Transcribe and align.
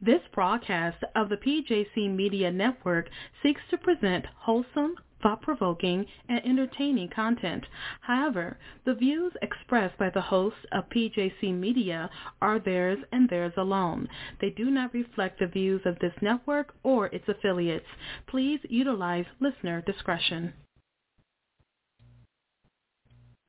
This 0.00 0.20
broadcast 0.32 1.02
of 1.16 1.28
the 1.28 1.36
PJC 1.36 2.14
Media 2.14 2.52
Network 2.52 3.08
seeks 3.42 3.60
to 3.70 3.76
present 3.76 4.26
wholesome, 4.38 4.94
thought-provoking, 5.20 6.06
and 6.28 6.46
entertaining 6.46 7.08
content. 7.08 7.64
However, 8.02 8.58
the 8.84 8.94
views 8.94 9.32
expressed 9.42 9.98
by 9.98 10.10
the 10.10 10.20
hosts 10.20 10.60
of 10.70 10.88
PJC 10.90 11.52
Media 11.52 12.08
are 12.40 12.60
theirs 12.60 12.98
and 13.10 13.28
theirs 13.28 13.54
alone. 13.56 14.08
They 14.40 14.50
do 14.50 14.70
not 14.70 14.94
reflect 14.94 15.40
the 15.40 15.48
views 15.48 15.82
of 15.84 15.98
this 15.98 16.14
network 16.22 16.74
or 16.84 17.06
its 17.08 17.26
affiliates. 17.26 17.86
Please 18.28 18.60
utilize 18.68 19.26
listener 19.40 19.82
discretion. 19.82 20.52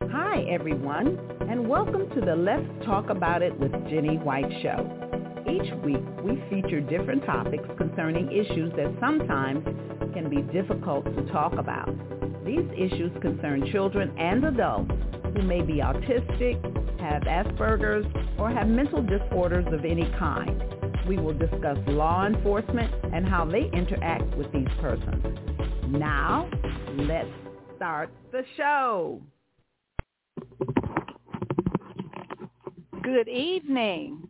Hi, 0.02 0.42
everyone, 0.50 1.20
and 1.48 1.70
welcome 1.70 2.10
to 2.16 2.22
the 2.22 2.36
Let's 2.36 2.66
Talk 2.86 3.12
About 3.12 3.44
It 3.44 3.58
with 3.60 3.72
Jenny 3.88 4.18
White 4.18 4.52
show. 4.64 5.29
Each 5.50 5.74
week, 5.84 6.04
we 6.24 6.42
feature 6.50 6.80
different 6.80 7.26
topics 7.26 7.68
concerning 7.78 8.32
issues 8.32 8.72
that 8.76 8.96
sometimes 9.00 9.64
can 10.14 10.30
be 10.30 10.44
difficult 10.54 11.06
to 11.06 11.26
talk 11.32 11.54
about. 11.54 11.90
These 12.46 12.70
issues 12.78 13.12
concern 13.20 13.72
children 13.72 14.16
and 14.20 14.46
adults 14.46 14.92
who 15.36 15.42
may 15.42 15.62
be 15.62 15.76
autistic, 15.76 16.62
have 17.00 17.24
Asperger's, 17.24 18.06
or 18.38 18.52
have 18.52 18.68
mental 18.68 19.02
disorders 19.02 19.66
of 19.74 19.86
any 19.86 20.06
kind. 20.20 20.62
We 21.08 21.18
will 21.18 21.34
discuss 21.34 21.78
law 21.88 22.28
enforcement 22.28 22.94
and 23.12 23.28
how 23.28 23.46
they 23.46 23.70
interact 23.74 24.38
with 24.38 24.52
these 24.52 24.68
persons. 24.80 25.26
Now, 25.88 26.48
let's 26.96 27.30
start 27.76 28.12
the 28.32 28.44
show. 28.56 29.20
Good 33.02 33.28
evening. 33.28 34.29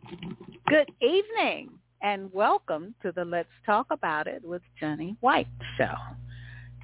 Good 0.70 0.92
evening 1.02 1.70
and 2.00 2.32
welcome 2.32 2.94
to 3.02 3.10
the 3.10 3.24
Let's 3.24 3.48
Talk 3.66 3.88
About 3.90 4.28
It 4.28 4.40
with 4.44 4.62
Jenny 4.78 5.16
White 5.18 5.48
show. 5.76 5.96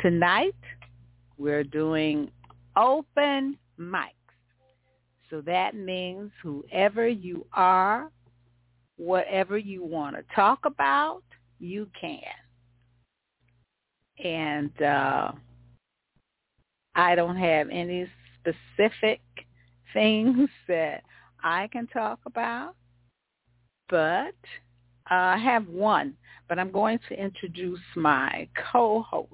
Tonight 0.01 0.57
we're 1.39 1.63
doing 1.63 2.33
open 2.77 3.57
mics. 3.79 4.11
So 5.31 5.41
that 5.43 5.77
means 5.77 6.33
whoever 6.43 7.07
you 7.07 7.47
are, 7.53 8.11
whatever 8.97 9.57
you 9.57 9.85
want 9.85 10.17
to 10.17 10.25
talk 10.35 10.65
about, 10.65 11.23
you 11.61 11.89
can. 12.01 12.23
And 14.19 14.83
uh, 14.83 15.31
I 16.97 17.15
don't 17.15 17.37
have 17.37 17.69
any 17.71 18.09
specific 18.41 19.21
things 19.93 20.49
that 20.67 21.05
I 21.45 21.69
can 21.69 21.87
talk 21.87 22.19
about 22.27 22.75
but 23.89 24.35
uh, 25.11 25.15
I 25.15 25.39
have 25.39 25.67
one, 25.69 26.15
but 26.49 26.59
I'm 26.59 26.71
going 26.71 26.99
to 27.09 27.21
introduce 27.21 27.81
my 27.95 28.49
co-host. 28.73 29.31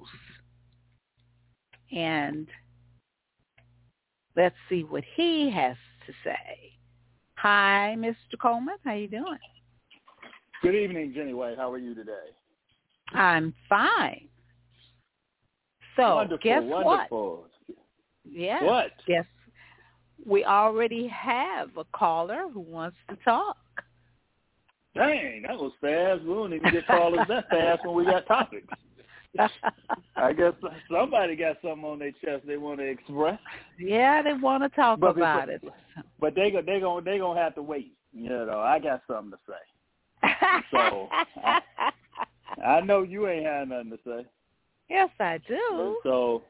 And 1.91 2.47
let's 4.35 4.55
see 4.69 4.83
what 4.83 5.03
he 5.15 5.51
has 5.51 5.77
to 6.07 6.13
say. 6.23 6.73
Hi, 7.35 7.95
Mr. 7.97 8.39
Coleman. 8.41 8.75
How 8.83 8.93
you 8.93 9.07
doing? 9.07 9.37
Good 10.61 10.75
evening, 10.75 11.13
Jenny 11.15 11.33
White. 11.33 11.57
How 11.57 11.71
are 11.71 11.77
you 11.77 11.93
today? 11.93 12.31
I'm 13.13 13.53
fine. 13.67 14.27
So 15.95 16.15
wonderful, 16.15 16.37
guess 16.41 16.61
wonderful. 16.63 17.47
what? 17.67 17.77
Yeah. 18.25 18.63
What? 18.63 18.91
Guess 19.07 19.25
we 20.25 20.45
already 20.45 21.07
have 21.07 21.69
a 21.77 21.83
caller 21.93 22.45
who 22.51 22.61
wants 22.61 22.97
to 23.09 23.17
talk. 23.23 23.57
Dang, 24.95 25.43
that 25.47 25.57
was 25.57 25.71
fast. 25.81 26.21
We 26.21 26.33
don't 26.33 26.53
even 26.53 26.71
get 26.71 26.85
callers 26.85 27.27
that 27.27 27.49
fast 27.49 27.85
when 27.85 27.95
we 27.95 28.05
got 28.05 28.27
topics. 28.27 28.67
I 30.15 30.31
guess 30.33 30.53
somebody 30.91 31.35
got 31.35 31.57
something 31.63 31.83
on 31.83 31.97
their 31.99 32.11
chest 32.23 32.45
they 32.45 32.57
want 32.57 32.79
to 32.79 32.85
express. 32.85 33.39
Yeah, 33.79 34.21
they 34.21 34.33
want 34.33 34.61
to 34.61 34.69
talk 34.69 34.99
but, 34.99 35.17
about 35.17 35.47
but, 35.47 35.49
it. 35.49 35.63
But 36.19 36.35
they 36.35 36.51
go 36.51 36.61
they 36.61 36.79
go 36.79 37.01
they 37.01 37.17
gonna 37.17 37.39
have 37.39 37.55
to 37.55 37.63
wait. 37.63 37.93
You 38.13 38.29
know, 38.29 38.59
I 38.59 38.77
got 38.77 39.01
something 39.07 39.31
to 39.31 39.37
say. 39.47 40.29
So 40.71 41.09
I, 41.43 41.61
I 42.63 42.81
know 42.81 43.01
you 43.01 43.27
ain't 43.27 43.45
had 43.45 43.69
nothing 43.69 43.89
to 43.89 43.99
say. 44.05 44.25
Yes, 44.89 45.09
I 45.19 45.39
do. 45.47 45.97
So 46.03 46.43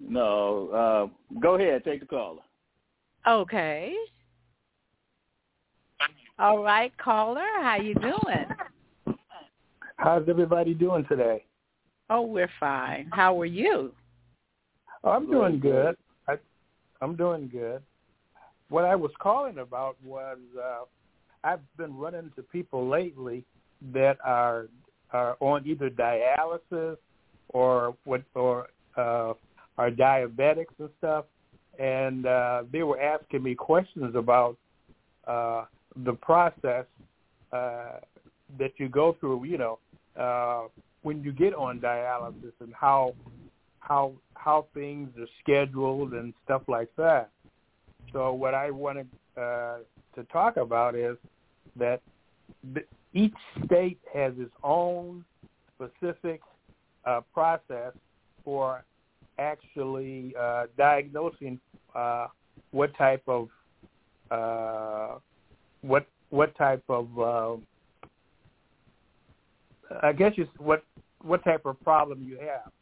no, 0.00 0.68
uh, 0.70 1.38
go 1.40 1.54
ahead, 1.54 1.84
take 1.84 2.00
the 2.00 2.06
caller. 2.06 2.42
Okay. 3.26 3.94
All 6.38 6.62
right, 6.62 6.92
caller, 6.98 7.46
how 7.62 7.78
you 7.80 7.94
doing? 7.94 9.16
How's 9.96 10.28
everybody 10.28 10.74
doing 10.74 11.06
today? 11.08 11.42
Oh, 12.10 12.20
we're 12.20 12.50
fine. 12.60 13.08
How 13.10 13.40
are 13.40 13.46
you? 13.46 13.92
Oh, 15.02 15.10
I'm 15.12 15.30
doing 15.30 15.58
good. 15.58 15.96
I, 16.28 16.34
I'm 17.00 17.16
doing 17.16 17.48
good. 17.50 17.80
What 18.68 18.84
I 18.84 18.94
was 18.94 19.12
calling 19.18 19.58
about 19.58 19.96
was 20.04 20.36
uh, 20.62 20.84
I've 21.42 21.60
been 21.78 21.96
running 21.96 22.24
into 22.24 22.42
people 22.42 22.86
lately 22.86 23.42
that 23.94 24.18
are 24.22 24.66
are 25.12 25.36
on 25.40 25.66
either 25.66 25.88
dialysis 25.88 26.96
or 27.48 27.96
what 28.04 28.22
or 28.34 28.66
uh, 28.98 29.32
are 29.78 29.90
diabetics 29.90 30.74
and 30.78 30.90
stuff, 30.98 31.24
and 31.78 32.26
uh, 32.26 32.64
they 32.70 32.82
were 32.82 33.00
asking 33.00 33.42
me 33.42 33.54
questions 33.54 34.14
about 34.14 34.58
uh, 35.26 35.64
the 36.04 36.12
process 36.12 36.84
uh, 37.52 38.00
that 38.58 38.72
you 38.76 38.88
go 38.88 39.16
through, 39.18 39.44
you 39.44 39.58
know, 39.58 39.78
uh, 40.16 40.68
when 41.02 41.22
you 41.22 41.32
get 41.32 41.54
on 41.54 41.78
dialysis 41.78 42.52
and 42.60 42.72
how 42.74 43.14
how 43.80 44.12
how 44.34 44.66
things 44.74 45.08
are 45.18 45.28
scheduled 45.42 46.12
and 46.12 46.34
stuff 46.44 46.62
like 46.68 46.90
that. 46.96 47.30
So 48.12 48.32
what 48.32 48.54
I 48.54 48.70
wanted 48.70 49.08
uh, 49.36 49.78
to 50.14 50.24
talk 50.32 50.56
about 50.56 50.94
is 50.94 51.16
that 51.76 52.00
each 53.12 53.34
state 53.64 53.98
has 54.12 54.32
its 54.38 54.52
own 54.62 55.24
specific 55.74 56.40
uh, 57.04 57.20
process 57.32 57.92
for 58.44 58.84
actually 59.38 60.34
uh, 60.38 60.66
diagnosing 60.76 61.60
uh, 61.94 62.26
what 62.70 62.96
type 62.96 63.22
of 63.26 63.48
uh, 64.30 65.18
what 65.86 66.06
what 66.30 66.56
type 66.56 66.82
of 66.88 67.18
uh, 67.18 67.56
I 70.02 70.12
guess 70.12 70.32
it's 70.36 70.50
what 70.58 70.82
what 71.22 71.44
type 71.44 71.66
of 71.66 71.80
problem 71.82 72.24
you 72.26 72.38
have. 72.38 72.72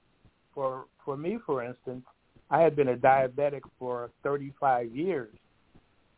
For 0.55 0.85
for 1.05 1.17
me, 1.17 1.39
for 1.45 1.63
instance, 1.63 2.05
I 2.51 2.61
had 2.61 2.77
been 2.77 2.89
a 2.89 2.97
diabetic 2.97 3.63
for 3.79 4.11
35 4.23 4.95
years, 4.95 5.35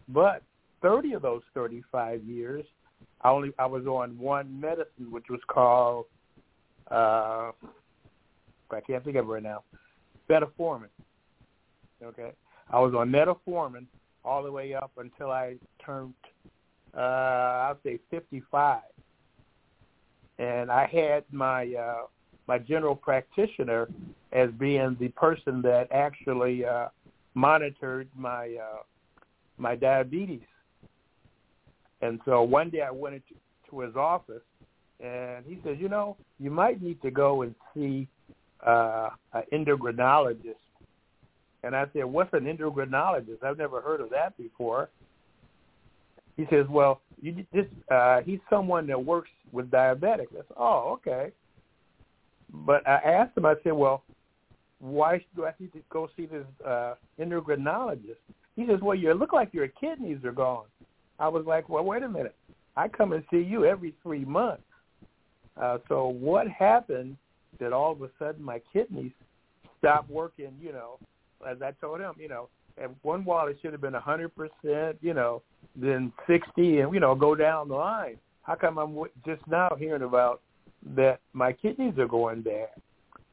but 0.08 0.42
30 0.82 1.14
of 1.14 1.22
those 1.22 1.42
35 1.54 2.22
years, 2.24 2.64
I 3.22 3.30
only 3.30 3.52
I 3.58 3.66
was 3.66 3.86
on 3.86 4.18
one 4.18 4.60
medicine, 4.60 5.10
which 5.10 5.26
was 5.30 5.40
called 5.48 6.06
uh, 6.90 7.50
I 8.70 8.80
can't 8.86 9.04
think 9.04 9.16
of 9.16 9.26
it 9.26 9.28
right 9.28 9.42
now, 9.42 9.62
metformin. 10.28 10.88
Okay, 12.02 12.32
I 12.70 12.78
was 12.78 12.94
on 12.94 13.10
metformin 13.10 13.86
all 14.24 14.42
the 14.42 14.52
way 14.52 14.74
up 14.74 14.90
until 14.98 15.30
I 15.30 15.54
turned 15.84 16.14
uh, 16.96 17.00
I'll 17.00 17.78
say 17.84 17.98
55. 18.10 18.80
And 20.38 20.70
I 20.70 20.86
had 20.86 21.24
my 21.30 21.74
uh, 21.74 22.06
my 22.46 22.58
general 22.58 22.94
practitioner 22.94 23.88
as 24.32 24.50
being 24.58 24.96
the 25.00 25.08
person 25.08 25.62
that 25.62 25.88
actually 25.90 26.64
uh, 26.64 26.88
monitored 27.34 28.08
my 28.14 28.56
uh, 28.60 28.82
my 29.58 29.74
diabetes. 29.74 30.40
And 32.02 32.20
so 32.24 32.42
one 32.42 32.70
day 32.70 32.82
I 32.82 32.90
went 32.90 33.16
into 33.16 33.34
to 33.70 33.80
his 33.80 33.96
office, 33.96 34.42
and 35.00 35.44
he 35.46 35.58
says, 35.64 35.76
"You 35.78 35.88
know, 35.88 36.16
you 36.38 36.50
might 36.50 36.82
need 36.82 37.00
to 37.02 37.10
go 37.10 37.42
and 37.42 37.54
see 37.74 38.06
uh, 38.64 39.10
an 39.32 39.42
endocrinologist." 39.52 40.54
And 41.62 41.74
I 41.74 41.86
said, 41.92 42.04
"What's 42.04 42.32
an 42.34 42.44
endocrinologist? 42.44 43.42
I've 43.42 43.58
never 43.58 43.80
heard 43.80 44.00
of 44.00 44.10
that 44.10 44.36
before." 44.36 44.90
He 46.36 46.46
says, 46.50 46.66
well, 46.68 47.00
you 47.20 47.46
just 47.54 47.68
uh, 47.90 48.20
he's 48.20 48.40
someone 48.50 48.86
that 48.88 49.02
works 49.02 49.30
with 49.52 49.70
diabetics. 49.70 50.32
I 50.32 50.36
said, 50.36 50.56
oh, 50.56 50.92
okay. 50.98 51.32
But 52.52 52.86
I 52.86 52.96
asked 52.96 53.36
him, 53.36 53.46
I 53.46 53.54
said, 53.64 53.72
well, 53.72 54.02
why 54.78 55.24
do 55.34 55.46
I 55.46 55.52
need 55.58 55.72
to 55.72 55.80
go 55.90 56.08
see 56.16 56.26
this 56.26 56.44
uh, 56.64 56.94
endocrinologist? 57.18 58.16
He 58.54 58.66
says, 58.66 58.80
well, 58.82 58.94
you 58.94 59.12
look 59.14 59.32
like 59.32 59.52
your 59.52 59.68
kidneys 59.68 60.24
are 60.24 60.32
gone. 60.32 60.66
I 61.18 61.28
was 61.28 61.44
like, 61.46 61.68
well, 61.68 61.84
wait 61.84 62.02
a 62.02 62.08
minute. 62.08 62.34
I 62.76 62.88
come 62.88 63.12
and 63.12 63.24
see 63.30 63.38
you 63.38 63.64
every 63.64 63.94
three 64.02 64.24
months. 64.24 64.62
Uh, 65.60 65.78
so 65.88 66.08
what 66.08 66.46
happened 66.48 67.16
that 67.58 67.72
all 67.72 67.92
of 67.92 68.02
a 68.02 68.10
sudden 68.18 68.42
my 68.42 68.60
kidneys 68.72 69.12
stopped 69.78 70.10
working, 70.10 70.52
you 70.60 70.72
know, 70.72 70.98
as 71.48 71.62
I 71.62 71.72
told 71.80 72.00
him, 72.00 72.12
you 72.18 72.28
know, 72.28 72.48
at 72.82 72.90
one 73.02 73.24
wall 73.24 73.48
it 73.48 73.56
should 73.62 73.72
have 73.72 73.80
been 73.80 73.94
a 73.94 74.00
100%, 74.00 74.96
you 75.00 75.14
know, 75.14 75.42
then 75.76 76.12
60 76.26 76.80
and, 76.80 76.92
you 76.92 77.00
know, 77.00 77.14
go 77.14 77.34
down 77.34 77.68
the 77.68 77.74
line. 77.74 78.16
how 78.42 78.54
come 78.54 78.78
I'm 78.78 78.96
just 79.24 79.46
now 79.46 79.70
hearing 79.78 80.02
about 80.02 80.40
that 80.94 81.20
my 81.32 81.52
kidneys 81.52 81.98
are 81.98 82.08
going 82.08 82.42
bad? 82.42 82.68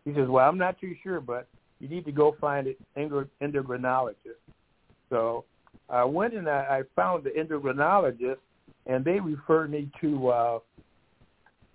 He 0.06 0.14
says, 0.14 0.28
well, 0.28 0.48
I'm 0.48 0.58
not 0.58 0.80
too 0.80 0.96
sure, 1.02 1.22
but 1.22 1.48
you 1.80 1.88
need 1.88 2.06
to 2.06 2.12
go 2.12 2.36
find 2.40 2.68
an 2.68 2.76
endocrinologist. 3.42 4.42
So 5.10 5.46
I 5.90 6.04
went 6.04 6.34
and 6.34 6.50
I, 6.50 6.80
I 6.80 6.82
found 6.96 7.24
the 7.24 7.30
endocrinologist, 7.30 8.38
and 8.86 9.06
they 9.06 9.20
referred 9.20 9.72
me 9.72 9.90
to 10.02 10.28
uh, 10.30 10.60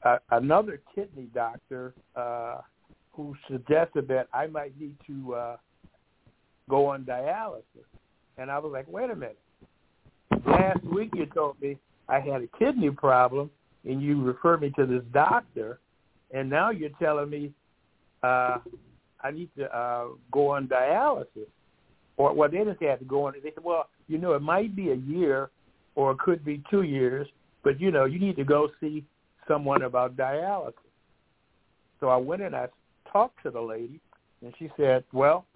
a, 0.02 0.18
another 0.32 0.80
kidney 0.94 1.28
doctor 1.34 1.94
uh, 2.16 2.58
who 3.12 3.34
suggested 3.50 4.08
that 4.08 4.28
I 4.32 4.46
might 4.46 4.78
need 4.78 4.96
to 5.06 5.34
uh, 5.34 5.56
go 6.68 6.86
on 6.86 7.04
dialysis. 7.04 7.62
And 8.36 8.50
I 8.50 8.58
was 8.58 8.72
like, 8.72 8.86
wait 8.88 9.10
a 9.10 9.16
minute. 9.16 9.38
Last 10.46 10.84
week 10.84 11.10
you 11.14 11.26
told 11.26 11.60
me 11.60 11.78
I 12.08 12.20
had 12.20 12.42
a 12.42 12.48
kidney 12.58 12.90
problem, 12.90 13.50
and 13.84 14.02
you 14.02 14.22
referred 14.22 14.62
me 14.62 14.70
to 14.76 14.86
this 14.86 15.02
doctor, 15.12 15.78
and 16.32 16.48
now 16.48 16.70
you're 16.70 16.90
telling 17.00 17.30
me 17.30 17.52
uh, 18.22 18.58
I 19.22 19.30
need 19.32 19.48
to 19.58 19.75
uh, 19.75 20.06
go 20.32 20.50
on 20.50 20.69
dialysis. 20.69 21.48
Or 22.16 22.32
well, 22.34 22.50
they 22.50 22.58
didn't 22.58 22.78
say 22.80 22.86
I 22.86 22.90
had 22.90 22.98
to 23.00 23.04
go 23.04 23.26
on. 23.26 23.34
They 23.34 23.50
said, 23.50 23.62
well, 23.62 23.88
you 24.08 24.19
know, 24.19 24.32
it 24.32 24.42
might 24.42 24.75
be 24.75 24.90
a 24.90 24.94
year, 24.94 25.50
or 25.94 26.12
it 26.12 26.19
could 26.19 26.44
be 26.44 26.62
two 26.70 26.82
years, 26.82 27.28
but 27.62 27.80
you 27.80 27.90
know, 27.90 28.04
you 28.04 28.19
need 28.19 28.36
to 28.36 28.44
go 28.44 28.69
see 28.80 29.04
someone 29.46 29.82
about 29.82 30.16
dialysis. 30.16 30.75
So 32.00 32.08
I 32.08 32.16
went 32.16 32.42
and 32.42 32.54
I 32.54 32.69
talked 33.12 33.42
to 33.44 33.50
the 33.50 33.60
lady, 33.60 34.00
and 34.42 34.52
she 34.58 34.70
said, 34.76 35.04
well, 35.12 35.46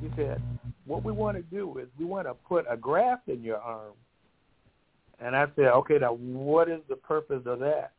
she 0.00 0.10
said, 0.16 0.42
what 0.86 1.04
we 1.04 1.12
want 1.12 1.36
to 1.36 1.42
do 1.42 1.78
is 1.78 1.88
we 1.98 2.04
want 2.04 2.26
to 2.26 2.34
put 2.34 2.64
a 2.68 2.76
graft 2.76 3.28
in 3.28 3.42
your 3.42 3.58
arm. 3.58 3.92
And 5.20 5.34
I 5.34 5.46
said, 5.56 5.66
okay, 5.66 5.98
now 5.98 6.14
what 6.14 6.68
is 6.68 6.80
the 6.88 6.96
purpose 6.96 7.42
of 7.46 7.60
that? 7.60 7.92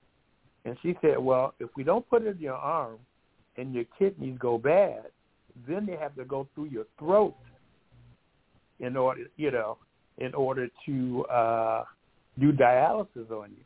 And 0.65 0.77
she 0.81 0.95
said, 1.01 1.17
well, 1.17 1.53
if 1.59 1.69
we 1.75 1.83
don't 1.83 2.07
put 2.09 2.23
it 2.23 2.35
in 2.35 2.41
your 2.41 2.55
arm 2.55 2.97
and 3.57 3.73
your 3.73 3.85
kidneys 3.97 4.37
go 4.37 4.57
bad, 4.57 5.05
then 5.67 5.85
they 5.85 5.95
have 5.95 6.15
to 6.15 6.25
go 6.25 6.47
through 6.53 6.65
your 6.65 6.85
throat 6.99 7.35
in 8.79 8.95
order, 8.95 9.23
you 9.37 9.49
know, 9.49 9.77
in 10.19 10.33
order 10.33 10.67
to 10.85 11.25
uh, 11.25 11.83
do 12.39 12.51
dialysis 12.51 13.31
on 13.31 13.49
you. 13.51 13.63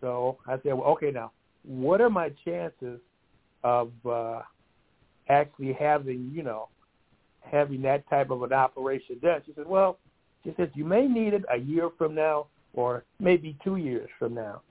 So 0.00 0.38
I 0.46 0.56
said, 0.62 0.74
well, 0.74 0.88
okay, 0.92 1.10
now 1.10 1.32
what 1.64 2.00
are 2.00 2.10
my 2.10 2.30
chances 2.44 3.00
of 3.62 3.90
uh, 4.08 4.40
actually 5.28 5.76
having, 5.78 6.30
you 6.34 6.42
know, 6.42 6.68
having 7.40 7.82
that 7.82 8.08
type 8.08 8.30
of 8.30 8.42
an 8.42 8.52
operation 8.52 9.18
done? 9.22 9.42
She 9.44 9.52
said, 9.54 9.66
well, 9.66 9.98
she 10.44 10.54
said 10.56 10.72
you 10.74 10.84
may 10.84 11.06
need 11.06 11.34
it 11.34 11.44
a 11.52 11.58
year 11.58 11.90
from 11.98 12.14
now 12.14 12.46
or 12.74 13.04
maybe 13.20 13.56
two 13.62 13.76
years 13.76 14.08
from 14.18 14.34
now. 14.34 14.62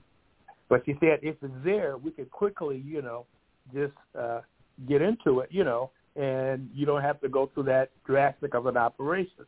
But 0.68 0.82
she 0.86 0.94
said 1.00 1.18
if 1.22 1.36
it's 1.42 1.52
there, 1.64 1.96
we 1.96 2.10
could 2.10 2.30
quickly, 2.30 2.82
you 2.84 3.02
know, 3.02 3.26
just 3.74 3.92
uh, 4.18 4.40
get 4.88 5.02
into 5.02 5.40
it, 5.40 5.50
you 5.52 5.64
know, 5.64 5.90
and 6.16 6.68
you 6.74 6.86
don't 6.86 7.02
have 7.02 7.20
to 7.20 7.28
go 7.28 7.50
through 7.52 7.64
that 7.64 7.90
drastic 8.06 8.54
of 8.54 8.66
an 8.66 8.76
operation. 8.76 9.46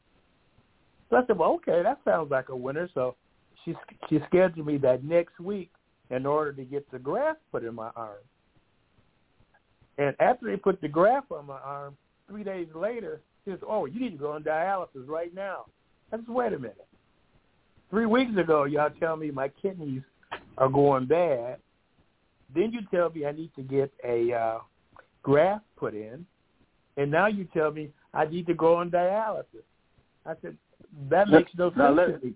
So 1.11 1.17
I 1.17 1.27
said, 1.27 1.39
well, 1.39 1.53
okay, 1.55 1.83
that 1.83 2.01
sounds 2.05 2.31
like 2.31 2.49
a 2.49 2.57
winner. 2.57 2.89
So 2.95 3.17
she 3.65 3.75
she 4.09 4.21
scheduled 4.29 4.67
me 4.67 4.77
that 4.79 5.05
next 5.05 5.39
week 5.41 5.71
in 6.11 6.27
order 6.27 6.53
to 6.53 6.65
get 6.65 6.91
the 6.91 6.99
graft 6.99 7.41
put 7.53 7.65
in 7.65 7.75
my 7.75 7.91
arm. 7.97 8.19
And 9.97 10.15
after 10.21 10.51
they 10.51 10.57
put 10.57 10.81
the 10.81 10.89
graft 10.89 11.31
on 11.31 11.47
my 11.47 11.59
arm, 11.59 11.97
three 12.29 12.45
days 12.45 12.67
later, 12.75 13.21
she 13.45 13.53
says, 13.53 13.61
oh, 13.67 13.87
you 13.87 14.01
need 14.01 14.11
to 14.11 14.17
go 14.17 14.33
on 14.33 14.43
dialysis 14.43 15.07
right 15.07 15.35
now. 15.35 15.67
I 16.13 16.17
said, 16.17 16.29
wait 16.29 16.53
a 16.53 16.59
minute. 16.59 16.87
Three 17.95 18.07
weeks 18.07 18.37
ago, 18.37 18.65
y'all 18.65 18.91
tell 18.99 19.17
me 19.17 19.31
my 19.31 19.47
kidneys 19.47 20.03
are 20.59 20.69
going 20.69 21.07
bad. 21.07 21.59
Then 22.53 22.73
you 22.73 22.81
tell 22.91 23.09
me 23.11 23.25
I 23.25 23.31
need 23.31 23.53
to 23.55 23.63
get 23.63 23.93
a 24.05 24.33
uh, 24.33 24.59
graft 25.23 25.65
put 25.77 25.95
in, 25.95 26.27
and 26.97 27.09
now 27.09 27.29
you 27.29 27.47
tell 27.55 27.71
me 27.71 27.91
I 28.13 28.25
need 28.25 28.49
to 28.49 28.55
go 28.55 28.75
on 28.75 28.91
dialysis. 28.91 29.63
I 30.27 30.33
said 30.43 30.57
that 31.09 31.29
makes 31.29 31.53
no 31.57 31.69
sense. 31.69 31.79
Now 31.79 31.93
let, 31.93 32.25
me, 32.25 32.33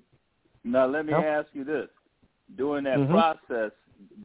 now 0.63 0.87
let 0.87 1.05
me 1.05 1.13
ask 1.13 1.49
you 1.53 1.65
this: 1.65 1.89
During 2.57 2.85
that 2.85 2.99
mm-hmm. 2.99 3.11
process, 3.11 3.73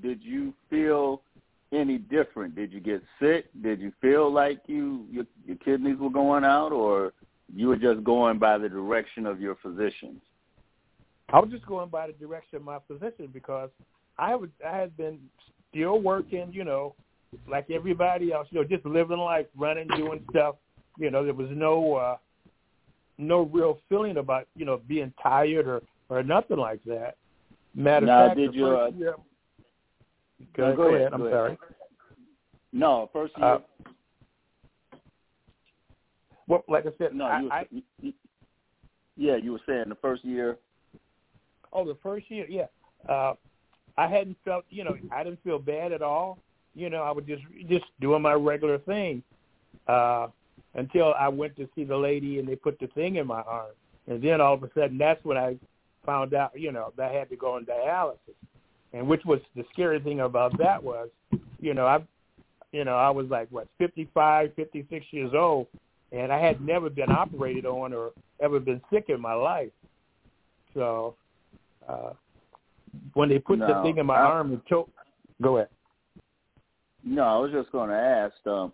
did 0.04 0.22
you 0.22 0.54
feel 0.70 1.24
any 1.72 1.98
different? 1.98 2.54
Did 2.54 2.72
you 2.72 2.80
get 2.80 3.02
sick? 3.20 3.46
Did 3.64 3.82
you 3.82 3.92
feel 4.02 4.32
like 4.32 4.60
you 4.68 5.08
your, 5.10 5.26
your 5.48 5.58
kidneys 5.58 5.98
were 5.98 6.12
going 6.12 6.44
out, 6.44 6.72
or 6.72 7.12
you 7.52 7.70
were 7.70 7.76
just 7.76 8.04
going 8.04 8.38
by 8.38 8.60
the 8.60 8.70
direction 8.70 9.26
of 9.26 9.42
your 9.42 9.56
physicians? 9.64 10.22
I 11.34 11.40
was 11.40 11.50
just 11.50 11.66
going 11.66 11.90
by 11.90 12.08
the 12.08 12.14
direction 12.14 12.58
of 12.58 12.64
my 12.64 12.78
physician 12.88 13.30
because 13.34 13.72
I 14.20 14.36
would 14.36 14.52
I 14.66 14.78
had 14.78 14.96
been 14.96 15.20
still 15.72 16.00
working, 16.00 16.54
you 16.54 16.64
know, 16.64 16.94
like 17.50 17.72
everybody 17.72 18.32
else, 18.32 18.48
you 18.52 18.62
know, 18.62 18.68
just 18.68 18.86
living 18.86 19.18
life, 19.18 19.48
running, 19.58 19.88
doing 19.98 20.24
stuff. 20.30 20.56
You 21.00 21.10
know, 21.10 21.26
there 21.26 21.34
was 21.34 21.50
no 21.52 21.96
uh 21.96 22.18
no 23.18 23.42
real 23.42 23.80
feeling 23.90 24.18
about, 24.18 24.48
you 24.56 24.64
know, 24.64 24.80
being 24.88 25.12
tired 25.22 25.68
or 25.68 25.82
or 26.10 26.22
nothing 26.22 26.58
like 26.58 26.84
that. 26.86 27.16
Matter 27.74 28.12
of 28.12 28.28
fact, 28.28 28.38
did 28.38 28.54
you, 28.54 28.68
uh, 28.68 28.92
year, 28.96 29.16
go, 30.56 30.70
go, 30.70 30.76
go, 30.76 30.84
ahead, 30.84 31.02
ahead 31.02 31.14
I'm 31.14 31.20
go 31.22 31.32
sorry. 31.32 31.48
Ahead. 31.54 31.58
No, 32.72 33.10
first 33.12 33.34
year. 33.38 33.48
Uh, 33.48 33.60
well, 36.48 36.64
like 36.68 36.86
I 36.86 36.92
said, 37.00 37.16
no, 37.16 37.26
I, 37.26 37.40
you 37.40 37.46
were, 37.46 37.52
I, 37.52 37.66
yeah, 39.16 39.36
you 39.38 39.54
were 39.54 39.62
saying 39.66 39.86
the 39.90 39.96
first 39.96 40.24
year. 40.24 40.60
Oh, 41.74 41.86
the 41.86 41.98
first 42.04 42.30
year, 42.30 42.46
yeah. 42.48 42.68
Uh, 43.10 43.34
I 43.98 44.08
hadn't 44.08 44.38
felt, 44.46 44.66
you 44.70 44.84
know, 44.84 44.96
I 45.12 45.24
didn't 45.24 45.44
feel 45.44 45.60
bad 45.60 45.92
at 45.92 46.02
all. 46.02 46.40
You 46.76 46.90
know, 46.90 47.04
I 47.04 47.12
was 47.12 47.26
just 47.26 47.44
just 47.68 47.86
doing 48.02 48.22
my 48.22 48.34
regular 48.34 48.80
thing 48.80 49.22
uh, 49.88 50.28
until 50.74 51.14
I 51.14 51.28
went 51.28 51.56
to 51.58 51.68
see 51.76 51.84
the 51.84 51.98
lady 51.98 52.40
and 52.40 52.48
they 52.48 52.56
put 52.56 52.80
the 52.80 52.88
thing 52.88 53.18
in 53.18 53.28
my 53.28 53.42
arm, 53.42 53.74
and 54.08 54.24
then 54.24 54.42
all 54.42 54.56
of 54.56 54.64
a 54.64 54.70
sudden, 54.74 54.98
that's 54.98 55.24
when 55.24 55.38
I 55.38 55.58
found 56.06 56.34
out, 56.34 56.52
you 56.60 56.72
know, 56.72 56.92
that 56.98 57.12
I 57.12 57.14
had 57.14 57.30
to 57.30 57.36
go 57.36 57.54
on 57.54 57.66
dialysis. 57.66 58.18
And 58.94 59.08
which 59.08 59.24
was 59.26 59.40
the 59.56 59.64
scary 59.72 60.00
thing 60.00 60.20
about 60.20 60.58
that 60.58 60.84
was, 60.84 61.10
you 61.60 61.74
know, 61.74 61.86
I, 61.86 62.04
you 62.72 62.84
know, 62.86 62.96
I 62.96 63.10
was 63.10 63.28
like 63.28 63.48
what, 63.50 63.68
fifty 63.78 64.10
five, 64.14 64.54
fifty 64.56 64.86
six 64.90 65.06
years 65.12 65.34
old, 65.36 65.68
and 66.12 66.32
I 66.32 66.40
had 66.40 66.60
never 66.62 66.90
been 66.90 67.12
operated 67.12 67.66
on 67.66 67.94
or 67.94 68.12
ever 68.40 68.60
been 68.60 68.82
sick 68.92 69.06
in 69.10 69.22
my 69.22 69.34
life. 69.34 69.72
So 70.74 71.16
uh, 71.88 72.14
when 73.14 73.30
they 73.30 73.40
put 73.40 73.60
no, 73.60 73.68
the 73.68 73.82
thing 73.84 73.98
in 73.98 74.06
my 74.06 74.16
I, 74.16 74.22
arm 74.22 74.52
and 74.52 74.66
choke. 74.66 74.90
Go 75.42 75.58
ahead. 75.58 75.70
No, 77.04 77.24
I 77.24 77.38
was 77.38 77.52
just 77.52 77.72
going 77.72 77.90
to 77.90 77.96
ask. 77.96 78.36
Um, 78.46 78.74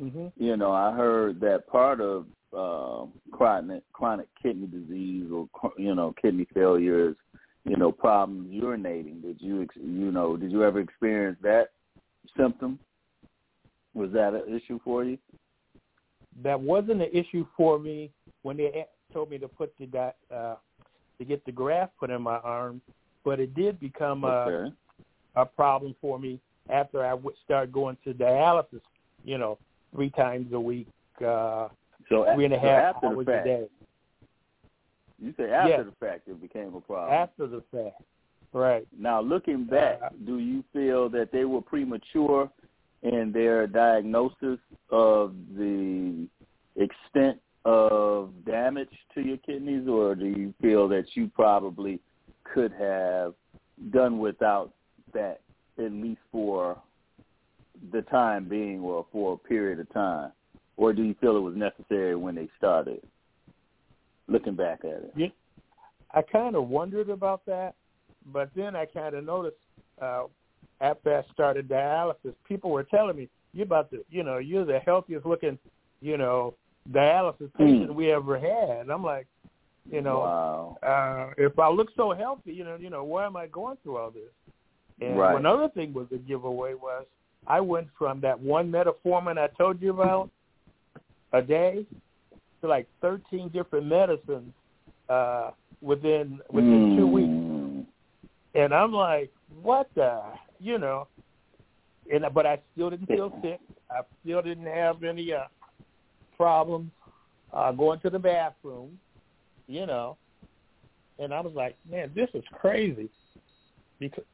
mm-hmm. 0.00 0.26
You 0.36 0.56
know, 0.56 0.72
I 0.72 0.92
heard 0.92 1.40
that 1.40 1.66
part 1.66 2.00
of 2.00 2.26
uh, 2.56 3.06
chronic 3.32 3.82
chronic 3.92 4.28
kidney 4.40 4.66
disease 4.66 5.28
or 5.32 5.48
you 5.76 5.94
know 5.94 6.14
kidney 6.20 6.46
failure 6.54 7.10
is 7.10 7.16
you 7.64 7.76
know 7.76 7.90
problems 7.90 8.52
urinating. 8.52 9.22
Did 9.22 9.38
you 9.40 9.66
you 9.76 10.12
know 10.12 10.36
did 10.36 10.52
you 10.52 10.62
ever 10.62 10.80
experience 10.80 11.38
that 11.42 11.70
symptom? 12.36 12.78
Was 13.94 14.10
that 14.12 14.34
an 14.34 14.54
issue 14.54 14.78
for 14.84 15.04
you? 15.04 15.18
That 16.42 16.60
wasn't 16.60 17.02
an 17.02 17.10
issue 17.12 17.46
for 17.56 17.78
me 17.78 18.10
when 18.42 18.56
they 18.56 18.86
told 19.12 19.30
me 19.30 19.38
to 19.38 19.48
put 19.48 19.72
the 19.78 20.12
uh, 20.32 20.56
to 21.18 21.24
get 21.24 21.44
the 21.44 21.52
graft 21.52 21.92
put 21.98 22.10
in 22.10 22.22
my 22.22 22.38
arm, 22.38 22.80
but 23.24 23.40
it 23.40 23.54
did 23.54 23.80
become 23.80 24.24
okay. 24.24 24.68
a 24.68 24.72
a 25.36 25.44
problem 25.44 25.94
for 26.00 26.18
me 26.18 26.40
after 26.70 27.04
I 27.04 27.14
would 27.14 27.34
start 27.44 27.72
going 27.72 27.96
to 28.04 28.14
dialysis. 28.14 28.80
You 29.24 29.38
know, 29.38 29.58
three 29.94 30.10
times 30.10 30.52
a 30.52 30.60
week, 30.60 30.86
uh, 31.20 31.68
so 32.08 32.26
three 32.34 32.44
and 32.44 32.54
a 32.54 32.60
so 32.60 32.66
hours 32.66 33.26
fact, 33.26 33.46
a 33.46 33.50
day. 33.50 33.66
You 35.20 35.34
say 35.36 35.50
after 35.50 35.70
yes. 35.70 35.84
the 35.86 36.06
fact 36.06 36.28
it 36.28 36.40
became 36.40 36.74
a 36.74 36.80
problem. 36.80 37.12
After 37.12 37.46
the 37.46 37.62
fact, 37.72 38.02
right? 38.52 38.86
Now 38.98 39.20
looking 39.20 39.64
back, 39.64 40.00
uh, 40.04 40.08
do 40.26 40.38
you 40.38 40.62
feel 40.72 41.08
that 41.10 41.30
they 41.32 41.44
were 41.44 41.62
premature 41.62 42.50
in 43.02 43.32
their 43.32 43.66
diagnosis 43.66 44.58
of 44.90 45.34
the 45.56 46.26
extent 46.76 47.38
of 47.64 48.30
damage 48.44 48.90
to 49.14 49.22
your 49.22 49.38
kidneys, 49.38 49.88
or 49.88 50.14
do 50.14 50.26
you 50.26 50.52
feel 50.60 50.88
that 50.88 51.04
you 51.14 51.30
probably 51.34 52.00
could 52.44 52.72
have 52.72 53.34
done 53.90 54.18
without 54.18 54.72
that 55.12 55.40
at 55.78 55.92
least 55.92 56.20
for 56.30 56.76
the 57.92 58.02
time 58.02 58.44
being 58.48 58.80
or 58.80 59.06
for 59.10 59.34
a 59.34 59.48
period 59.48 59.80
of 59.80 59.92
time? 59.92 60.30
Or 60.76 60.92
do 60.92 61.02
you 61.02 61.14
feel 61.20 61.36
it 61.36 61.40
was 61.40 61.56
necessary 61.56 62.16
when 62.16 62.34
they 62.34 62.48
started? 62.58 63.00
Looking 64.26 64.54
back 64.54 64.80
at 64.84 64.90
it. 64.90 65.12
Yeah, 65.16 65.26
I 66.12 66.22
kind 66.22 66.56
of 66.56 66.68
wondered 66.68 67.10
about 67.10 67.44
that, 67.46 67.74
but 68.32 68.50
then 68.56 68.74
I 68.74 68.86
kind 68.86 69.14
of 69.14 69.24
noticed 69.24 69.56
uh, 70.00 70.24
after 70.80 71.18
I 71.18 71.32
started 71.32 71.68
dialysis, 71.68 72.34
people 72.48 72.70
were 72.70 72.84
telling 72.84 73.16
me, 73.16 73.28
"You're 73.52 73.66
about 73.66 73.90
to, 73.90 74.04
you 74.10 74.22
know, 74.22 74.38
you're 74.38 74.64
the 74.64 74.78
healthiest 74.78 75.26
looking, 75.26 75.58
you 76.00 76.16
know, 76.16 76.54
dialysis 76.90 77.52
patient 77.56 77.90
mm. 77.90 77.94
we 77.94 78.12
ever 78.12 78.38
had." 78.38 78.90
I'm 78.90 79.02
like, 79.04 79.26
you 79.90 80.00
know, 80.00 80.20
wow. 80.20 80.78
uh, 80.82 81.34
if 81.36 81.58
I 81.58 81.68
look 81.68 81.88
so 81.96 82.12
healthy, 82.12 82.52
you 82.52 82.64
know, 82.64 82.76
you 82.76 82.90
know, 82.90 83.04
why 83.04 83.26
am 83.26 83.36
I 83.36 83.46
going 83.46 83.76
through 83.82 83.98
all 83.98 84.10
this? 84.10 84.32
And 85.00 85.18
Right. 85.18 85.32
one 85.32 85.46
other 85.46 85.68
thing 85.68 85.92
was 85.92 86.08
the 86.10 86.18
giveaway 86.18 86.74
was 86.74 87.04
I 87.46 87.60
went 87.60 87.88
from 87.98 88.20
that 88.20 88.38
one 88.38 88.70
metformin 88.70 89.38
I 89.38 89.48
told 89.48 89.82
you 89.82 89.90
about 89.90 90.30
a 91.32 91.42
day 91.42 91.84
to 92.60 92.68
like 92.68 92.88
13 93.02 93.50
different 93.50 93.86
medicines 93.86 94.52
uh, 95.08 95.50
within 95.82 96.40
within 96.50 96.96
two 96.96 97.06
weeks. 97.06 97.28
Mm. 97.28 97.86
And 98.54 98.72
I'm 98.72 98.92
like, 98.92 99.30
what 99.62 99.90
the, 99.94 100.22
you 100.60 100.78
know? 100.78 101.08
And 102.10 102.24
but 102.32 102.46
I 102.46 102.60
still 102.72 102.90
didn't 102.90 103.06
feel 103.06 103.32
sick. 103.42 103.60
I 103.90 104.00
still 104.22 104.42
didn't 104.42 104.66
have 104.66 105.02
any 105.02 105.32
uh, 105.32 105.44
problems 106.36 106.90
uh, 107.52 107.72
going 107.72 108.00
to 108.00 108.10
the 108.10 108.18
bathroom, 108.18 108.98
you 109.66 109.86
know. 109.86 110.16
And 111.18 111.32
I 111.32 111.40
was 111.40 111.52
like, 111.54 111.76
man, 111.88 112.10
this 112.14 112.28
is 112.34 112.42
crazy. 112.52 113.08
Because 114.00 114.24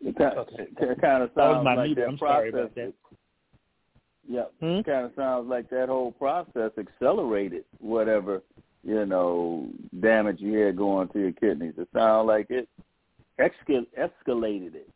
It 0.00 0.16
kind, 0.16 0.38
Okay. 0.38 0.66
it 0.78 1.00
kind 1.00 1.22
of 1.22 1.30
sounds 1.34 1.64
my 1.64 1.74
like 1.74 1.96
that 1.96 2.06
I'm 2.08 2.18
process. 2.18 2.34
sorry 2.36 2.48
about 2.50 2.74
that. 2.74 2.92
Yeah, 4.30 4.44
Hmm? 4.60 4.80
kind 4.82 5.06
of 5.06 5.12
sounds 5.16 5.48
like 5.48 5.70
that 5.70 5.88
whole 5.88 6.12
process 6.12 6.70
accelerated 6.78 7.64
whatever 7.80 8.42
you 8.84 9.06
know 9.06 9.68
damage 10.00 10.36
you 10.40 10.58
had 10.58 10.76
going 10.76 11.08
to 11.08 11.18
your 11.18 11.32
kidneys. 11.32 11.72
It 11.78 11.88
sounds 11.94 12.26
like 12.28 12.46
it 12.50 12.68
escal- 13.40 13.86
escalated 13.98 14.74
it. 14.74 14.90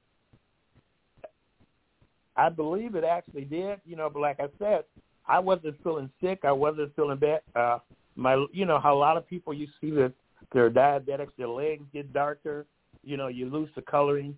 I 2.36 2.48
believe 2.48 2.94
it 2.94 3.04
actually 3.04 3.44
did, 3.44 3.80
you 3.86 3.96
know. 3.96 4.08
But 4.10 4.20
like 4.20 4.40
I 4.40 4.48
said, 4.58 4.84
I 5.26 5.38
wasn't 5.38 5.82
feeling 5.82 6.10
sick. 6.20 6.40
I 6.44 6.52
wasn't 6.52 6.94
feeling 6.96 7.18
bad. 7.18 7.40
Uh, 7.54 7.78
my, 8.16 8.44
you 8.52 8.66
know, 8.66 8.78
how 8.78 8.94
a 8.94 8.98
lot 8.98 9.16
of 9.16 9.26
people 9.26 9.54
you 9.54 9.66
see 9.80 9.90
that 9.92 10.12
they're 10.52 10.70
diabetics, 10.70 11.30
their 11.38 11.48
legs 11.48 11.84
get 11.92 12.12
darker. 12.12 12.66
You 13.04 13.16
know, 13.16 13.28
you 13.28 13.48
lose 13.48 13.70
the 13.74 13.82
coloring 13.82 14.36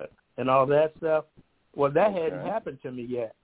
uh, 0.00 0.06
and 0.38 0.48
all 0.48 0.66
that 0.66 0.92
stuff. 0.98 1.24
Well, 1.74 1.90
that 1.92 2.12
hadn't 2.12 2.46
happened 2.46 2.78
to 2.82 2.90
me 2.90 3.02
yet. 3.02 3.34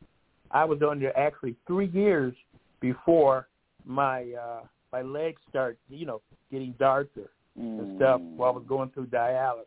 I 0.50 0.64
was 0.64 0.80
under 0.88 1.16
actually 1.16 1.56
three 1.66 1.88
years 1.88 2.34
before 2.80 3.48
my 3.84 4.32
uh 4.32 4.60
my 4.92 5.02
legs 5.02 5.40
start, 5.48 5.78
you 5.88 6.06
know, 6.06 6.20
getting 6.50 6.74
darker 6.78 7.30
and 7.56 7.96
stuff 7.96 8.20
while 8.20 8.50
I 8.50 8.52
was 8.52 8.64
going 8.68 8.90
through 8.90 9.06
dialysis. 9.06 9.64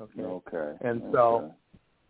Okay. 0.00 0.22
Okay. 0.22 0.76
And 0.80 1.02
okay. 1.02 1.12
so- 1.12 1.54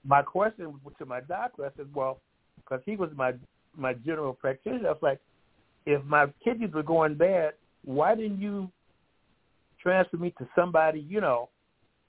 my 0.04 0.22
question 0.22 0.72
to 0.98 1.06
my 1.06 1.20
doctor, 1.20 1.66
I 1.66 1.70
said, 1.76 1.86
well, 1.94 2.20
because 2.56 2.80
he 2.86 2.96
was 2.96 3.10
my 3.14 3.32
my 3.76 3.94
general 3.94 4.32
practitioner, 4.32 4.88
I 4.88 4.92
was 4.92 5.02
like, 5.02 5.20
if 5.86 6.04
my 6.04 6.26
kidneys 6.44 6.72
were 6.72 6.82
going 6.82 7.14
bad, 7.14 7.52
why 7.84 8.14
didn't 8.14 8.40
you 8.40 8.70
transfer 9.82 10.16
me 10.16 10.34
to 10.38 10.48
somebody, 10.54 11.00
you 11.00 11.20
know? 11.20 11.48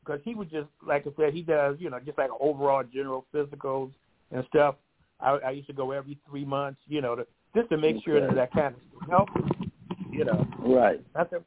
Because 0.03 0.21
he 0.23 0.35
would 0.35 0.49
just, 0.49 0.67
like 0.85 1.05
I 1.05 1.11
said, 1.17 1.33
he 1.33 1.41
does, 1.41 1.77
you 1.79 1.89
know, 1.89 1.99
just 1.99 2.17
like 2.17 2.29
overall 2.39 2.83
general 2.83 3.25
physicals 3.33 3.91
and 4.31 4.43
stuff. 4.49 4.75
I, 5.19 5.31
I 5.45 5.49
used 5.51 5.67
to 5.67 5.73
go 5.73 5.91
every 5.91 6.17
three 6.27 6.45
months, 6.45 6.79
you 6.87 7.01
know, 7.01 7.15
to, 7.15 7.27
just 7.55 7.69
to 7.69 7.77
make 7.77 8.03
sure 8.03 8.19
that 8.19 8.31
Okay. 8.31 8.41
I 8.41 8.45
kind 8.47 8.75
of 8.75 9.09
help, 9.09 9.29
you 10.11 10.25
know. 10.25 10.47
right. 10.59 11.01
I 11.15 11.25
said, 11.29 11.43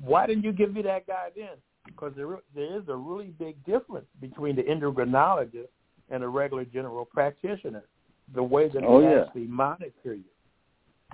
why 0.00 0.26
didn't 0.26 0.44
you 0.44 0.52
give 0.52 0.72
me 0.72 0.82
that 0.82 1.06
guy 1.06 1.28
then? 1.36 1.56
Because 1.84 2.12
there 2.16 2.26
there 2.54 2.78
is 2.78 2.88
a 2.88 2.96
really 2.96 3.32
big 3.38 3.62
difference 3.64 4.06
between 4.20 4.56
the 4.56 4.62
endocrinologist 4.62 5.68
and 6.10 6.22
a 6.22 6.28
regular 6.28 6.64
general 6.64 7.04
practitioner. 7.04 7.84
The 8.34 8.42
way 8.42 8.68
that 8.68 8.82
Oh, 8.84 9.00
they 9.00 9.06
yeah. 9.06 9.22
actually 9.22 9.46
monitor 9.46 10.14
you, 10.14 10.24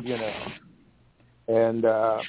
you 0.02 0.16
know. 0.16 0.52
And 1.48 1.84
uh 1.84 2.22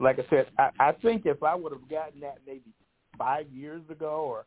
like 0.00 0.18
I 0.18 0.24
said, 0.28 0.46
I, 0.58 0.70
I 0.80 0.92
think 0.92 1.22
if 1.24 1.42
I 1.42 1.54
would 1.54 1.72
have 1.72 1.88
gotten 1.88 2.20
that 2.20 2.38
maybe 2.46 2.72
five 3.16 3.46
years 3.52 3.82
ago, 3.90 4.24
or 4.26 4.46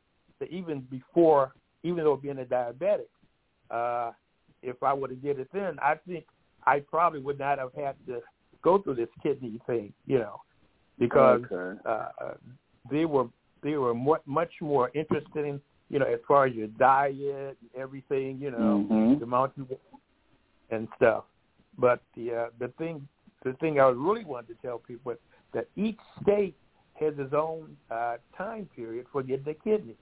even 0.49 0.81
before, 0.91 1.53
even 1.83 2.03
though 2.03 2.17
being 2.17 2.39
a 2.39 2.43
diabetic, 2.43 3.07
uh, 3.71 4.11
if 4.61 4.81
I 4.83 4.93
would 4.93 5.11
have 5.11 5.21
did 5.21 5.39
it 5.39 5.47
then, 5.53 5.77
I 5.81 5.95
think 6.07 6.25
I 6.65 6.79
probably 6.79 7.19
would 7.19 7.39
not 7.39 7.59
have 7.59 7.73
had 7.73 7.95
to 8.07 8.21
go 8.63 8.79
through 8.79 8.95
this 8.95 9.09
kidney 9.21 9.59
thing, 9.67 9.93
you 10.05 10.19
know, 10.19 10.41
because 10.99 11.41
okay. 11.51 11.79
uh, 11.85 12.33
they 12.91 13.05
were 13.05 13.27
they 13.63 13.75
were 13.75 13.93
much 13.93 14.53
more 14.61 14.91
interested 14.93 15.45
in 15.45 15.61
you 15.89 15.99
know 15.99 16.05
as 16.05 16.19
far 16.27 16.45
as 16.45 16.53
your 16.55 16.67
diet 16.67 17.57
and 17.61 17.69
everything, 17.75 18.37
you 18.39 18.51
know, 18.51 18.85
Mhm. 18.89 19.19
the 19.19 19.25
amount 19.25 19.53
you 19.57 19.67
and 20.71 20.87
stuff. 20.95 21.25
But 21.77 22.01
the 22.15 22.33
uh, 22.33 22.49
the 22.59 22.69
thing 22.77 23.07
the 23.43 23.53
thing 23.53 23.79
I 23.79 23.87
really 23.89 24.25
wanted 24.25 24.47
to 24.47 24.67
tell 24.67 24.79
people 24.79 25.11
is 25.11 25.19
that 25.53 25.67
each 25.75 25.99
state 26.21 26.55
has 26.95 27.13
its 27.19 27.33
own 27.33 27.75
uh, 27.91 28.17
time 28.37 28.67
period 28.75 29.05
for 29.11 29.21
getting 29.21 29.47
a 29.47 29.53
kidney. 29.53 29.95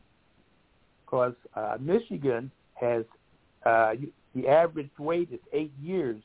Because 1.06 1.34
uh, 1.56 1.78
Michigan 1.80 2.52
has 2.76 3.04
uh, 3.66 3.92
you- 4.00 4.14
the 4.36 4.48
average 4.48 4.90
wait 4.98 5.32
is 5.32 5.40
eight 5.52 5.74
years 5.80 6.22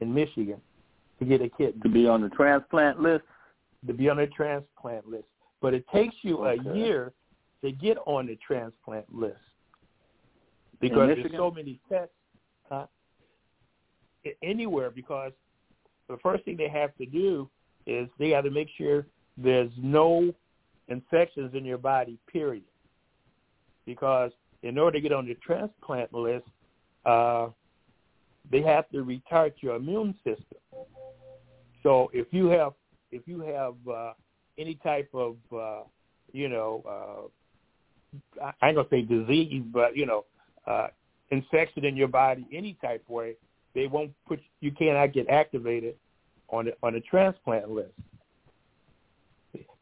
in 0.00 0.12
Michigan 0.14 0.60
to 1.18 1.24
get 1.24 1.40
a 1.42 1.48
kidney 1.48 1.80
To 1.82 1.88
be 1.88 2.06
on 2.06 2.20
the 2.22 2.28
transplant 2.30 3.00
list. 3.00 3.24
to 3.86 3.92
be 3.92 4.08
on 4.08 4.18
a 4.20 4.26
transplant 4.28 5.08
list. 5.08 5.26
But 5.60 5.74
it 5.74 5.84
takes 5.92 6.14
you 6.22 6.44
a 6.44 6.54
year 6.74 7.12
to 7.62 7.72
get 7.72 7.98
on 8.06 8.26
the 8.26 8.38
transplant 8.46 9.06
list 9.14 9.36
because 10.80 11.08
there's 11.08 11.32
so 11.32 11.50
many 11.50 11.80
tests 11.88 12.12
huh? 12.68 12.86
Anywhere. 14.42 14.90
Because 14.90 15.32
the 16.08 16.18
first 16.22 16.44
thing 16.44 16.56
they 16.56 16.68
have 16.68 16.96
to 16.96 17.06
do 17.06 17.48
is 17.86 18.08
they 18.18 18.30
have 18.30 18.44
to 18.44 18.50
make 18.50 18.68
sure 18.76 19.06
there's 19.36 19.70
no 19.78 20.32
infections 20.88 21.54
in 21.54 21.64
your 21.64 21.78
body. 21.78 22.18
Period. 22.30 22.64
Because 23.86 24.32
in 24.62 24.78
order 24.78 24.98
to 24.98 25.02
get 25.02 25.12
on 25.12 25.26
the 25.26 25.34
transplant 25.34 26.12
list, 26.12 26.46
uh, 27.06 27.48
they 28.50 28.62
have 28.62 28.88
to 28.90 28.98
retard 28.98 29.52
your 29.60 29.76
immune 29.76 30.14
system. 30.24 30.58
So 31.82 32.10
if 32.12 32.26
you 32.30 32.48
have 32.48 32.72
if 33.10 33.22
you 33.26 33.40
have 33.40 33.74
uh, 33.90 34.12
any 34.58 34.74
type 34.76 35.08
of 35.14 35.36
uh, 35.54 35.82
you 36.32 36.48
know 36.48 36.82
uh, 36.88 37.28
I 38.42 38.68
ain't 38.68 38.76
gonna 38.76 38.88
say 38.90 39.02
disease, 39.02 39.62
but 39.72 39.96
you 39.96 40.06
know 40.06 40.24
uh, 40.66 40.88
infection 41.30 41.84
in 41.84 41.96
your 41.96 42.08
body 42.08 42.46
any 42.52 42.74
type 42.80 43.02
of 43.08 43.14
way, 43.14 43.34
they 43.74 43.86
won't 43.86 44.12
put 44.26 44.40
you 44.60 44.72
cannot 44.72 45.12
get 45.12 45.28
activated 45.28 45.96
on 46.48 46.66
the 46.66 46.72
on 46.82 46.94
the 46.94 47.00
transplant 47.00 47.70
list. 47.70 47.92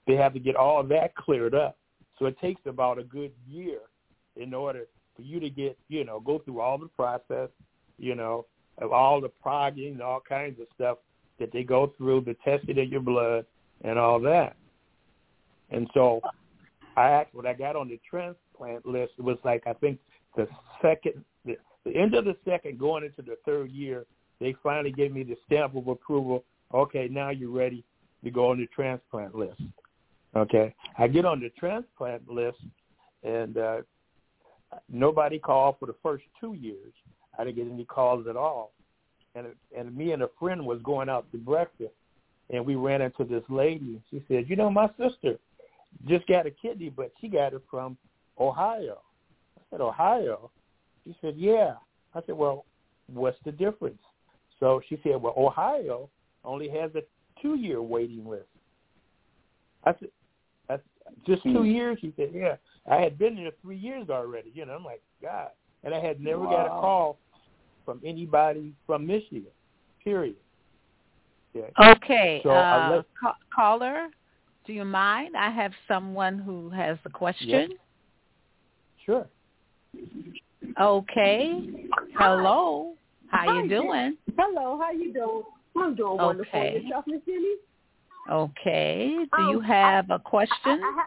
They 0.06 0.14
have 0.14 0.35
to 0.35 0.40
get 0.40 0.56
all 0.56 0.83
that 0.85 1.14
cleared 1.16 1.54
up. 1.54 1.76
So 2.18 2.26
it 2.26 2.38
takes 2.40 2.61
about 2.66 2.99
a 2.99 3.04
good 3.04 3.33
year 3.49 3.80
in 4.37 4.54
order 4.54 4.87
for 5.14 5.23
you 5.23 5.40
to 5.40 5.50
get 5.50 5.78
you 5.88 6.04
know 6.04 6.21
go 6.21 6.38
through 6.38 6.61
all 6.61 6.78
the 6.78 6.88
process, 6.88 7.49
you 7.99 8.14
know, 8.14 8.47
of 8.78 8.92
all 8.92 9.21
the 9.21 9.28
progging 9.28 9.92
and 9.92 10.02
all 10.02 10.21
kinds 10.21 10.61
of 10.61 10.66
stuff 10.75 10.99
that 11.38 11.52
they 11.52 11.62
go 11.62 11.92
through, 11.99 12.23
the 12.23 12.37
testing 12.45 12.78
of 12.78 12.88
your 12.88 13.00
blood 13.00 13.45
and 13.85 13.99
all 13.99 14.18
that. 14.21 14.56
And 15.71 15.88
so 15.92 16.21
I 16.96 17.10
asked 17.10 17.34
when 17.34 17.46
I 17.46 17.52
got 17.52 17.76
on 17.76 17.88
the 17.88 18.00
transplant 18.08 18.86
list, 18.86 19.12
it 19.18 19.22
was 19.22 19.38
like 19.44 19.62
I 19.66 19.74
think 19.74 19.98
the 20.36 20.48
second 20.80 21.24
the, 21.44 21.56
the 21.84 21.94
end 21.94 22.14
of 22.14 22.24
the 22.24 22.36
second 22.44 22.78
going 22.78 23.04
into 23.04 23.22
the 23.22 23.36
third 23.44 23.70
year, 23.70 24.06
they 24.40 24.54
finally 24.62 24.92
gave 24.92 25.12
me 25.12 25.22
the 25.22 25.36
stamp 25.46 25.76
of 25.76 25.88
approval. 25.88 26.44
Okay, 26.74 27.08
now 27.10 27.30
you're 27.30 27.50
ready 27.50 27.84
to 28.24 28.30
go 28.30 28.50
on 28.50 28.58
the 28.58 28.66
transplant 28.74 29.34
list. 29.34 29.60
Okay. 30.34 30.74
I 30.98 31.06
get 31.06 31.24
on 31.24 31.40
the 31.40 31.50
transplant 31.50 32.28
list 32.30 32.58
and 33.22 33.58
uh 33.58 33.76
nobody 34.90 35.38
called 35.38 35.76
for 35.78 35.86
the 35.86 35.94
first 36.02 36.24
two 36.40 36.54
years. 36.54 36.92
I 37.38 37.44
didn't 37.44 37.56
get 37.56 37.72
any 37.72 37.84
calls 37.84 38.26
at 38.26 38.36
all. 38.36 38.72
And 39.34 39.48
and 39.76 39.94
me 39.94 40.12
and 40.12 40.22
a 40.22 40.30
friend 40.38 40.64
was 40.64 40.80
going 40.82 41.10
out 41.10 41.30
to 41.32 41.38
breakfast, 41.38 41.92
and 42.48 42.64
we 42.64 42.74
ran 42.74 43.02
into 43.02 43.24
this 43.24 43.42
lady. 43.50 44.00
She 44.10 44.22
said, 44.28 44.48
"You 44.48 44.56
know, 44.56 44.70
my 44.70 44.88
sister 44.98 45.38
just 46.06 46.26
got 46.26 46.46
a 46.46 46.50
kidney, 46.50 46.88
but 46.88 47.12
she 47.20 47.28
got 47.28 47.54
it 47.54 47.62
from 47.70 47.96
Ohio." 48.38 48.98
I 49.58 49.62
said, 49.70 49.80
"Ohio?" 49.80 50.50
She 51.04 51.16
said, 51.20 51.36
"Yeah." 51.36 51.76
I 52.14 52.20
said, 52.26 52.36
"Well, 52.36 52.64
what's 53.12 53.38
the 53.44 53.52
difference?" 53.52 54.02
So 54.60 54.80
she 54.88 54.98
said, 55.02 55.20
"Well, 55.20 55.34
Ohio 55.36 56.10
only 56.44 56.68
has 56.70 56.94
a 56.94 57.02
two-year 57.40 57.82
waiting 57.82 58.26
list." 58.26 58.48
I 59.84 59.94
said, 59.98 60.10
"That's 60.68 60.82
just 61.26 61.42
two 61.42 61.60
Hmm. 61.60 61.64
years?" 61.64 61.98
She 62.00 62.12
said, 62.16 62.32
"Yeah." 62.32 62.56
I 62.88 62.96
had 63.00 63.18
been 63.18 63.34
there 63.34 63.50
three 63.62 63.76
years 63.76 64.10
already. 64.10 64.50
You 64.54 64.64
know, 64.64 64.74
I'm 64.74 64.84
like, 64.84 65.02
God, 65.20 65.50
and 65.82 65.92
I 65.92 65.98
had 66.00 66.20
never 66.20 66.44
got 66.44 66.66
a 66.66 66.68
call 66.68 67.18
from 67.84 68.00
anybody 68.04 68.74
from 68.86 69.06
Michigan. 69.06 69.50
Period. 70.04 70.36
Yeah. 71.52 71.70
Okay, 71.78 72.40
So, 72.44 72.50
I 72.50 72.86
uh, 72.86 72.96
let- 72.96 73.06
ca- 73.20 73.36
caller, 73.54 74.08
do 74.66 74.73
you 74.73 74.85
mind? 74.85 75.37
I 75.37 75.50
have 75.50 75.73
someone 75.87 76.38
who 76.38 76.70
has 76.70 76.99
a 77.04 77.11
question. 77.11 77.75
Sure. 79.04 79.26
Okay. 80.80 81.61
Hello. 82.18 82.94
How 83.28 83.46
Hi, 83.46 83.62
you 83.62 83.68
doing? 83.68 84.16
Hello, 84.38 84.78
how 84.80 84.90
you 84.92 85.12
doing? 85.12 85.42
I'm 85.76 85.94
doing 85.94 86.16
wonderful. 86.16 86.58
Okay. 86.58 86.80
Yourself, 86.82 87.04
Miss 87.06 87.20
Jenny? 87.26 87.54
Okay. 88.30 89.16
Do 89.37 89.42
you 89.42 89.58
Um, 89.58 89.64
have 89.64 90.11
a 90.11 90.14
I, 90.14 90.18
question? 90.18 90.80
I, 90.82 91.04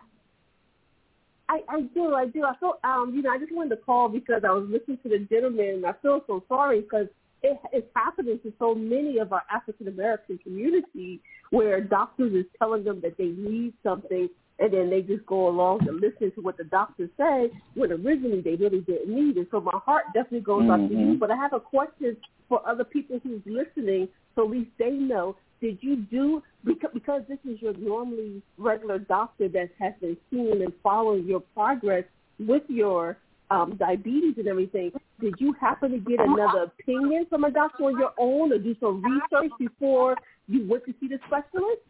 I, 1.50 1.62
I 1.70 1.82
do, 1.82 2.14
I 2.14 2.28
do. 2.28 2.44
I 2.44 2.56
feel, 2.58 2.74
um, 2.84 3.14
you 3.16 3.22
know, 3.22 3.32
I 3.32 3.40
just 3.40 3.52
wanted 3.52 3.70
to 3.70 3.78
call 3.78 4.10
because 4.10 4.44
I 4.48 4.52
was 4.52 4.70
listening 4.70 5.00
to 5.04 5.10
the 5.10 5.20
gentleman, 5.30 5.76
and 5.76 5.86
I 5.86 5.94
feel 6.02 6.22
so 6.28 6.44
sorry 6.48 6.82
because 6.82 7.08
it, 7.42 7.60
it's 7.72 7.88
happening 7.96 8.40
to 8.44 8.54
so 8.60 8.76
many 8.76 9.18
of 9.18 9.34
our 9.34 9.44
African 9.52 9.88
American 9.88 10.38
community 10.40 11.22
where 11.52 11.82
doctors 11.82 12.34
is 12.34 12.46
telling 12.58 12.84
them 12.84 13.02
that 13.02 13.18
they 13.18 13.28
need 13.28 13.74
something, 13.84 14.30
and 14.60 14.74
then 14.74 14.90
they 14.90 15.02
just 15.02 15.26
go 15.26 15.48
along 15.48 15.88
and 15.88 16.02
listen 16.02 16.32
to 16.36 16.42
what 16.42 16.58
the 16.58 16.64
doctors 16.66 17.10
say 17.18 17.50
when 17.76 17.92
originally 17.92 18.42
they 18.42 18.56
really 18.56 18.82
didn't 18.82 19.14
need 19.14 19.38
it. 19.38 19.48
So 19.52 19.62
my 19.62 19.80
heart 19.86 20.06
definitely 20.14 20.42
goes 20.42 20.64
mm-hmm. 20.64 20.84
out 20.84 20.90
to 20.90 20.96
you. 20.96 21.18
But 21.20 21.32
I 21.32 21.36
have 21.36 21.54
a 21.54 21.60
question 21.60 22.18
for 22.48 22.68
other 22.68 22.84
people 22.84 23.20
who's 23.24 23.42
listening, 23.46 24.10
so 24.36 24.44
at 24.46 24.52
least 24.52 24.72
they 24.78 24.92
know 24.92 25.36
did 25.62 25.78
you 25.82 25.98
do 25.98 26.42
because 26.64 26.92
because 26.94 27.22
this 27.28 27.40
is 27.50 27.62
your 27.62 27.74
normally 27.74 28.42
regular 28.58 29.00
doctor 29.00 29.48
that 29.50 29.70
has 29.80 29.94
been 30.02 30.18
seeing 30.30 30.62
and 30.64 30.74
following 30.84 31.26
your 31.26 31.42
progress 31.54 32.04
with 32.40 32.64
your 32.68 33.18
um, 33.52 33.76
diabetes 33.78 34.36
and 34.38 34.48
everything, 34.48 34.92
did 35.20 35.36
you 35.40 35.54
happen 35.60 35.92
to 35.92 35.98
get 35.98 36.20
another 36.20 36.72
opinion 36.80 37.26
from 37.30 37.44
a 37.44 37.52
doctor 37.52 37.86
on 37.86 38.00
your 38.00 38.12
own 38.18 38.54
or 38.54 38.58
do 38.58 38.76
some 38.80 39.04
research 39.04 39.52
before 39.60 40.16
you 40.48 40.68
went 40.68 40.86
to 40.86 40.94
see 41.00 41.08
the 41.08 41.20
specialist? 41.28 41.82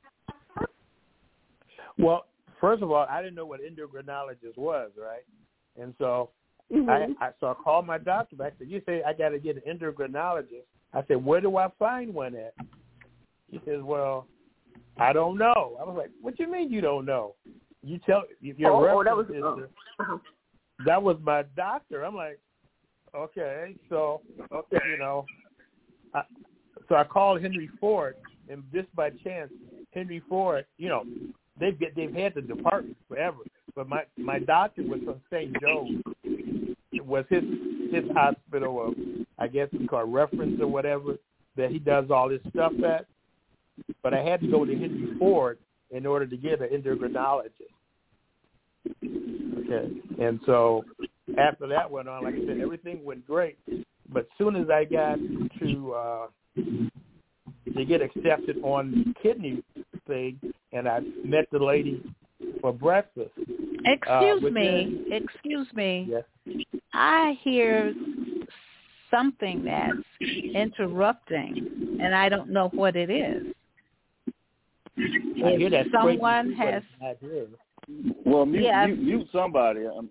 Well, 1.97 2.25
first 2.61 2.81
of 2.81 2.91
all, 2.91 3.05
I 3.09 3.21
didn't 3.21 3.35
know 3.35 3.45
what 3.45 3.59
endocrinologist 3.61 4.57
was, 4.57 4.91
right? 4.97 5.23
And 5.79 5.93
so 5.97 6.29
mm-hmm. 6.73 6.89
I, 6.89 7.25
I 7.25 7.31
so 7.39 7.47
I 7.47 7.53
called 7.53 7.85
my 7.85 7.97
doctor 7.97 8.35
back. 8.35 8.53
Said, 8.57 8.69
"You 8.69 8.81
say 8.85 9.01
I 9.05 9.13
got 9.13 9.29
to 9.29 9.39
get 9.39 9.57
an 9.57 9.77
endocrinologist." 9.77 10.63
I 10.93 11.03
said, 11.07 11.23
"Where 11.23 11.41
do 11.41 11.57
I 11.57 11.67
find 11.77 12.13
one 12.13 12.35
at?" 12.35 12.53
He 13.51 13.59
says, 13.65 13.81
"Well, 13.81 14.27
I 14.97 15.13
don't 15.13 15.37
know." 15.37 15.77
I 15.79 15.83
was 15.83 15.95
like, 15.97 16.11
"What 16.21 16.37
do 16.37 16.43
you 16.43 16.51
mean 16.51 16.71
you 16.71 16.81
don't 16.81 17.05
know? 17.05 17.35
You 17.83 17.99
tell 18.05 18.23
your 18.41 18.71
oh, 18.71 18.81
reference 18.81 18.99
oh, 18.99 19.03
that 19.03 19.17
was, 19.17 19.67
is 19.67 19.69
oh. 20.01 20.21
That 20.85 21.01
was 21.01 21.17
my 21.23 21.43
doctor." 21.55 22.03
I'm 22.03 22.15
like, 22.15 22.39
"Okay, 23.15 23.75
so 23.89 24.21
okay, 24.51 24.79
you 24.89 24.97
know." 24.97 25.25
I, 26.13 26.23
so 26.87 26.95
I 26.95 27.03
called 27.03 27.41
Henry 27.41 27.69
Ford, 27.79 28.15
and 28.49 28.63
just 28.73 28.93
by 28.95 29.11
chance, 29.11 29.51
Henry 29.93 30.21
Ford, 30.27 30.65
you 30.77 30.89
know, 30.89 31.03
they've 31.59 31.77
get, 31.79 31.95
they've 31.95 32.13
had 32.13 32.33
the 32.33 32.41
department 32.41 32.97
forever. 33.07 33.39
But 33.75 33.87
my 33.87 34.03
my 34.17 34.39
doctor 34.39 34.83
was 34.83 35.01
from 35.05 35.21
St. 35.31 35.55
Joe's. 35.61 35.89
It 36.91 37.05
was 37.05 37.25
his 37.29 37.43
his 37.91 38.09
hospital 38.15 38.87
of 38.87 38.95
I 39.37 39.47
guess 39.47 39.69
it's 39.71 39.89
called 39.89 40.11
reference 40.13 40.59
or 40.59 40.67
whatever 40.67 41.17
that 41.55 41.71
he 41.71 41.79
does 41.79 42.09
all 42.09 42.29
this 42.29 42.41
stuff 42.49 42.73
at 42.83 43.05
but 44.03 44.13
I 44.13 44.21
had 44.21 44.41
to 44.41 44.47
go 44.47 44.65
to 44.65 44.71
Henry 44.71 45.17
Ford 45.17 45.57
in 45.91 46.05
order 46.05 46.25
to 46.25 46.37
get 46.37 46.61
an 46.61 46.69
endocrinologist. 46.69 47.51
Okay, 49.71 49.91
and 50.19 50.39
so 50.45 50.83
after 51.37 51.67
that 51.67 51.89
went 51.89 52.07
on, 52.07 52.23
like 52.23 52.35
I 52.35 52.39
said, 52.39 52.59
everything 52.59 53.03
went 53.03 53.25
great. 53.27 53.57
But 54.11 54.27
soon 54.37 54.55
as 54.55 54.69
I 54.69 54.83
got 54.85 55.19
to 55.59 55.93
uh, 55.93 56.27
to 56.55 57.85
get 57.85 58.01
accepted 58.01 58.57
on 58.63 58.91
the 58.91 59.13
kidney 59.21 59.63
thing, 60.07 60.39
and 60.73 60.87
I 60.87 61.01
met 61.23 61.45
the 61.51 61.59
lady 61.59 62.03
for 62.61 62.73
breakfast. 62.73 63.31
Excuse 63.85 64.43
uh, 64.43 64.49
me. 64.49 65.05
Excuse 65.11 65.67
me. 65.73 66.07
Yes. 66.09 66.23
I 66.93 67.37
hear 67.43 67.93
something 69.11 69.63
that's 69.63 69.97
interrupting, 70.53 71.97
and 72.01 72.15
I 72.15 72.29
don't 72.29 72.49
know 72.49 72.69
what 72.69 72.95
it 72.95 73.09
is. 73.09 73.53
I 74.97 75.55
hear 75.57 75.69
that 75.69 75.85
someone 75.93 76.53
has. 76.53 76.83
Well, 78.25 78.45
mute, 78.45 78.63
yeah. 78.63 78.85
mute, 78.85 78.99
mute 78.99 79.27
somebody. 79.31 79.85
I'm, 79.85 80.09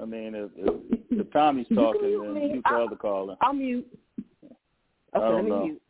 I 0.00 0.04
mean, 0.04 0.34
if, 0.34 0.50
if, 0.56 1.00
if 1.10 1.32
Tommy's 1.32 1.66
talking, 1.74 2.22
then 2.22 2.34
mute 2.34 2.64
the 2.64 2.74
other 2.74 2.96
caller. 2.96 3.36
I'll 3.40 3.52
mute. 3.52 3.86
Okay, 5.16 5.34
let 5.34 5.44
me 5.44 5.50
know. 5.50 5.64
mute. 5.64 5.82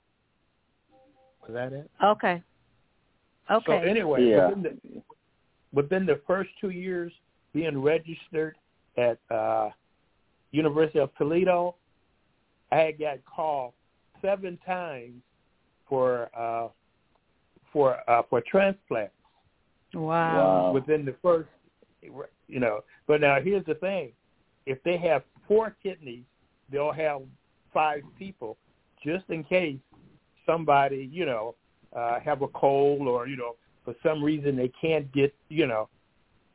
Was 1.42 1.54
that 1.54 1.72
it? 1.72 1.90
Okay. 2.02 2.42
Okay. 3.50 3.64
So 3.66 3.72
anyway, 3.72 4.24
yeah. 4.24 4.48
within, 4.48 4.62
the, 4.62 5.02
within 5.72 6.06
the 6.06 6.20
first 6.26 6.50
two 6.60 6.70
years 6.70 7.12
being 7.52 7.80
registered 7.80 8.56
at 8.96 9.18
uh, 9.30 9.70
University 10.50 10.98
of 10.98 11.14
Toledo, 11.16 11.76
I 12.72 12.76
had 12.76 12.98
got 12.98 13.18
called 13.24 13.72
seven 14.22 14.58
times 14.66 15.22
for 15.88 16.30
uh, 16.36 16.68
for 17.72 17.98
uh, 18.08 18.22
for 18.30 18.42
transplants. 18.50 19.14
Wow. 19.94 20.72
Within 20.72 21.04
the 21.04 21.14
first, 21.22 21.48
you 22.02 22.60
know. 22.60 22.80
But 23.06 23.20
now 23.20 23.40
here's 23.40 23.64
the 23.66 23.74
thing: 23.74 24.12
if 24.66 24.82
they 24.82 24.96
have 24.98 25.22
four 25.46 25.76
kidneys, 25.82 26.24
they'll 26.70 26.92
have 26.92 27.22
five 27.72 28.02
people, 28.18 28.56
just 29.04 29.24
in 29.28 29.44
case 29.44 29.78
somebody, 30.46 31.08
you 31.12 31.26
know, 31.26 31.54
uh, 31.94 32.20
have 32.20 32.42
a 32.42 32.48
cold 32.48 33.06
or 33.08 33.26
you 33.26 33.36
know 33.36 33.56
for 33.84 33.94
some 34.02 34.22
reason 34.22 34.56
they 34.56 34.72
can't 34.80 35.12
get, 35.12 35.34
you 35.48 35.66
know, 35.66 35.88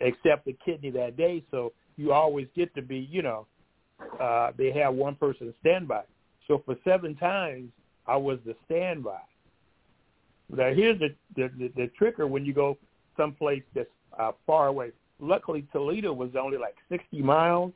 accept 0.02 0.48
a 0.48 0.54
kidney 0.66 0.90
that 0.92 1.16
day. 1.16 1.44
So 1.52 1.74
you 1.96 2.12
always 2.12 2.48
get 2.56 2.74
to 2.76 2.82
be, 2.82 3.08
you 3.12 3.22
know, 3.22 3.46
uh, 4.20 4.52
they 4.58 4.72
have 4.72 4.94
one 4.94 5.16
person 5.16 5.54
standby. 5.60 6.04
So 6.48 6.62
for 6.66 6.76
seven 6.84 7.16
times, 7.16 7.70
I 8.08 8.16
was 8.18 8.40
the 8.46 8.56
standby. 8.66 9.20
Now 10.50 10.74
here's 10.74 11.00
the 11.00 11.16
the, 11.36 11.52
the, 11.58 11.72
the 11.76 11.92
tricker 12.00 12.28
when 12.28 12.46
you 12.46 12.54
go 12.54 12.78
someplace 13.20 13.64
that's 13.76 13.90
uh, 14.18 14.32
far 14.48 14.68
away. 14.68 14.92
Luckily, 15.20 15.68
Toledo 15.74 16.14
was 16.14 16.30
only 16.40 16.58
like 16.58 16.76
60 16.90 17.22
miles, 17.22 17.74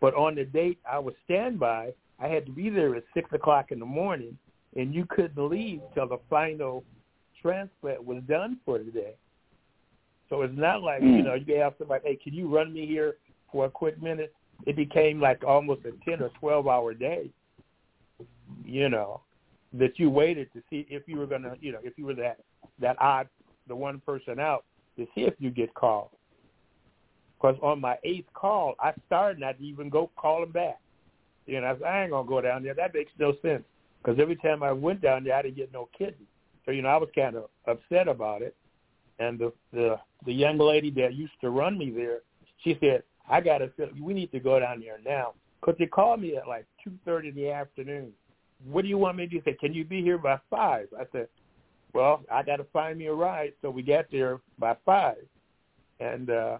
but 0.00 0.14
on 0.14 0.34
the 0.34 0.44
date 0.44 0.78
I 0.90 0.98
was 0.98 1.14
standby, 1.24 1.92
I 2.18 2.26
had 2.26 2.44
to 2.46 2.52
be 2.52 2.70
there 2.70 2.94
at 2.96 3.04
six 3.14 3.30
o'clock 3.32 3.70
in 3.70 3.78
the 3.78 3.86
morning, 3.86 4.36
and 4.76 4.94
you 4.94 5.06
couldn't 5.08 5.48
leave 5.48 5.80
till 5.94 6.08
the 6.08 6.18
final 6.28 6.84
transplant 7.40 8.04
was 8.04 8.22
done 8.26 8.58
for 8.64 8.78
the 8.78 8.90
day. 8.90 9.14
So 10.28 10.42
it's 10.42 10.56
not 10.56 10.82
like 10.82 11.02
you 11.02 11.22
know 11.22 11.34
you 11.34 11.56
have 11.56 11.74
somebody, 11.78 12.02
hey, 12.04 12.16
can 12.16 12.32
you 12.32 12.52
run 12.52 12.72
me 12.72 12.86
here 12.86 13.16
for 13.52 13.66
a 13.66 13.70
quick 13.70 14.02
minute? 14.02 14.34
It 14.66 14.74
became 14.74 15.20
like 15.20 15.44
almost 15.44 15.82
a 15.84 15.92
ten 16.08 16.22
or 16.22 16.30
twelve 16.40 16.66
hour 16.66 16.94
day. 16.94 17.30
You 18.64 18.88
know, 18.88 19.20
that 19.74 19.98
you 19.98 20.08
waited 20.10 20.52
to 20.54 20.62
see 20.70 20.86
if 20.88 21.02
you 21.06 21.18
were 21.18 21.26
gonna, 21.26 21.54
you 21.60 21.72
know, 21.72 21.78
if 21.82 21.98
you 21.98 22.06
were 22.06 22.14
that 22.14 22.38
that 22.80 22.96
odd, 23.00 23.28
the 23.68 23.76
one 23.76 24.00
person 24.00 24.38
out 24.38 24.64
to 24.96 25.06
see 25.14 25.22
if 25.22 25.34
you 25.38 25.50
get 25.50 25.74
called. 25.74 26.10
Because 27.36 27.56
on 27.62 27.80
my 27.80 27.96
eighth 28.04 28.32
call, 28.32 28.74
I 28.80 28.92
started 29.06 29.40
not 29.40 29.58
to 29.58 29.64
even 29.64 29.88
go 29.88 30.10
call 30.16 30.42
him 30.42 30.52
back. 30.52 30.80
You 31.46 31.60
know, 31.60 31.66
I, 31.66 31.74
said, 31.74 31.82
I 31.82 32.02
ain't 32.02 32.10
gonna 32.12 32.28
go 32.28 32.40
down 32.40 32.62
there. 32.62 32.74
That 32.74 32.94
makes 32.94 33.12
no 33.18 33.34
sense. 33.42 33.64
Because 34.02 34.18
every 34.20 34.36
time 34.36 34.62
I 34.62 34.72
went 34.72 35.02
down 35.02 35.24
there, 35.24 35.34
I 35.34 35.42
didn't 35.42 35.56
get 35.56 35.72
no 35.72 35.88
kidney. 35.96 36.26
So 36.64 36.70
you 36.70 36.82
know, 36.82 36.88
I 36.88 36.96
was 36.96 37.10
kind 37.14 37.36
of 37.36 37.50
upset 37.66 38.08
about 38.08 38.42
it. 38.42 38.56
And 39.18 39.38
the 39.38 39.52
the 39.72 39.98
the 40.24 40.32
young 40.32 40.58
lady 40.58 40.90
that 40.92 41.14
used 41.14 41.34
to 41.42 41.50
run 41.50 41.76
me 41.76 41.90
there, 41.90 42.20
she 42.62 42.78
said, 42.80 43.02
"I 43.28 43.40
got 43.40 43.58
to. 43.58 43.70
We 44.00 44.14
need 44.14 44.32
to 44.32 44.40
go 44.40 44.58
down 44.58 44.80
there 44.80 44.98
now." 45.04 45.34
Because 45.60 45.76
they 45.78 45.86
called 45.86 46.20
me 46.20 46.36
at 46.36 46.48
like 46.48 46.66
two 46.82 46.92
thirty 47.04 47.28
in 47.28 47.34
the 47.34 47.50
afternoon 47.50 48.12
what 48.64 48.82
do 48.82 48.88
you 48.88 48.98
want 48.98 49.16
me 49.16 49.26
to 49.26 49.30
do? 49.30 49.42
Say, 49.44 49.56
can 49.58 49.74
you 49.74 49.84
be 49.84 50.02
here 50.02 50.18
by 50.18 50.38
five? 50.50 50.88
I 50.98 51.04
said, 51.12 51.28
well, 51.94 52.22
I 52.30 52.42
got 52.42 52.56
to 52.56 52.64
find 52.72 52.98
me 52.98 53.06
a 53.06 53.14
ride. 53.14 53.52
So 53.62 53.70
we 53.70 53.82
got 53.82 54.06
there 54.10 54.40
by 54.58 54.76
five, 54.84 55.24
and 56.00 56.28
uh, 56.28 56.58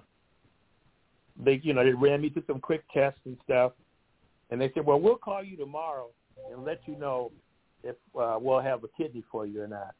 they, 1.44 1.60
you 1.62 1.74
know, 1.74 1.84
they 1.84 1.92
ran 1.92 2.22
me 2.22 2.30
through 2.30 2.44
some 2.46 2.60
quick 2.60 2.84
tests 2.94 3.20
and 3.24 3.36
stuff, 3.44 3.72
and 4.50 4.60
they 4.60 4.70
said, 4.74 4.86
well, 4.86 5.00
we'll 5.00 5.16
call 5.16 5.42
you 5.42 5.56
tomorrow 5.56 6.08
and 6.50 6.64
let 6.64 6.80
you 6.86 6.96
know 6.96 7.32
if 7.82 7.96
uh, 8.18 8.38
we'll 8.40 8.60
have 8.60 8.84
a 8.84 8.88
kidney 8.96 9.24
for 9.30 9.46
you 9.46 9.62
or 9.62 9.68
not. 9.68 9.94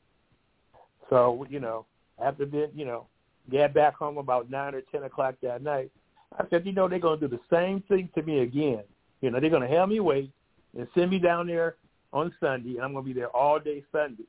So, 1.11 1.47
you 1.51 1.61
know, 1.61 1.87
after 2.23 2.47
then, 2.47 2.71
you 2.75 2.85
know, 2.85 3.07
get 3.51 3.75
back 3.75 3.97
home 3.97 4.19
about 4.19 4.51
nine 4.51 4.75
or 4.75 4.83
ten 4.93 5.03
o'clock 5.03 5.35
that 5.43 5.63
night. 5.63 5.91
I 6.39 6.45
said, 6.49 6.65
you 6.65 6.73
know, 6.73 6.89
they're 6.89 6.99
going 6.99 7.21
to 7.21 7.29
do 7.29 7.37
the 7.37 7.57
same 7.57 7.83
thing 7.89 8.09
to 8.15 8.23
me 8.23 8.41
again. 8.41 8.83
You 9.21 9.31
know, 9.31 9.39
they're 9.39 9.51
going 9.51 9.69
to 9.69 9.77
have 9.77 9.89
me 9.89 10.01
wait 10.01 10.31
and 10.77 10.89
send 10.95 11.11
me 11.11 11.19
down 11.19 11.47
there 11.47 11.77
on 12.13 12.33
Sunday, 12.41 12.77
and 12.77 12.85
I'm 12.85 12.93
going 12.93 13.05
to 13.05 13.15
be 13.15 13.19
there 13.19 13.29
all 13.29 13.59
day 13.59 13.83
Sunday. 13.93 14.25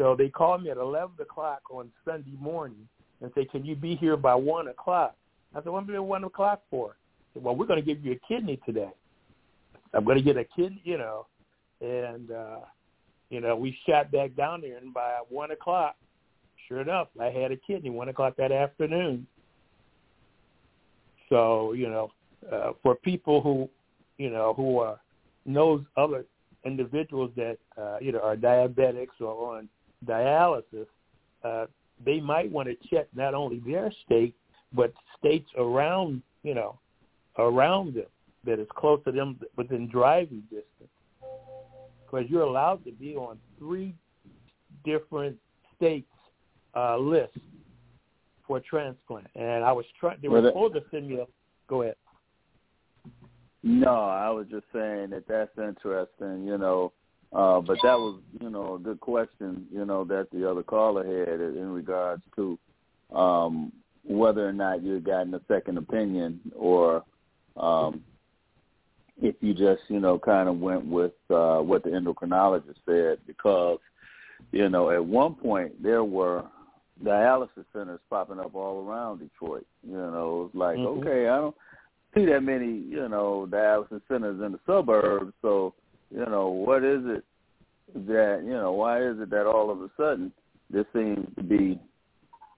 So 0.00 0.16
they 0.16 0.30
called 0.30 0.62
me 0.62 0.70
at 0.70 0.78
11 0.78 1.16
o'clock 1.20 1.60
on 1.70 1.90
Sunday 2.06 2.32
morning 2.40 2.88
and 3.20 3.30
say, 3.34 3.44
can 3.44 3.66
you 3.66 3.76
be 3.76 3.96
here 3.96 4.16
by 4.16 4.34
1 4.34 4.68
o'clock? 4.68 5.14
I 5.54 5.58
said, 5.58 5.68
what 5.68 5.82
am 5.82 5.94
I 5.94 5.98
1 5.98 6.24
o'clock 6.24 6.62
for? 6.70 6.96
Said, 7.34 7.44
well, 7.44 7.54
we're 7.54 7.66
going 7.66 7.84
to 7.84 7.84
give 7.84 8.02
you 8.02 8.12
a 8.12 8.20
kidney 8.26 8.58
today. 8.64 8.88
I'm 9.92 10.06
going 10.06 10.16
to 10.16 10.24
get 10.24 10.38
a 10.38 10.44
kidney, 10.56 10.80
you 10.84 10.96
know, 10.96 11.26
and, 11.82 12.30
uh, 12.30 12.60
you 13.28 13.42
know, 13.42 13.54
we 13.56 13.76
shot 13.86 14.10
back 14.10 14.34
down 14.34 14.62
there, 14.62 14.78
and 14.78 14.94
by 14.94 15.18
1 15.28 15.50
o'clock, 15.50 15.96
sure 16.66 16.80
enough, 16.80 17.08
I 17.20 17.26
had 17.26 17.52
a 17.52 17.56
kidney 17.58 17.90
1 17.90 18.08
o'clock 18.08 18.36
that 18.38 18.52
afternoon. 18.52 19.26
So, 21.28 21.74
you 21.74 21.90
know, 21.90 22.10
uh, 22.50 22.70
for 22.82 22.94
people 22.94 23.42
who, 23.42 23.68
you 24.16 24.30
know, 24.30 24.54
who 24.54 24.78
are 24.78 24.98
knows 25.44 25.84
other 25.98 26.24
individuals 26.64 27.32
that 27.36 27.58
uh, 27.76 27.98
either 28.00 28.22
are 28.22 28.34
diabetics 28.34 29.20
or 29.20 29.58
on 29.58 29.68
dialysis, 30.06 30.86
uh, 31.44 31.66
they 32.04 32.20
might 32.20 32.50
want 32.50 32.68
to 32.68 32.76
check 32.88 33.08
not 33.14 33.34
only 33.34 33.60
their 33.66 33.92
state 34.04 34.34
but 34.72 34.92
states 35.18 35.48
around, 35.58 36.22
you 36.42 36.54
know, 36.54 36.78
around 37.38 37.94
them 37.94 38.06
that 38.44 38.58
is 38.58 38.68
close 38.76 39.00
to 39.04 39.12
them 39.12 39.38
within 39.56 39.88
driving 39.88 40.42
distance. 40.42 40.90
Because 42.04 42.28
you're 42.28 42.42
allowed 42.42 42.84
to 42.84 42.92
be 42.92 43.14
on 43.14 43.38
three 43.58 43.94
different 44.84 45.36
states 45.76 46.08
uh, 46.74 46.96
lists 46.96 47.38
for 48.46 48.60
transplant. 48.60 49.26
And 49.36 49.64
I 49.64 49.72
was 49.72 49.84
trying. 49.98 50.18
They 50.20 50.28
were 50.28 50.42
supposed 50.46 50.74
to 50.74 50.82
send 50.90 51.08
me 51.08 51.16
a. 51.16 51.26
Go 51.68 51.82
ahead. 51.82 51.96
No, 53.62 53.90
I 53.94 54.30
was 54.30 54.46
just 54.50 54.64
saying 54.72 55.10
that 55.10 55.24
that's 55.28 55.56
interesting. 55.58 56.46
You 56.46 56.58
know, 56.58 56.92
uh, 57.32 57.60
but 57.60 57.78
that 57.82 57.98
was, 57.98 58.20
you 58.40 58.50
know, 58.50 58.74
a 58.74 58.78
good 58.78 59.00
question, 59.00 59.66
you 59.72 59.84
know, 59.84 60.04
that 60.04 60.28
the 60.32 60.48
other 60.48 60.62
caller 60.62 61.04
had 61.04 61.40
in 61.40 61.70
regards 61.70 62.22
to 62.34 62.58
um, 63.14 63.72
whether 64.04 64.48
or 64.48 64.52
not 64.52 64.82
you 64.82 64.94
had 64.94 65.04
gotten 65.04 65.34
a 65.34 65.40
second 65.46 65.78
opinion 65.78 66.40
or 66.56 67.04
um, 67.56 68.02
if 69.22 69.36
you 69.40 69.54
just, 69.54 69.82
you 69.88 70.00
know, 70.00 70.18
kind 70.18 70.48
of 70.48 70.58
went 70.58 70.84
with 70.84 71.12
uh, 71.30 71.58
what 71.58 71.84
the 71.84 71.90
endocrinologist 71.90 72.76
said 72.86 73.18
because, 73.26 73.78
you 74.50 74.68
know, 74.68 74.90
at 74.90 75.04
one 75.04 75.34
point 75.34 75.80
there 75.82 76.02
were 76.02 76.44
dialysis 77.04 77.64
centers 77.72 78.00
popping 78.08 78.40
up 78.40 78.54
all 78.54 78.86
around 78.86 79.18
Detroit. 79.18 79.66
You 79.86 79.96
know, 79.96 80.46
it's 80.46 80.54
like, 80.54 80.76
mm-hmm. 80.76 81.00
okay, 81.00 81.28
I 81.28 81.36
don't 81.36 81.54
see 82.14 82.24
that 82.26 82.42
many, 82.42 82.66
you 82.66 83.08
know, 83.08 83.46
dialysis 83.48 84.02
centers 84.08 84.40
in 84.42 84.52
the 84.52 84.60
suburbs, 84.66 85.32
so 85.42 85.74
you 86.10 86.26
know, 86.26 86.48
what 86.48 86.84
is 86.84 87.00
it 87.04 87.24
that, 88.06 88.42
you 88.44 88.52
know, 88.52 88.72
why 88.72 89.02
is 89.02 89.16
it 89.20 89.30
that 89.30 89.46
all 89.46 89.70
of 89.70 89.80
a 89.80 89.90
sudden 89.96 90.32
this 90.70 90.84
seems 90.92 91.26
to 91.36 91.42
be, 91.42 91.80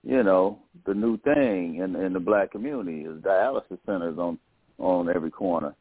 you 0.03 0.23
know, 0.23 0.59
the 0.87 0.95
new 0.95 1.17
thing 1.19 1.77
in 1.77 1.97
in 1.97 2.13
the 2.13 2.21
black 2.21 2.51
community 2.51 3.03
is 3.03 3.23
dialysis 3.23 3.79
centers 3.87 4.19
on 4.19 4.39
on 4.79 5.09
every 5.15 5.31
corner. 5.31 5.75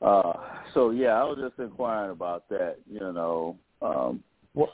Uh 0.00 0.32
so 0.74 0.90
yeah, 0.90 1.20
I 1.20 1.24
was 1.24 1.38
just 1.40 1.58
inquiring 1.58 2.12
about 2.12 2.48
that, 2.50 2.76
you 2.90 3.00
know. 3.00 3.56
Um 3.82 4.22
well, 4.54 4.72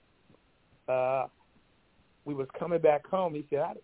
uh, 0.89 1.29
we 2.25 2.35
was 2.35 2.49
coming 2.59 2.81
back 2.81 3.07
home. 3.07 3.35
He 3.35 3.47
said, 3.49 3.61
"I, 3.61 3.75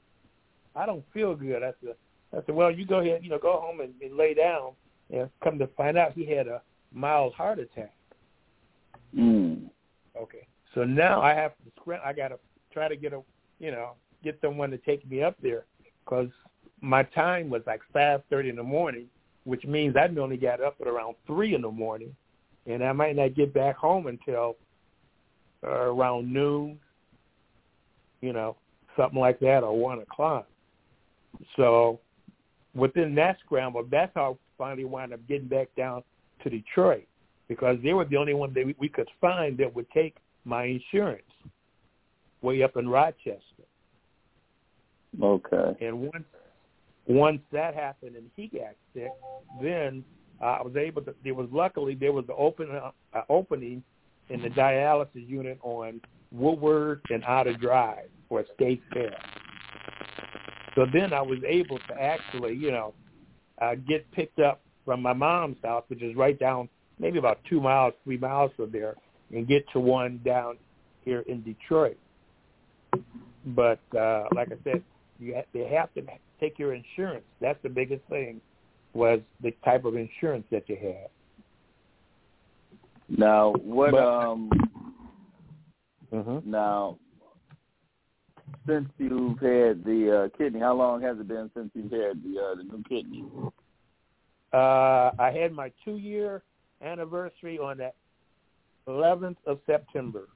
I 0.74 0.86
don't 0.86 1.04
feel 1.14 1.36
good." 1.36 1.62
I 1.62 1.70
said, 1.84 1.94
I 2.36 2.40
said, 2.44 2.54
well, 2.54 2.70
you 2.70 2.86
go 2.86 3.00
ahead, 3.00 3.20
you 3.22 3.30
know, 3.30 3.38
go 3.38 3.60
home 3.60 3.80
and, 3.80 3.94
and 4.02 4.16
lay 4.16 4.34
down. 4.34 4.72
And 5.10 5.30
come 5.42 5.58
to 5.58 5.68
find 5.68 5.96
out, 5.96 6.12
he 6.12 6.26
had 6.26 6.48
a 6.48 6.60
mild 6.92 7.32
heart 7.34 7.58
attack. 7.58 7.94
Mm. 9.16 9.70
Okay. 10.20 10.46
So 10.74 10.84
now 10.84 11.22
I 11.22 11.32
have 11.34 11.52
to 11.52 11.70
scram. 11.80 12.00
I 12.04 12.12
got 12.12 12.28
to 12.28 12.38
try 12.72 12.88
to 12.88 12.96
get 12.96 13.12
a, 13.12 13.22
you 13.58 13.70
know, 13.70 13.92
get 14.22 14.38
someone 14.42 14.70
to 14.70 14.78
take 14.78 15.08
me 15.08 15.22
up 15.22 15.36
there 15.42 15.64
because 16.04 16.28
my 16.80 17.02
time 17.02 17.48
was 17.48 17.62
like 17.66 17.80
five 17.92 18.22
thirty 18.28 18.50
in 18.50 18.56
the 18.56 18.62
morning, 18.62 19.06
which 19.44 19.64
means 19.64 19.96
I 19.96 20.08
only 20.18 20.36
got 20.36 20.60
up 20.60 20.76
at 20.80 20.86
around 20.86 21.14
three 21.26 21.54
in 21.54 21.62
the 21.62 21.70
morning, 21.70 22.14
and 22.66 22.84
I 22.84 22.92
might 22.92 23.16
not 23.16 23.34
get 23.34 23.54
back 23.54 23.76
home 23.76 24.06
until 24.06 24.56
uh, 25.64 25.70
around 25.70 26.30
noon. 26.30 26.78
You 28.20 28.32
know, 28.32 28.56
something 28.96 29.20
like 29.20 29.38
that, 29.40 29.62
or 29.62 29.78
one 29.78 30.00
o'clock. 30.00 30.46
So 31.56 32.00
within 32.76 33.14
that 33.16 33.38
scramble, 33.44 33.84
that's 33.90 34.12
how 34.14 34.32
I 34.32 34.36
finally 34.58 34.84
wound 34.84 35.12
up 35.12 35.20
getting 35.26 35.48
back 35.48 35.68
down 35.76 36.02
to 36.42 36.50
Detroit 36.50 37.06
because 37.48 37.78
they 37.82 37.92
were 37.92 38.04
the 38.04 38.16
only 38.16 38.34
one 38.34 38.52
that 38.54 38.74
we, 38.78 38.88
could 38.88 39.08
find 39.20 39.56
that 39.58 39.74
would 39.74 39.90
take 39.90 40.16
my 40.44 40.64
insurance 40.64 41.22
way 42.42 42.62
up 42.62 42.76
in 42.76 42.88
Rochester. 42.88 43.40
Okay. 45.22 45.76
And 45.80 46.00
once 46.00 46.24
once 47.08 47.40
that 47.52 47.74
happened 47.74 48.16
and 48.16 48.28
he 48.34 48.48
got 48.48 48.74
sick, 48.92 49.10
then 49.62 50.04
uh, 50.42 50.44
I 50.44 50.62
was 50.62 50.76
able 50.76 51.02
to. 51.02 51.14
There 51.24 51.34
was 51.34 51.48
luckily 51.52 51.94
there 51.94 52.12
was 52.12 52.24
an 52.28 52.34
open 52.36 52.68
uh, 52.70 53.20
opening 53.28 53.82
in 54.28 54.42
the 54.42 54.48
dialysis 54.50 55.26
unit 55.26 55.58
on 55.62 56.00
Woodward 56.32 57.00
and 57.10 57.22
Outer 57.24 57.54
Drive 57.54 58.08
for 58.28 58.40
a 58.40 58.44
state 58.54 58.82
fair. 58.92 59.16
So 60.76 60.86
then 60.92 61.12
I 61.12 61.22
was 61.22 61.38
able 61.44 61.78
to 61.88 62.00
actually, 62.00 62.54
you 62.54 62.70
know, 62.70 62.94
uh, 63.60 63.74
get 63.88 64.08
picked 64.12 64.38
up 64.38 64.60
from 64.84 65.02
my 65.02 65.14
mom's 65.14 65.56
house, 65.64 65.82
which 65.88 66.02
is 66.02 66.14
right 66.14 66.38
down 66.38 66.68
maybe 66.98 67.18
about 67.18 67.40
two 67.48 67.60
miles, 67.60 67.94
three 68.04 68.18
miles 68.18 68.52
from 68.56 68.70
there, 68.70 68.94
and 69.34 69.48
get 69.48 69.64
to 69.72 69.80
one 69.80 70.20
down 70.24 70.56
here 71.04 71.20
in 71.26 71.42
Detroit. 71.42 71.98
But 73.46 73.80
uh, 73.96 74.24
like 74.34 74.48
I 74.52 74.56
said, 74.64 74.82
you 75.18 75.34
ha- 75.34 75.46
they 75.52 75.66
have 75.66 75.92
to 75.94 76.02
take 76.38 76.58
your 76.58 76.74
insurance. 76.74 77.24
That's 77.40 77.58
the 77.62 77.68
biggest 77.68 78.02
thing 78.08 78.40
was 78.92 79.20
the 79.42 79.52
type 79.64 79.84
of 79.84 79.96
insurance 79.96 80.44
that 80.50 80.68
you 80.68 80.76
had. 80.76 81.08
Now, 83.08 83.52
what 83.52 83.92
but, 83.92 84.02
um 84.02 84.50
mm-hmm. 86.12 86.50
now 86.50 86.98
since 88.66 88.88
you've 88.98 89.38
had 89.38 89.84
the 89.84 90.30
uh, 90.32 90.38
kidney? 90.38 90.60
How 90.60 90.74
long 90.74 91.02
has 91.02 91.18
it 91.18 91.28
been 91.28 91.50
since 91.54 91.70
you've 91.74 91.92
had 91.92 92.22
the 92.22 92.40
uh, 92.40 92.54
the 92.56 92.64
new 92.64 92.82
kidney? 92.88 93.24
Uh, 94.52 95.10
I 95.18 95.36
had 95.38 95.52
my 95.52 95.72
two 95.84 95.96
year 95.96 96.42
anniversary 96.82 97.58
on 97.58 97.78
that 97.78 97.94
11th 98.88 99.36
of 99.46 99.58
September. 99.66 100.28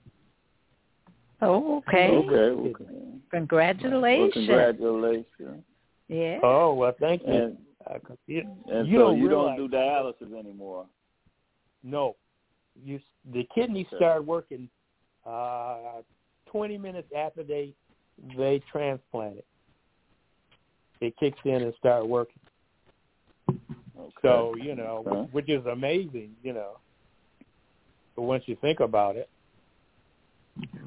Oh, 1.42 1.78
okay. 1.78 2.08
Okay. 2.08 2.70
okay. 2.70 2.90
Congratulations. 3.30 4.32
Well, 4.34 4.46
congratulations. 4.46 5.64
Yeah. 6.08 6.38
Oh 6.42 6.74
well, 6.74 6.92
thank 7.00 7.22
you. 7.26 7.32
And, 7.32 7.58
uh, 7.86 7.98
you, 8.26 8.42
and 8.70 8.86
you 8.88 8.98
so 8.98 9.06
don't 9.06 9.18
you 9.18 9.28
don't 9.28 9.56
do 9.56 9.68
dialysis 9.68 10.38
anymore. 10.38 10.86
No, 11.82 12.16
you 12.84 13.00
the 13.32 13.46
kidney 13.54 13.86
okay. 13.86 13.96
started 13.96 14.26
working 14.26 14.68
uh, 15.24 16.02
20 16.50 16.78
minutes 16.78 17.08
after 17.16 17.42
they 17.42 17.72
they 18.36 18.62
transplant 18.70 19.38
it. 19.38 19.46
It 21.00 21.16
kicks 21.18 21.38
in 21.44 21.62
and 21.62 21.74
start 21.78 22.06
working. 22.06 22.40
Okay. 23.48 24.10
So 24.22 24.54
you 24.60 24.74
know, 24.74 25.04
okay. 25.06 25.28
which 25.32 25.48
is 25.48 25.64
amazing, 25.66 26.32
you 26.42 26.52
know. 26.52 26.78
But 28.16 28.22
once 28.22 28.44
you 28.46 28.56
think 28.60 28.80
about 28.80 29.16
it. 29.16 29.28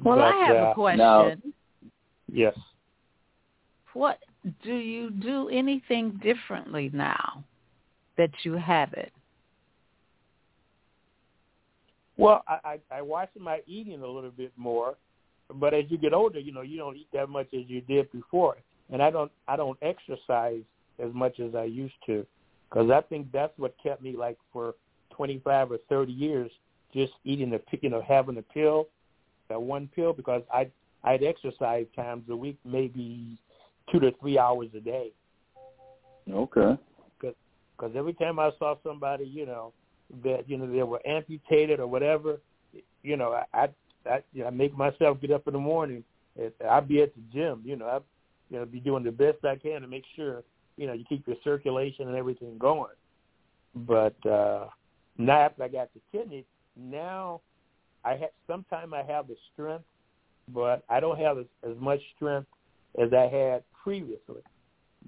Well, 0.04 0.18
but, 0.18 0.24
I 0.24 0.46
have 0.46 0.56
uh, 0.56 0.70
a 0.70 0.74
question. 0.74 0.98
Now, 0.98 1.32
yes. 2.32 2.56
What 3.92 4.18
do 4.62 4.74
you 4.74 5.10
do 5.10 5.48
anything 5.48 6.20
differently 6.22 6.90
now 6.92 7.44
that 8.16 8.30
you 8.42 8.52
have 8.54 8.92
it? 8.92 9.12
Well, 12.16 12.44
I, 12.46 12.78
I, 12.90 12.98
I 12.98 13.02
watch 13.02 13.30
my 13.38 13.60
eating 13.66 14.02
a 14.02 14.06
little 14.06 14.30
bit 14.30 14.52
more 14.56 14.96
but 15.52 15.74
as 15.74 15.84
you 15.88 15.98
get 15.98 16.12
older, 16.14 16.38
you 16.38 16.52
know, 16.52 16.62
you 16.62 16.78
don't 16.78 16.96
eat 16.96 17.08
that 17.12 17.28
much 17.28 17.48
as 17.54 17.62
you 17.66 17.80
did 17.82 18.10
before, 18.12 18.56
and 18.90 19.02
I 19.02 19.10
don't 19.10 19.30
I 19.48 19.56
don't 19.56 19.78
exercise 19.82 20.62
as 20.98 21.12
much 21.12 21.40
as 21.40 21.54
I 21.54 21.64
used 21.64 21.94
to, 22.06 22.26
because 22.68 22.90
I 22.90 23.00
think 23.02 23.30
that's 23.32 23.52
what 23.58 23.74
kept 23.82 24.02
me 24.02 24.16
like 24.16 24.38
for 24.52 24.74
25 25.10 25.72
or 25.72 25.78
30 25.88 26.12
years, 26.12 26.50
just 26.92 27.12
eating 27.24 27.50
the 27.50 27.60
you 27.80 27.90
know 27.90 28.02
having 28.06 28.38
a 28.38 28.42
pill, 28.42 28.88
that 29.48 29.60
one 29.60 29.88
pill, 29.94 30.12
because 30.12 30.42
I 30.52 30.70
I'd 31.02 31.22
exercise 31.22 31.86
times 31.94 32.24
a 32.30 32.36
week, 32.36 32.58
maybe 32.64 33.38
two 33.92 34.00
to 34.00 34.12
three 34.20 34.38
hours 34.38 34.68
a 34.74 34.80
day. 34.80 35.12
Okay. 36.30 36.78
Because 37.20 37.96
every 37.96 38.14
time 38.14 38.38
I 38.38 38.50
saw 38.58 38.76
somebody, 38.82 39.24
you 39.24 39.44
know, 39.46 39.72
that 40.22 40.48
you 40.48 40.56
know 40.56 40.70
they 40.70 40.82
were 40.82 41.06
amputated 41.06 41.80
or 41.80 41.86
whatever, 41.86 42.38
you 43.02 43.16
know, 43.16 43.42
I 43.52 43.68
I, 44.10 44.22
you 44.32 44.42
know, 44.42 44.48
I 44.48 44.50
make 44.50 44.76
myself 44.76 45.20
get 45.20 45.30
up 45.30 45.46
in 45.46 45.52
the 45.52 45.58
morning. 45.58 46.04
And 46.38 46.52
I'd 46.68 46.88
be 46.88 47.02
at 47.02 47.14
the 47.14 47.22
gym, 47.32 47.62
you 47.64 47.76
know, 47.76 47.86
I 47.86 47.98
you 48.50 48.58
know 48.58 48.66
be 48.66 48.80
doing 48.80 49.04
the 49.04 49.12
best 49.12 49.44
I 49.44 49.56
can 49.56 49.82
to 49.82 49.88
make 49.88 50.04
sure 50.16 50.42
you 50.76 50.86
know 50.86 50.92
you 50.92 51.04
keep 51.08 51.26
your 51.26 51.36
circulation 51.44 52.08
and 52.08 52.16
everything 52.16 52.58
going. 52.58 52.92
But 53.74 54.14
uh 54.26 54.66
now 55.16 55.40
after 55.40 55.62
I 55.62 55.68
got 55.68 55.90
the 55.94 56.00
kidney, 56.12 56.44
now 56.76 57.40
I 58.04 58.10
have 58.16 58.30
sometimes 58.46 58.92
I 58.92 59.02
have 59.02 59.28
the 59.28 59.36
strength, 59.52 59.84
but 60.52 60.84
I 60.88 61.00
don't 61.00 61.18
have 61.18 61.38
as, 61.38 61.46
as 61.68 61.76
much 61.78 62.00
strength 62.16 62.48
as 63.00 63.12
I 63.12 63.28
had 63.28 63.62
previously. 63.82 64.42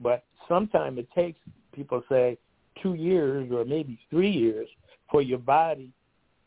But 0.00 0.24
sometimes 0.48 0.98
it 0.98 1.08
takes 1.14 1.38
people 1.74 2.02
say 2.08 2.38
two 2.82 2.94
years 2.94 3.50
or 3.50 3.64
maybe 3.64 3.98
three 4.10 4.30
years 4.30 4.68
for 5.10 5.22
your 5.22 5.38
body, 5.38 5.90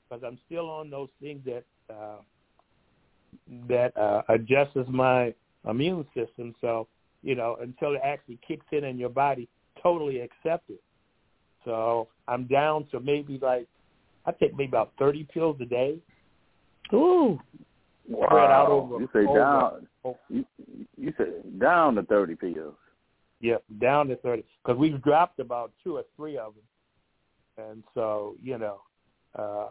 because 0.08 0.24
I'm 0.26 0.40
still 0.46 0.70
on 0.70 0.90
those 0.90 1.10
things 1.22 1.42
that 1.46 1.64
uh, 1.90 2.18
that 3.68 3.96
uh, 3.98 4.22
adjusts 4.30 4.88
my 4.88 5.34
immune 5.68 6.06
system. 6.16 6.54
So 6.62 6.88
you 7.22 7.36
know 7.36 7.58
until 7.62 7.94
it 7.94 8.02
actually 8.04 8.40
kicks 8.48 8.66
in 8.72 8.86
and 8.86 9.00
your 9.00 9.10
body 9.10 9.48
totally 9.82 10.22
accepts 10.22 10.70
it. 10.70 10.82
So 11.66 12.08
I'm 12.28 12.46
down 12.46 12.86
to 12.92 13.00
maybe 13.00 13.40
like 13.42 13.68
I 14.26 14.32
take 14.32 14.52
maybe 14.54 14.70
about 14.70 14.92
30 15.00 15.26
pills 15.34 15.58
a 15.62 15.66
day. 15.66 16.00
Ooh. 16.94 17.40
Wow. 18.08 18.26
Spread 18.28 18.52
out 18.52 18.70
over. 18.70 19.00
You 19.00 19.10
say 19.14 19.26
over, 19.28 19.40
down. 19.40 19.88
over, 20.04 20.18
You, 20.30 20.46
you 20.98 21.14
say 21.18 21.26
down 21.60 21.96
to 21.96 22.04
thirty 22.04 22.36
pills. 22.36 22.74
Yep, 23.42 23.64
down 23.80 24.08
to 24.10 24.16
30. 24.18 24.44
Because 24.64 24.78
we've 24.78 25.02
dropped 25.02 25.40
about 25.40 25.72
two 25.84 25.96
or 25.96 26.04
three 26.16 26.38
of 26.38 26.54
them. 26.56 27.70
And 27.70 27.84
so, 27.94 28.36
you 28.42 28.58
know, 28.58 28.82
uh, 29.38 29.68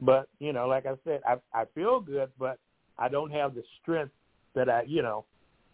but, 0.00 0.28
you 0.38 0.52
know, 0.52 0.66
like 0.66 0.86
I 0.86 0.94
said, 1.04 1.20
I, 1.26 1.36
I 1.52 1.64
feel 1.74 2.00
good, 2.00 2.30
but 2.38 2.58
I 2.98 3.08
don't 3.08 3.30
have 3.30 3.54
the 3.54 3.62
strength 3.80 4.12
that 4.54 4.68
I, 4.68 4.82
you 4.86 5.02
know, 5.02 5.24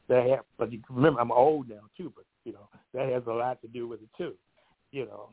that 0.08 0.28
have. 0.28 0.44
But 0.58 0.72
you 0.72 0.80
remember, 0.88 1.20
I'm 1.20 1.32
old 1.32 1.68
now, 1.68 1.82
too, 1.96 2.12
but, 2.14 2.24
you 2.44 2.52
know, 2.52 2.68
that 2.94 3.08
has 3.08 3.22
a 3.26 3.32
lot 3.32 3.60
to 3.62 3.68
do 3.68 3.86
with 3.88 4.00
it, 4.00 4.08
too. 4.16 4.34
You 4.90 5.06
know, 5.06 5.30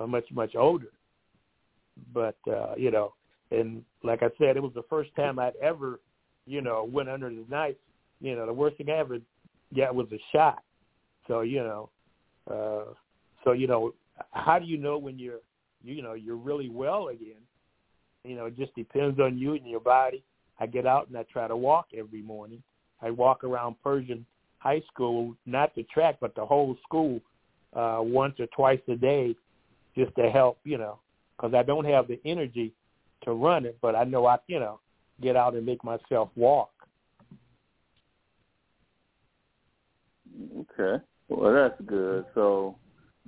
I'm 0.00 0.10
much, 0.10 0.26
much 0.32 0.54
older. 0.54 0.92
But, 2.12 2.36
uh, 2.50 2.74
you 2.76 2.90
know, 2.90 3.14
and 3.50 3.82
like 4.02 4.22
I 4.22 4.28
said, 4.38 4.56
it 4.56 4.62
was 4.62 4.72
the 4.74 4.84
first 4.88 5.14
time 5.16 5.38
I'd 5.38 5.56
ever, 5.62 6.00
you 6.46 6.60
know, 6.60 6.88
went 6.90 7.08
under 7.08 7.28
the 7.28 7.44
knife. 7.48 7.76
You 8.20 8.36
know, 8.36 8.46
the 8.46 8.52
worst 8.52 8.76
thing 8.76 8.90
I 8.90 8.98
ever 8.98 9.18
got 9.76 9.94
was 9.94 10.06
a 10.12 10.18
shot. 10.32 10.62
So 11.28 11.40
you 11.40 11.58
know, 11.58 11.90
uh, 12.50 12.92
so 13.44 13.52
you 13.52 13.66
know, 13.66 13.94
how 14.30 14.58
do 14.58 14.66
you 14.66 14.76
know 14.76 14.98
when 14.98 15.18
you're, 15.18 15.40
you 15.82 16.02
know, 16.02 16.14
you're 16.14 16.36
really 16.36 16.68
well 16.68 17.08
again? 17.08 17.42
You 18.24 18.36
know, 18.36 18.46
it 18.46 18.56
just 18.56 18.74
depends 18.74 19.20
on 19.20 19.38
you 19.38 19.54
and 19.54 19.66
your 19.66 19.80
body. 19.80 20.22
I 20.60 20.66
get 20.66 20.86
out 20.86 21.08
and 21.08 21.16
I 21.16 21.24
try 21.24 21.48
to 21.48 21.56
walk 21.56 21.88
every 21.96 22.22
morning. 22.22 22.62
I 23.02 23.10
walk 23.10 23.44
around 23.44 23.76
Pershing 23.82 24.24
High 24.58 24.82
School, 24.92 25.34
not 25.46 25.74
the 25.74 25.82
track, 25.84 26.16
but 26.20 26.34
the 26.34 26.44
whole 26.44 26.76
school, 26.82 27.20
uh, 27.74 27.98
once 28.00 28.38
or 28.38 28.46
twice 28.46 28.80
a 28.88 28.94
day, 28.94 29.34
just 29.96 30.14
to 30.16 30.30
help, 30.30 30.58
you 30.64 30.78
know, 30.78 30.98
because 31.36 31.54
I 31.54 31.62
don't 31.62 31.84
have 31.84 32.08
the 32.08 32.20
energy 32.24 32.72
to 33.24 33.32
run 33.32 33.64
it, 33.66 33.76
but 33.80 33.94
I 33.94 34.04
know 34.04 34.26
I, 34.26 34.38
you 34.46 34.60
know, 34.60 34.80
get 35.20 35.36
out 35.36 35.54
and 35.54 35.66
make 35.66 35.82
myself 35.84 36.30
walk. 36.36 36.70
Okay. 40.58 41.02
Well, 41.28 41.52
that's 41.52 41.80
good. 41.86 42.24
So, 42.34 42.76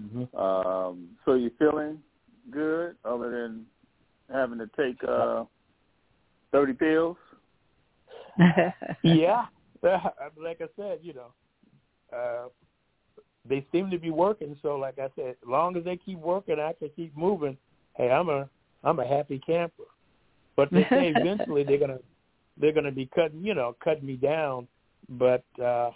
Mm-hmm. 0.01 0.37
um, 0.39 1.09
so 1.25 1.35
you 1.35 1.51
feeling 1.59 1.99
good 2.51 2.97
other 3.05 3.31
than 3.31 3.65
having 4.31 4.59
to 4.59 4.69
take 4.77 5.03
uh, 5.09 5.45
thirty 6.53 6.73
pills? 6.73 7.17
yeah, 9.03 9.47
like 9.83 10.61
I 10.61 10.69
said, 10.77 10.99
you 11.03 11.15
know, 11.15 11.33
uh, 12.17 12.49
they 13.49 13.67
seem 13.73 13.91
to 13.91 13.99
be 13.99 14.11
working. 14.11 14.57
So, 14.63 14.77
like 14.77 14.99
I 14.99 15.09
said, 15.17 15.31
as 15.31 15.49
long 15.49 15.77
as 15.77 15.85
they 15.85 15.97
keep 15.97 16.19
working, 16.19 16.59
I 16.59 16.73
can 16.73 16.91
keep 16.97 17.17
moving. 17.17 17.57
Hey, 17.95 18.11
I'm 18.11 18.29
a 18.29 18.49
I'm 18.85 18.99
a 18.99 19.07
happy 19.07 19.41
camper. 19.45 19.85
But 20.57 20.71
they 20.71 20.87
say 20.91 21.13
eventually 21.17 21.65
they're 21.65 21.79
gonna 21.79 21.99
they're 22.59 22.73
gonna 22.73 22.93
be 22.93 23.09
cutting 23.15 23.43
you 23.43 23.55
know 23.55 23.77
cutting 23.83 24.07
me 24.07 24.17
down. 24.17 24.67
But 25.09 25.45
uh, 25.63 25.91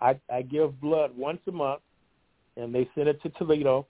I 0.00 0.18
I 0.32 0.42
give 0.42 0.80
blood 0.80 1.16
once 1.16 1.40
a 1.48 1.52
month, 1.52 1.82
and 2.56 2.74
they 2.74 2.88
send 2.94 3.08
it 3.08 3.22
to 3.22 3.30
Toledo, 3.30 3.86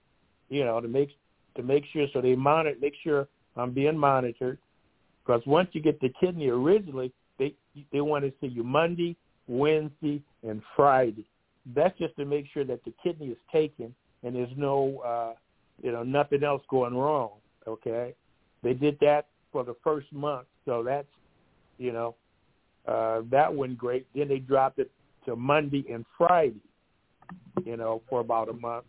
you 0.49 0.65
know, 0.65 0.81
to 0.81 0.89
make 0.89 1.11
to 1.57 1.63
make 1.63 1.85
sure 1.93 2.07
so 2.13 2.21
they 2.21 2.35
monitor 2.35 2.77
make 2.81 2.95
sure 3.03 3.29
I'm 3.57 3.73
being 3.73 3.97
monitored. 3.97 4.59
Because 5.25 5.43
once 5.47 5.69
you 5.73 5.81
get 5.81 6.01
the 6.01 6.13
kidney 6.21 6.49
originally, 6.49 7.13
they 7.39 7.55
they 7.93 8.01
want 8.01 8.25
to 8.25 8.33
see 8.41 8.47
you 8.47 8.63
Monday, 8.63 9.17
Wednesday, 9.49 10.23
and 10.43 10.63
Friday. 10.77 11.25
That's 11.75 11.97
just 11.99 12.15
to 12.17 12.25
make 12.25 12.47
sure 12.53 12.65
that 12.65 12.85
the 12.85 12.93
kidney 13.03 13.29
is 13.29 13.39
taken 13.51 13.95
and 14.23 14.35
there's 14.35 14.53
no 14.57 14.99
uh, 15.05 15.35
you 15.83 15.93
know 15.93 16.03
nothing 16.03 16.43
else 16.43 16.63
going 16.69 16.95
wrong. 16.95 17.31
Okay, 17.67 18.15
they 18.63 18.75
did 18.75 18.99
that 19.01 19.27
for 19.53 19.65
the 19.65 19.75
first 19.83 20.13
month, 20.13 20.47
so 20.65 20.83
that's 20.83 21.09
you 21.79 21.93
know 21.93 22.17
uh, 22.87 23.23
that 23.31 23.55
went 23.55 23.79
great. 23.79 24.07
Then 24.15 24.29
they 24.29 24.39
dropped 24.39 24.79
it 24.79 24.91
to 25.27 25.37
Monday 25.37 25.85
and 25.91 26.05
Friday, 26.19 26.61
you 27.65 27.77
know, 27.77 28.03
for 28.09 28.21
about 28.21 28.49
a 28.49 28.53
month. 28.53 28.85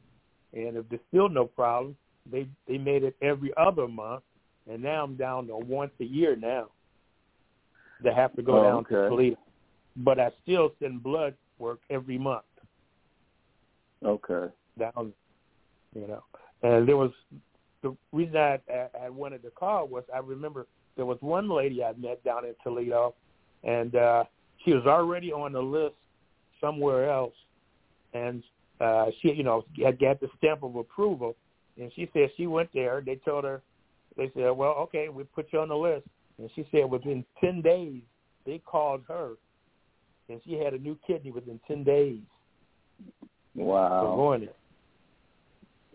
And 0.53 0.77
if 0.77 0.89
there's 0.89 1.01
still 1.09 1.29
no 1.29 1.45
problem, 1.45 1.95
they 2.29 2.47
they 2.67 2.77
made 2.77 3.03
it 3.03 3.15
every 3.21 3.51
other 3.57 3.87
month, 3.87 4.23
and 4.69 4.81
now 4.81 5.03
I'm 5.03 5.15
down 5.15 5.47
to 5.47 5.57
once 5.57 5.91
a 5.99 6.05
year 6.05 6.35
now. 6.35 6.67
They 8.03 8.13
have 8.13 8.35
to 8.35 8.41
go 8.41 8.59
Oh, 8.59 8.63
down 8.63 8.85
to. 8.85 9.09
Toledo, 9.09 9.37
but 9.97 10.19
I 10.19 10.31
still 10.43 10.73
send 10.81 11.01
blood 11.01 11.35
work 11.59 11.79
every 11.89 12.17
month 12.17 12.43
Okay. 14.03 14.53
down, 14.77 15.13
you 15.95 16.07
know. 16.07 16.23
And 16.63 16.87
there 16.87 16.97
was 16.97 17.11
the 17.81 17.95
reason 18.11 18.37
I, 18.37 18.59
I, 18.69 19.05
I 19.05 19.09
wanted 19.09 19.43
to 19.43 19.51
call 19.51 19.87
was 19.87 20.03
I 20.13 20.19
remember 20.19 20.67
there 20.95 21.05
was 21.05 21.17
one 21.21 21.49
lady 21.49 21.83
I 21.83 21.93
met 21.93 22.23
down 22.23 22.45
in 22.45 22.53
Toledo, 22.63 23.13
and 23.63 23.95
uh, 23.95 24.23
she 24.63 24.73
was 24.73 24.85
already 24.85 25.31
on 25.31 25.53
the 25.53 25.61
list 25.61 25.95
somewhere 26.61 27.09
else, 27.09 27.33
and 28.13 28.43
uh, 28.81 29.07
she, 29.21 29.31
you 29.31 29.43
know, 29.43 29.65
had 29.83 29.99
got 29.99 30.19
the 30.19 30.27
stamp 30.37 30.63
of 30.63 30.75
approval, 30.75 31.35
and 31.79 31.91
she 31.95 32.09
said 32.13 32.29
she 32.37 32.47
went 32.47 32.69
there. 32.73 33.01
They 33.05 33.15
told 33.15 33.43
her, 33.43 33.61
they 34.17 34.31
said, 34.35 34.51
well, 34.51 34.71
okay, 34.79 35.09
we 35.09 35.23
put 35.23 35.47
you 35.51 35.59
on 35.59 35.69
the 35.69 35.75
list, 35.75 36.05
and 36.37 36.49
she 36.55 36.67
said 36.71 36.89
within 36.89 37.25
ten 37.41 37.61
days 37.61 38.01
they 38.45 38.59
called 38.59 39.01
her, 39.07 39.33
and 40.29 40.41
she 40.45 40.53
had 40.53 40.73
a 40.73 40.77
new 40.77 40.97
kidney 41.05 41.31
within 41.31 41.59
ten 41.67 41.83
days 41.83 42.21
for 43.55 43.63
Wow. 43.63 44.15
going 44.15 44.41
there. 44.41 44.55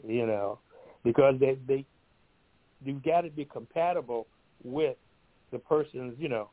You 0.07 0.27
know, 0.27 0.59
because 1.05 1.39
they 1.41 1.59
they 1.67 1.85
you 2.83 3.01
got 3.05 3.23
to 3.23 3.31
be 3.31 3.45
compatible 3.45 4.27
with 4.63 4.97
the 5.53 5.59
person's 5.59 6.15
you 6.19 6.29
know 6.29 6.51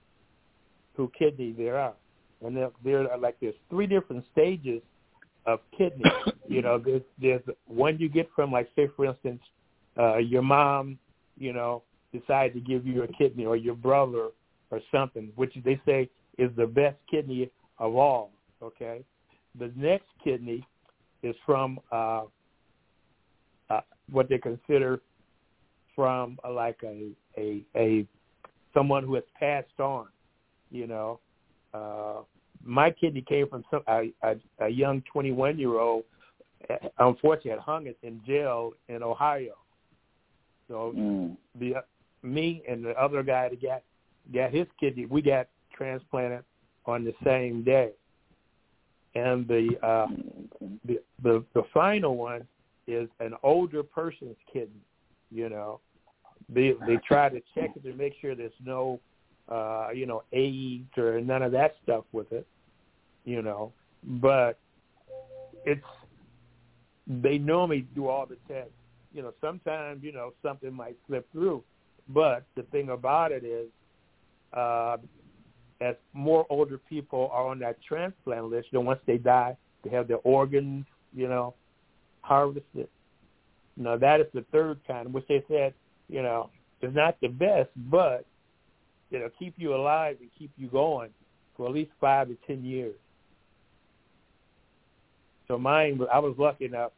who 0.95 1.11
kidney 1.17 1.53
there 1.53 1.77
are, 1.77 1.95
and 2.43 2.55
there 2.55 2.71
there 2.83 3.11
are 3.11 3.17
like 3.17 3.37
there's 3.39 3.55
three 3.69 3.87
different 3.87 4.25
stages 4.31 4.81
of 5.45 5.59
kidney. 5.77 6.05
you 6.47 6.61
know, 6.61 6.77
there's 6.77 7.01
there's 7.21 7.41
one 7.65 7.97
you 7.99 8.09
get 8.09 8.29
from 8.35 8.51
like 8.51 8.69
say 8.75 8.89
for 8.95 9.05
instance, 9.05 9.41
uh, 9.97 10.17
your 10.17 10.41
mom, 10.41 10.99
you 11.37 11.53
know, 11.53 11.83
decide 12.11 12.53
to 12.53 12.59
give 12.59 12.85
you 12.85 13.03
a 13.03 13.07
kidney 13.07 13.45
or 13.45 13.55
your 13.55 13.75
brother 13.75 14.29
or 14.71 14.81
something, 14.91 15.31
which 15.35 15.53
they 15.63 15.79
say 15.85 16.09
is 16.37 16.49
the 16.57 16.65
best 16.65 16.97
kidney 17.09 17.49
of 17.79 17.95
all. 17.95 18.31
Okay, 18.61 19.03
the 19.57 19.71
next 19.75 20.07
kidney 20.23 20.65
is 21.23 21.35
from 21.45 21.79
uh, 21.91 22.23
uh, 23.69 23.81
what 24.09 24.29
they 24.29 24.37
consider 24.37 25.01
from 25.95 26.37
uh, 26.43 26.51
like 26.51 26.79
a 26.83 27.11
a 27.37 27.63
a 27.75 28.05
someone 28.73 29.03
who 29.03 29.15
has 29.15 29.23
passed 29.39 29.79
on. 29.79 30.07
You 30.71 30.87
know, 30.87 31.19
uh, 31.73 32.21
my 32.63 32.91
kidney 32.91 33.23
came 33.27 33.47
from 33.47 33.63
some 33.71 33.81
a, 33.87 34.11
a, 34.23 34.35
a 34.59 34.69
young 34.69 35.01
21 35.11 35.57
year 35.57 35.79
old. 35.79 36.03
Unfortunately, 36.97 37.51
had 37.51 37.59
hung 37.59 37.87
in 38.01 38.21
jail 38.25 38.73
in 38.89 39.03
Ohio. 39.03 39.53
So 40.67 40.93
Mm. 40.93 41.37
the 41.55 41.83
me 42.23 42.63
and 42.67 42.83
the 42.83 42.99
other 43.01 43.23
guy 43.23 43.49
that 43.49 43.61
got 43.61 43.83
got 44.33 44.51
his 44.51 44.67
kidney, 44.79 45.05
we 45.05 45.21
got 45.21 45.47
transplanted 45.71 46.43
on 46.85 47.03
the 47.03 47.13
same 47.23 47.63
day. 47.63 47.91
And 49.15 49.47
the 49.47 49.77
uh, 49.81 50.07
the 50.85 51.01
the 51.23 51.43
the 51.53 51.63
final 51.73 52.17
one 52.17 52.47
is 52.87 53.09
an 53.19 53.33
older 53.43 53.83
person's 53.83 54.37
kidney. 54.51 54.81
You 55.31 55.49
know, 55.49 55.79
they 56.49 56.73
they 56.85 56.97
try 57.07 57.29
to 57.29 57.41
check 57.55 57.71
it 57.75 57.83
to 57.83 57.93
make 57.93 58.13
sure 58.21 58.35
there's 58.35 58.51
no 58.63 58.99
uh, 59.49 59.89
you 59.93 60.05
know 60.05 60.23
AIDS 60.33 60.97
or 60.97 61.21
none 61.21 61.41
of 61.41 61.51
that 61.53 61.75
stuff 61.83 62.03
with 62.11 62.31
it. 62.31 62.45
You 63.25 63.41
know, 63.41 63.71
but 64.03 64.59
it's 65.65 65.81
they 67.07 67.37
normally 67.37 67.87
do 67.95 68.07
all 68.07 68.25
the 68.25 68.37
tests. 68.47 68.71
You 69.17 69.23
know, 69.23 69.33
sometimes 69.41 70.03
you 70.03 70.11
know 70.11 70.31
something 70.43 70.71
might 70.71 70.95
slip 71.07 71.27
through, 71.31 71.63
but 72.09 72.45
the 72.55 72.61
thing 72.61 72.89
about 72.89 73.31
it 73.31 73.43
is, 73.43 73.65
uh, 74.53 74.97
as 75.81 75.95
more 76.13 76.45
older 76.51 76.77
people 76.77 77.27
are 77.33 77.47
on 77.47 77.57
that 77.59 77.77
transplant 77.81 78.45
list, 78.45 78.67
know, 78.71 78.81
once 78.81 78.99
they 79.07 79.17
die, 79.17 79.57
they 79.83 79.89
have 79.89 80.07
their 80.07 80.19
organs, 80.23 80.85
you 81.15 81.27
know, 81.27 81.55
harvested. 82.21 82.87
Now 83.75 83.97
that 83.97 84.21
is 84.21 84.27
the 84.35 84.45
third 84.51 84.81
kind, 84.85 85.11
which 85.11 85.25
they 85.27 85.43
said, 85.47 85.73
you 86.09 86.21
know, 86.21 86.51
is 86.83 86.93
not 86.93 87.19
the 87.19 87.29
best, 87.29 87.71
but 87.89 88.23
it'll 89.09 89.31
keep 89.39 89.55
you 89.57 89.73
alive 89.73 90.17
and 90.21 90.29
keep 90.37 90.51
you 90.57 90.67
going 90.67 91.09
for 91.55 91.65
at 91.65 91.73
least 91.73 91.89
five 91.99 92.27
to 92.27 92.37
ten 92.45 92.63
years. 92.63 92.93
So 95.47 95.57
mine, 95.57 95.99
I 96.13 96.19
was 96.19 96.35
lucky 96.37 96.65
enough, 96.65 96.91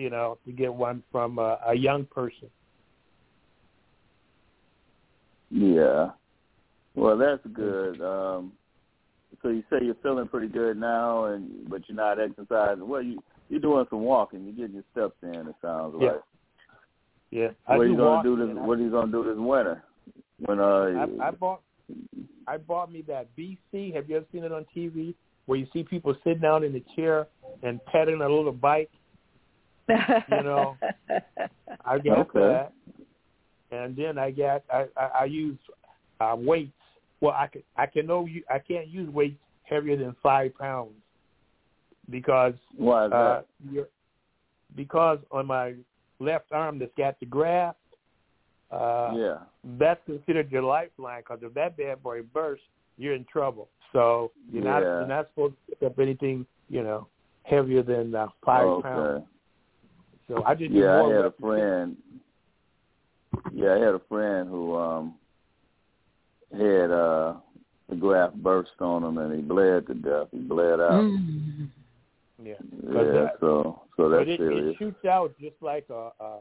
you 0.00 0.08
know, 0.08 0.38
to 0.46 0.52
get 0.52 0.72
one 0.72 1.02
from 1.12 1.38
a, 1.38 1.58
a 1.66 1.74
young 1.74 2.06
person. 2.06 2.48
Yeah. 5.50 6.10
Well, 6.94 7.18
that's 7.18 7.42
good. 7.52 8.00
Um, 8.00 8.52
so 9.42 9.48
you 9.48 9.62
say 9.70 9.78
you're 9.82 9.96
feeling 10.02 10.26
pretty 10.26 10.48
good 10.48 10.78
now, 10.78 11.26
and 11.26 11.68
but 11.68 11.82
you're 11.86 11.96
not 11.96 12.18
exercising. 12.18 12.88
Well, 12.88 13.02
you 13.02 13.22
you're 13.50 13.60
doing 13.60 13.84
some 13.90 14.00
walking. 14.00 14.44
You're 14.44 14.54
getting 14.54 14.74
your 14.74 14.84
steps 14.92 15.16
in. 15.22 15.48
It 15.48 15.54
sounds 15.60 15.96
yeah. 16.00 16.12
like. 16.12 16.20
Yeah. 17.30 17.48
What 17.66 17.74
I 17.74 17.76
are 17.76 17.86
you 17.86 17.96
gonna 17.96 18.22
do 18.22 18.36
this? 18.36 18.56
What 18.56 18.78
are 18.78 18.82
you 18.82 18.90
gonna 18.90 19.12
do 19.12 19.24
this 19.24 19.36
winter? 19.36 19.82
When 20.38 20.60
uh, 20.60 21.06
I, 21.20 21.28
I 21.28 21.30
bought 21.30 21.60
I 22.46 22.56
bought 22.56 22.90
me 22.90 23.02
that 23.02 23.28
BC. 23.36 23.94
Have 23.94 24.08
you 24.08 24.16
ever 24.16 24.26
seen 24.32 24.44
it 24.44 24.52
on 24.52 24.64
TV 24.74 25.14
where 25.46 25.58
you 25.58 25.66
see 25.72 25.84
people 25.84 26.14
sitting 26.24 26.40
down 26.40 26.64
in 26.64 26.72
the 26.72 26.82
chair 26.96 27.26
and 27.62 27.84
petting 27.86 28.22
a 28.22 28.28
little 28.28 28.52
bike? 28.52 28.90
You 30.28 30.42
know, 30.42 30.76
I 31.84 31.98
got 32.04 32.18
Okay. 32.18 32.40
that, 32.40 32.72
and 33.70 33.96
then 33.96 34.18
I 34.18 34.30
got 34.30 34.62
I 34.72 34.86
I, 34.96 35.06
I 35.20 35.24
use 35.24 35.58
uh, 36.20 36.36
weights. 36.38 36.72
Well, 37.20 37.34
I 37.36 37.46
can 37.46 37.62
I 37.76 37.86
can 37.86 38.06
know 38.06 38.26
you 38.26 38.42
I 38.50 38.58
can't 38.58 38.88
use 38.88 39.08
weights 39.12 39.38
heavier 39.64 39.96
than 39.96 40.16
five 40.22 40.56
pounds 40.58 40.92
because 42.10 42.54
why 42.76 43.06
is 43.06 43.12
uh, 43.12 43.42
that? 43.72 43.88
because 44.76 45.18
on 45.30 45.46
my 45.46 45.74
left 46.18 46.52
arm 46.52 46.78
that's 46.78 46.92
got 46.96 47.18
the 47.20 47.26
graft. 47.26 47.78
Uh, 48.70 49.12
yeah. 49.16 49.38
that's 49.80 50.00
considered 50.06 50.48
your 50.52 50.62
lifeline 50.62 51.22
because 51.22 51.40
if 51.42 51.52
that 51.54 51.76
bad 51.76 52.00
boy 52.04 52.22
bursts, 52.22 52.64
you're 52.98 53.14
in 53.14 53.24
trouble. 53.24 53.68
So 53.92 54.30
you're 54.52 54.62
not 54.62 54.82
Yeah. 54.82 54.98
you're 55.00 55.08
not 55.08 55.28
supposed 55.30 55.54
to 55.66 55.74
pick 55.74 55.90
up 55.90 55.98
anything 55.98 56.46
you 56.68 56.82
know 56.84 57.08
heavier 57.42 57.82
than 57.82 58.14
uh, 58.14 58.28
five 58.44 58.66
okay. 58.66 58.88
pounds. 58.88 59.24
So 60.30 60.44
I 60.44 60.54
just 60.54 60.70
Yeah, 60.70 61.02
I 61.02 61.08
had 61.12 61.24
a 61.24 61.32
friend. 61.40 61.96
Yeah, 63.52 63.74
I 63.74 63.78
had 63.78 63.94
a 63.94 64.00
friend 64.08 64.48
who 64.48 64.76
um 64.76 65.14
had 66.52 66.90
uh 66.90 67.34
the 67.88 67.96
graft 67.96 68.36
burst 68.36 68.70
on 68.80 69.02
him 69.02 69.18
and 69.18 69.34
he 69.34 69.42
bled 69.42 69.88
to 69.88 69.94
death. 69.94 70.28
He 70.30 70.38
bled 70.38 70.80
out. 70.80 71.02
Mm. 71.02 71.68
Yeah, 72.42 72.54
Yeah, 72.88 73.02
that- 73.02 73.36
so 73.40 73.82
so 73.96 74.08
but 74.08 74.18
that's 74.18 74.30
it, 74.30 74.36
serious. 74.38 74.74
it 74.74 74.78
shoots 74.78 75.04
out 75.04 75.34
just 75.40 75.56
like 75.60 75.86
a, 75.90 76.10
a 76.20 76.38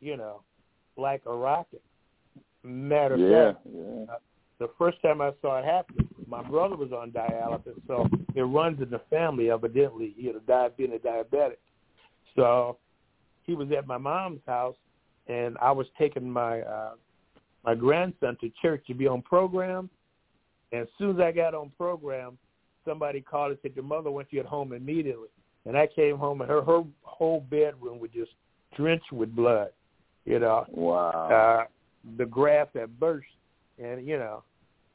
you 0.00 0.16
know 0.18 0.42
like 0.98 1.22
a 1.26 1.34
rocket. 1.34 1.82
Matter 2.62 3.14
of 3.14 3.20
yeah, 3.20 3.52
fact, 3.52 3.66
yeah. 3.74 4.16
the 4.58 4.68
first 4.76 5.00
time 5.00 5.22
I 5.22 5.32
saw 5.40 5.58
it 5.60 5.64
happen, 5.64 6.06
my 6.26 6.42
brother 6.42 6.76
was 6.76 6.92
on 6.92 7.10
dialysis, 7.10 7.80
so 7.86 8.06
it 8.34 8.42
runs 8.42 8.82
in 8.82 8.90
the 8.90 9.00
family. 9.08 9.50
Evidently, 9.50 10.12
you 10.14 10.34
know, 10.34 10.40
di- 10.46 10.68
being 10.76 10.92
a 10.92 10.98
diabetic. 10.98 11.56
So 12.36 12.76
he 13.50 13.56
was 13.56 13.68
at 13.76 13.84
my 13.84 13.98
mom's 13.98 14.40
house, 14.46 14.76
and 15.26 15.58
I 15.60 15.72
was 15.72 15.88
taking 15.98 16.30
my 16.30 16.60
uh, 16.60 16.92
my 17.64 17.74
grandson 17.74 18.36
to 18.40 18.50
church 18.62 18.84
to 18.86 18.94
be 18.94 19.08
on 19.08 19.22
program. 19.22 19.90
And 20.70 20.82
as 20.82 20.88
soon 20.98 21.16
as 21.16 21.20
I 21.20 21.32
got 21.32 21.52
on 21.52 21.72
program, 21.76 22.38
somebody 22.84 23.20
called 23.20 23.50
and 23.50 23.58
said 23.60 23.72
your 23.74 23.84
mother 23.84 24.12
wants 24.12 24.32
you 24.32 24.38
at 24.38 24.46
home 24.46 24.72
immediately. 24.72 25.28
And 25.66 25.76
I 25.76 25.88
came 25.88 26.16
home, 26.16 26.40
and 26.42 26.48
her 26.48 26.62
her 26.62 26.84
whole 27.02 27.40
bedroom 27.50 27.98
was 27.98 28.10
just 28.14 28.30
drenched 28.76 29.10
with 29.10 29.34
blood. 29.34 29.70
You 30.24 30.38
know, 30.38 30.64
Wow. 30.68 31.10
uh, 31.10 31.64
the 32.16 32.26
graft 32.26 32.74
that 32.74 33.00
burst, 33.00 33.26
and 33.82 34.06
you 34.06 34.16
know, 34.16 34.44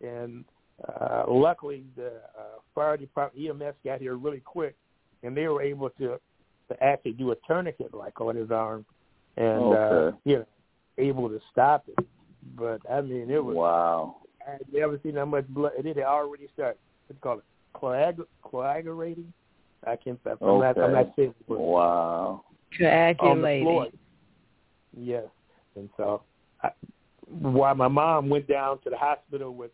and 0.02 0.46
uh, 0.88 1.26
luckily 1.28 1.84
the 1.98 2.22
uh, 2.40 2.60
fire 2.74 2.96
department 2.96 3.62
EMS 3.62 3.76
got 3.84 4.00
here 4.00 4.16
really 4.16 4.40
quick, 4.40 4.76
and 5.24 5.36
they 5.36 5.50
were 5.50 5.62
able 5.62 5.90
to 5.90 6.22
to 6.70 6.84
actually 6.84 7.14
do 7.14 7.32
a 7.32 7.36
tourniquet 7.48 7.94
like 7.94 8.20
on 8.22 8.36
his 8.36 8.52
arm, 8.52 8.86
and 9.38 9.74
uh, 9.74 10.12
you 10.24 10.38
know, 10.38 10.46
able 10.98 11.30
to 11.30 11.40
stop 11.52 11.86
it. 11.88 12.06
But 12.58 12.82
I 12.92 13.02
mean, 13.02 13.30
it 13.30 13.44
was 13.44 13.56
wow. 13.56 14.18
I 14.48 14.52
had 14.52 14.62
never 14.72 15.00
seen 15.04 15.16
that 15.16 15.26
much 15.26 15.48
blood. 15.48 15.74
It 15.78 15.86
had 15.86 15.98
already 16.00 16.48
started. 16.54 16.78
What's 17.08 17.18
it 17.18 17.22
called 17.22 17.42
coag- 17.76 18.26
coagulating. 18.44 19.32
I 19.86 19.96
can't. 19.96 20.20
I'm 20.26 20.38
not. 20.42 20.78
I'm 20.78 20.94
not 20.94 21.14
saying 21.16 21.34
the 21.48 21.54
Wow. 21.54 22.44
on 23.20 23.42
the 23.42 23.60
floor. 23.62 23.86
Coagulating. 23.86 24.00
Yes, 24.98 25.26
and 25.76 25.90
so 25.98 26.22
I, 26.64 26.70
while 27.28 27.76
my 27.76 27.88
mom 27.88 28.30
went 28.30 28.48
down 28.48 28.80
to 28.84 28.90
the 28.90 28.98
hospital 28.98 29.54
with 29.54 29.72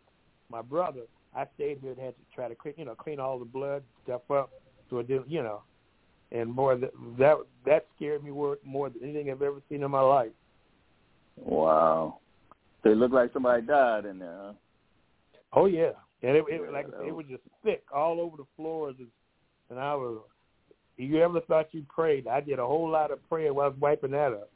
my 0.50 0.62
brother, 0.62 1.02
I 1.34 1.46
stayed 1.54 1.78
here 1.80 1.92
and 1.92 2.00
had 2.00 2.14
to 2.14 2.34
try 2.34 2.48
to 2.48 2.54
clean, 2.54 2.74
you 2.76 2.84
know, 2.84 2.94
clean 2.94 3.20
all 3.20 3.38
the 3.38 3.44
blood 3.44 3.82
stuff 4.04 4.22
up, 4.30 4.50
so 4.90 4.98
it 4.98 5.08
didn't, 5.08 5.30
you 5.30 5.42
know, 5.42 5.62
and 6.32 6.52
more 6.52 6.76
that 6.76 6.90
that 7.18 7.36
that 7.66 7.86
scared 7.96 8.24
me 8.24 8.30
more 8.30 8.58
more 8.64 8.88
than 8.90 9.02
anything 9.02 9.30
I've 9.30 9.42
ever 9.42 9.60
seen 9.68 9.82
in 9.82 9.90
my 9.90 10.00
life. 10.00 10.32
Wow. 11.36 12.18
So 12.82 12.90
it 12.90 12.96
looked 12.96 13.14
like 13.14 13.32
somebody 13.32 13.62
died 13.66 14.06
in 14.06 14.18
there, 14.18 14.36
huh? 14.36 14.52
Oh 15.52 15.66
yeah, 15.66 15.92
and 16.22 16.36
it, 16.36 16.44
it 16.48 16.60
Yeah, 16.64 16.70
like 16.70 16.86
I 16.98 17.06
it 17.06 17.14
was- 17.14 17.26
was 17.28 17.38
just 17.38 17.42
thick 17.62 17.84
all 17.94 18.20
over 18.20 18.36
the 18.38 18.46
floors, 18.56 18.96
and, 18.98 19.08
and 19.70 19.78
I 19.78 19.94
was. 19.94 20.22
You 20.98 21.20
ever 21.22 21.40
thought 21.40 21.72
you 21.72 21.84
prayed? 21.88 22.26
I 22.26 22.40
did 22.40 22.58
a 22.58 22.66
whole 22.66 22.88
lot 22.88 23.10
of 23.10 23.26
praying 23.28 23.54
while 23.54 23.66
I 23.66 23.68
was 23.68 23.78
wiping 23.80 24.10
that 24.12 24.32
up. 24.32 24.50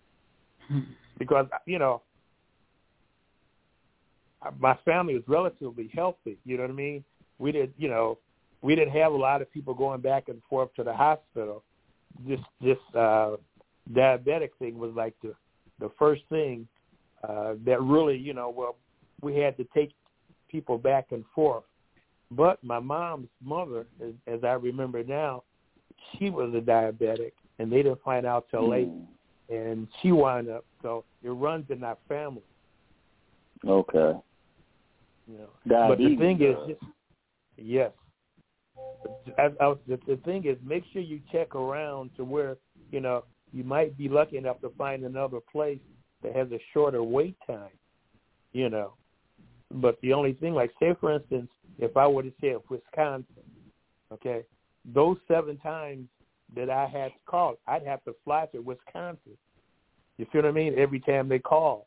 because 1.18 1.46
you 1.66 1.78
know 1.78 2.02
my 4.58 4.76
family 4.84 5.14
was 5.14 5.22
relatively 5.26 5.90
healthy. 5.94 6.38
You 6.44 6.56
know 6.56 6.64
what 6.64 6.70
I 6.70 6.74
mean? 6.74 7.04
We 7.38 7.52
did, 7.52 7.72
you 7.76 7.88
know, 7.88 8.18
we 8.62 8.74
didn't 8.74 8.94
have 8.94 9.12
a 9.12 9.16
lot 9.16 9.42
of 9.42 9.50
people 9.52 9.74
going 9.74 10.00
back 10.00 10.28
and 10.28 10.40
forth 10.48 10.72
to 10.74 10.84
the 10.84 10.92
hospital. 10.92 11.62
This 12.26 12.40
this 12.60 12.78
uh, 12.94 13.36
diabetic 13.92 14.50
thing 14.58 14.78
was 14.78 14.92
like 14.94 15.14
the 15.22 15.34
the 15.78 15.90
first 15.98 16.22
thing 16.28 16.66
uh, 17.28 17.54
that 17.64 17.80
really, 17.82 18.16
you 18.16 18.32
know, 18.32 18.48
well, 18.48 18.76
we 19.20 19.36
had 19.36 19.56
to 19.56 19.64
take 19.74 19.92
people 20.48 20.78
back 20.78 21.08
and 21.10 21.24
forth. 21.34 21.64
But 22.30 22.62
my 22.62 22.78
mom's 22.78 23.28
mother, 23.44 23.86
as, 24.02 24.12
as 24.26 24.44
I 24.44 24.52
remember 24.52 25.04
now, 25.04 25.42
she 26.18 26.30
was 26.30 26.54
a 26.54 26.60
diabetic, 26.60 27.32
and 27.58 27.70
they 27.70 27.78
didn't 27.78 28.02
find 28.02 28.26
out 28.26 28.46
till 28.50 28.68
late 28.68 28.88
Mm. 28.88 29.06
and 29.48 29.88
she 30.00 30.12
wound 30.12 30.48
up. 30.48 30.64
So 30.82 31.04
it 31.22 31.30
runs 31.30 31.70
in 31.70 31.84
our 31.84 31.96
family, 32.08 32.42
Okay. 33.64 34.18
you 35.28 35.38
know. 35.38 35.48
Diabetes. 35.68 35.88
but 35.88 35.98
the 35.98 36.16
thing 36.16 36.42
is, 36.42 36.56
uh, 36.56 36.66
just, 36.68 36.80
yes. 37.56 37.92
I, 39.38 39.46
I, 39.60 39.74
the, 39.86 39.98
the 40.06 40.16
thing 40.24 40.46
is, 40.46 40.56
make 40.64 40.84
sure 40.92 41.02
you 41.02 41.20
check 41.32 41.54
around 41.54 42.10
to 42.16 42.24
where 42.24 42.56
you 42.90 43.00
know 43.00 43.24
you 43.52 43.64
might 43.64 43.96
be 43.96 44.08
lucky 44.08 44.36
enough 44.36 44.60
to 44.60 44.70
find 44.76 45.04
another 45.04 45.38
place 45.40 45.78
that 46.22 46.34
has 46.34 46.50
a 46.52 46.60
shorter 46.72 47.02
wait 47.02 47.36
time. 47.46 47.70
You 48.52 48.70
know, 48.70 48.94
but 49.70 50.00
the 50.00 50.12
only 50.12 50.32
thing, 50.34 50.54
like 50.54 50.70
say 50.80 50.94
for 51.00 51.12
instance, 51.12 51.50
if 51.78 51.96
I 51.96 52.06
were 52.06 52.22
to 52.22 52.32
say 52.40 52.54
Wisconsin, 52.68 53.42
okay, 54.12 54.44
those 54.94 55.16
seven 55.28 55.58
times 55.58 56.08
that 56.54 56.70
I 56.70 56.86
had 56.86 57.08
to 57.08 57.18
call, 57.26 57.56
I'd 57.66 57.86
have 57.86 58.02
to 58.04 58.14
fly 58.24 58.46
to 58.52 58.60
Wisconsin. 58.60 59.36
You 60.16 60.26
see 60.32 60.38
what 60.38 60.46
I 60.46 60.52
mean? 60.52 60.78
Every 60.78 61.00
time 61.00 61.28
they 61.28 61.38
call. 61.38 61.86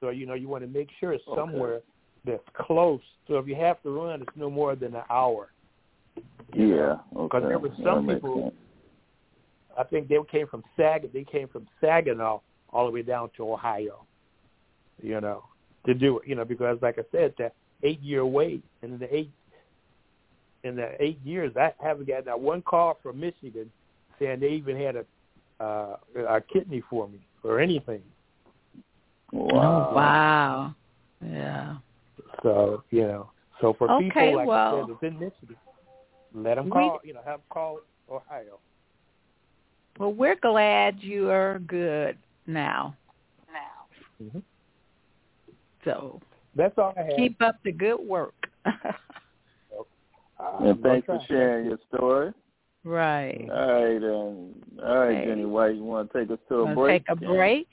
So, 0.00 0.10
you 0.10 0.26
know, 0.26 0.34
you 0.34 0.48
want 0.48 0.64
to 0.64 0.68
make 0.68 0.88
sure 0.98 1.12
it's 1.12 1.24
Okay. 1.28 1.40
somewhere 1.40 1.80
that's 2.24 2.42
close. 2.54 3.00
So 3.28 3.38
if 3.38 3.46
you 3.46 3.54
have 3.56 3.80
to 3.82 3.90
run, 3.90 4.22
it's 4.22 4.36
no 4.36 4.50
more 4.50 4.74
than 4.74 4.94
an 4.94 5.04
hour. 5.08 5.52
You 6.54 6.66
know? 6.66 6.98
yeah. 7.14 7.18
Okay. 7.20 7.40
there 7.40 7.58
were 7.58 7.70
some 7.82 8.06
people- 8.06 8.42
sense. 8.42 8.54
I 9.78 9.84
think 9.84 10.08
they 10.08 10.18
came 10.30 10.46
from 10.46 10.62
Sag 10.76 11.10
they 11.12 11.24
came 11.24 11.48
from 11.48 11.66
Saginaw 11.80 12.40
all 12.70 12.86
the 12.86 12.92
way 12.92 13.02
down 13.02 13.30
to 13.36 13.50
Ohio. 13.52 14.04
You 15.02 15.20
know, 15.20 15.44
to 15.86 15.94
do 15.94 16.18
it, 16.18 16.28
you 16.28 16.34
know, 16.34 16.44
because 16.44 16.78
like 16.82 16.98
I 16.98 17.04
said, 17.10 17.34
that 17.38 17.54
eight 17.82 18.00
year 18.00 18.24
wait 18.26 18.62
and 18.82 18.92
in 18.92 18.98
the 18.98 19.14
eight 19.14 19.30
in 20.62 20.76
the 20.76 20.90
eight 21.02 21.18
years 21.24 21.56
I 21.56 21.72
haven't 21.82 22.06
got 22.06 22.24
that 22.26 22.38
one 22.38 22.62
call 22.62 22.98
from 23.02 23.18
Michigan 23.18 23.70
saying 24.18 24.40
they 24.40 24.50
even 24.50 24.76
had 24.76 24.96
a 24.96 25.04
uh 25.64 25.96
a 26.28 26.40
kidney 26.42 26.82
for 26.90 27.08
me 27.08 27.20
or 27.42 27.58
anything. 27.58 28.02
Wow. 29.32 29.88
Oh, 29.90 29.94
wow. 29.96 30.74
Yeah. 31.24 31.76
So, 32.42 32.82
you 32.90 33.02
know, 33.02 33.30
so 33.60 33.72
for 33.72 33.90
Okay, 33.90 34.04
people 34.04 34.36
like 34.36 34.46
well- 34.46 34.76
I 34.76 34.80
said, 34.80 34.90
that's 34.90 35.02
in 35.14 35.18
Michigan, 35.18 35.56
let 36.34 36.56
them 36.56 36.66
We- 36.66 36.70
call, 36.72 37.00
you 37.04 37.14
know, 37.14 37.20
have 37.24 37.40
them 37.40 37.46
call 37.50 37.80
Ohio. 38.10 38.58
Well, 39.98 40.12
we're 40.12 40.36
glad 40.36 40.96
you 41.00 41.30
are 41.30 41.58
good 41.60 42.16
now. 42.46 42.96
Now. 43.52 44.24
Mm-hmm. 44.24 44.38
So 45.84 46.20
that's 46.56 46.76
all 46.78 46.94
I 46.96 47.02
have. 47.02 47.16
Keep 47.16 47.42
up 47.42 47.56
the 47.64 47.72
good 47.72 48.00
work. 48.00 48.34
uh, 48.64 48.70
and 50.60 50.80
thanks 50.80 51.06
for 51.06 51.20
sharing 51.28 51.66
your 51.66 51.78
story. 51.94 52.32
Right. 52.84 53.48
All 53.52 53.84
right, 53.84 54.02
um, 54.02 54.54
all 54.82 54.98
right, 54.98 55.18
hey. 55.18 55.26
Jenny 55.26 55.44
White. 55.44 55.76
You 55.76 55.84
want 55.84 56.12
to 56.12 56.18
take 56.18 56.30
us 56.30 56.38
to 56.48 56.54
a 56.62 56.74
break? 56.74 57.06
Take 57.06 57.16
a 57.16 57.16
break. 57.16 57.68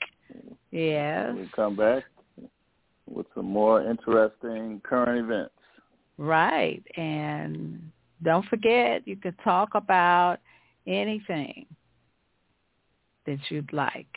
Yes. 0.70 1.34
We 1.34 1.50
come 1.54 1.74
back 1.74 2.04
with 3.08 3.26
some 3.34 3.46
more 3.46 3.82
interesting 3.88 4.80
current 4.84 5.18
events. 5.18 5.54
Right, 6.16 6.82
and 6.96 7.90
don't 8.22 8.44
forget 8.46 9.06
you 9.06 9.16
can 9.16 9.34
talk 9.44 9.74
about 9.74 10.38
anything 10.86 11.66
that 13.26 13.38
you'd 13.48 13.72
like. 13.72 14.08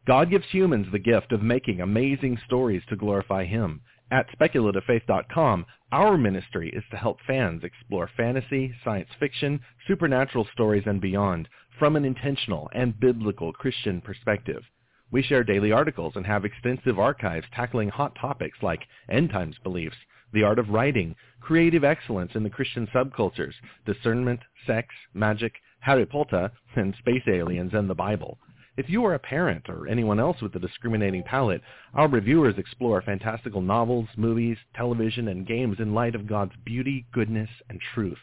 God 0.07 0.31
gives 0.31 0.47
humans 0.51 0.87
the 0.91 0.99
gift 0.99 1.33
of 1.33 1.43
making 1.43 1.83
amazing 1.83 2.39
stories 2.47 2.83
to 2.89 2.97
glorify 2.97 3.45
Him. 3.45 3.83
At 4.11 4.27
speculativefaith.com, 4.39 5.67
our 5.93 6.17
ministry 6.17 6.73
is 6.75 6.83
to 6.91 6.97
help 6.97 7.19
fans 7.27 7.63
explore 7.63 8.09
fantasy, 8.17 8.73
science 8.83 9.11
fiction, 9.21 9.61
supernatural 9.87 10.49
stories, 10.53 10.85
and 10.87 10.99
beyond 10.99 11.47
from 11.79 11.95
an 11.95 12.07
intentional 12.07 12.71
and 12.75 12.99
biblical 12.99 13.53
Christian 13.53 14.01
perspective. 14.01 14.63
We 15.11 15.23
share 15.23 15.45
daily 15.45 15.73
articles 15.73 16.15
and 16.17 16.27
have 16.27 16.45
extensive 16.45 16.99
archives 16.99 17.47
tackling 17.55 17.91
hot 17.91 18.17
topics 18.19 18.59
like 18.63 18.81
end 19.11 19.31
times 19.31 19.57
beliefs, 19.63 19.97
the 20.33 20.43
art 20.43 20.59
of 20.59 20.69
writing, 20.69 21.15
creative 21.41 21.85
excellence 21.85 22.33
in 22.35 22.43
the 22.43 22.51
Christian 22.51 22.87
subcultures, 22.95 23.55
discernment, 23.87 24.41
sex, 24.67 24.89
magic, 25.15 25.55
Harry 25.81 26.07
Potter, 26.07 26.51
and 26.77 26.95
space 26.99 27.23
aliens 27.27 27.73
and 27.75 27.89
the 27.89 27.95
Bible. 27.95 28.39
If 28.77 28.89
you 28.89 29.05
are 29.07 29.15
a 29.15 29.19
parent 29.19 29.69
or 29.69 29.89
anyone 29.89 30.21
else 30.21 30.41
with 30.41 30.55
a 30.55 30.61
discriminating 30.61 31.25
palate, 31.25 31.63
our 31.95 32.07
reviewers 32.07 32.59
explore 32.59 33.03
fantastical 33.03 33.61
novels, 33.61 34.09
movies, 34.17 34.57
television, 34.77 35.29
and 35.29 35.47
games 35.47 35.81
in 35.81 35.95
light 35.95 36.15
of 36.15 36.29
God's 36.29 36.55
beauty, 36.65 37.05
goodness, 37.13 37.51
and 37.69 37.81
truth. 37.95 38.19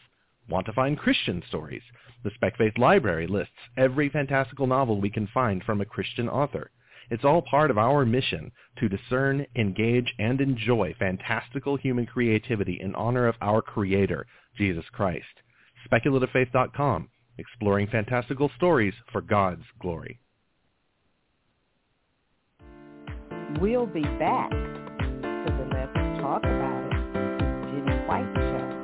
Want 0.47 0.66
to 0.68 0.74
find 0.74 0.97
Christian 0.97 1.43
stories? 1.47 1.82
The 2.24 2.32
SpecFaith 2.32 2.78
Library 2.78 3.28
lists 3.28 3.51
every 3.76 4.10
fantastical 4.10 4.66
novel 4.66 5.01
we 5.01 5.10
can 5.10 5.28
find 5.34 5.64
from 5.64 5.82
a 5.82 5.86
Christian 5.86 6.30
author. 6.30 6.72
It's 7.10 7.24
all 7.24 7.41
part 7.41 7.72
of 7.72 7.78
our 7.78 8.06
mission 8.06 8.51
to 8.80 8.89
discern, 8.89 9.45
engage, 9.56 10.14
and 10.20 10.41
enjoy 10.41 10.95
fantastical 10.97 11.78
human 11.78 12.06
creativity 12.06 12.80
in 12.82 12.95
honor 12.95 13.28
of 13.28 13.36
our 13.41 13.62
Creator, 13.62 14.26
Jesus 14.58 14.86
Christ. 14.91 15.26
SpeculativeFaith.com, 15.91 17.10
exploring 17.38 17.88
fantastical 17.88 18.49
stories 18.58 18.93
for 19.12 19.22
God's 19.22 19.64
glory. 19.80 20.20
We'll 23.62 23.86
be 23.86 24.01
back 24.01 24.49
to 24.49 24.58
the 25.45 25.68
Let's 25.72 25.93
Talk 26.20 26.43
About 26.43 26.84
It 26.86 26.97
with 27.14 27.86
Jenny 27.86 27.97
White 28.08 28.34
Show. 28.36 28.82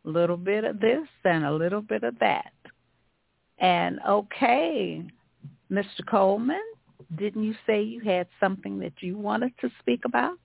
a 0.05 0.09
little 0.09 0.37
bit 0.37 0.63
of 0.63 0.79
this 0.79 1.07
and 1.25 1.43
a 1.43 1.51
little 1.51 1.81
bit 1.81 2.03
of 2.03 2.17
that. 2.19 2.53
And 3.57 3.99
okay, 4.07 5.03
Mr. 5.69 6.05
Coleman, 6.09 6.61
didn't 7.15 7.43
you 7.43 7.55
say 7.65 7.81
you 7.81 8.01
had 8.01 8.27
something 8.39 8.79
that 8.79 8.93
you 8.99 9.17
wanted 9.17 9.53
to 9.61 9.69
speak 9.79 10.05
about? 10.05 10.37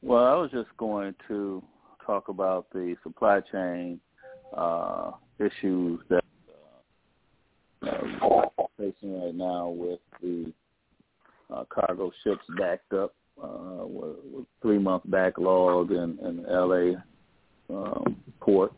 Well, 0.00 0.24
I 0.24 0.34
was 0.34 0.50
just 0.50 0.74
going 0.78 1.14
to 1.28 1.62
talk 2.04 2.28
about 2.28 2.66
the 2.72 2.96
supply 3.02 3.40
chain 3.52 4.00
uh, 4.56 5.12
issues 5.38 6.00
that 6.08 6.24
uh, 7.82 7.98
we're 8.20 8.66
facing 8.78 9.22
right 9.22 9.34
now 9.34 9.68
with 9.68 10.00
the 10.20 10.52
uh, 11.54 11.64
cargo 11.68 12.10
ships 12.24 12.44
backed 12.58 12.92
up 12.92 13.14
uh, 13.42 13.84
with, 13.84 14.16
with 14.32 14.46
three 14.60 14.78
month 14.78 15.02
backlog 15.06 15.90
in, 15.90 16.18
in 16.24 16.44
LA 16.48 16.98
um, 17.70 18.16
port, 18.40 18.72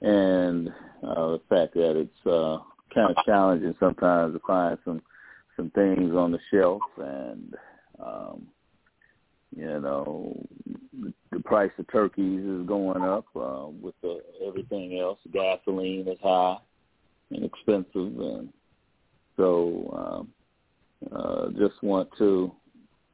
and 0.00 0.68
uh, 1.06 1.32
the 1.32 1.40
fact 1.48 1.74
that 1.74 1.96
it's 1.96 2.26
uh, 2.26 2.58
kind 2.94 3.10
of 3.10 3.24
challenging 3.24 3.74
sometimes 3.78 4.34
to 4.34 4.40
find 4.46 4.78
some 4.84 5.00
some 5.60 5.70
things 5.70 6.14
on 6.14 6.32
the 6.32 6.38
shelf, 6.50 6.82
and 6.96 7.54
um, 8.02 8.46
you 9.54 9.80
know 9.80 10.46
the 11.30 11.40
price 11.40 11.70
of 11.78 11.86
turkeys 11.92 12.42
is 12.42 12.66
going 12.66 13.02
up 13.02 13.26
uh, 13.36 13.66
with 13.80 13.94
the, 14.02 14.20
everything 14.46 14.98
else. 14.98 15.18
Gasoline 15.32 16.08
is 16.08 16.18
high 16.22 16.56
and 17.30 17.44
expensive, 17.44 18.18
and 18.18 18.48
so 19.36 20.24
um, 21.04 21.12
uh, 21.14 21.48
just 21.58 21.82
want 21.82 22.08
to 22.16 22.52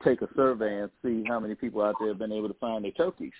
take 0.05 0.22
a 0.22 0.28
survey 0.36 0.82
and 0.82 0.90
see 1.03 1.24
how 1.28 1.40
many 1.40 1.55
people 1.55 1.82
out 1.82 1.97
there 1.99 2.09
have 2.09 2.18
been 2.18 2.32
able 2.32 2.49
to 2.49 2.55
find 2.55 2.84
their 2.84 2.92
turkeys. 2.92 3.32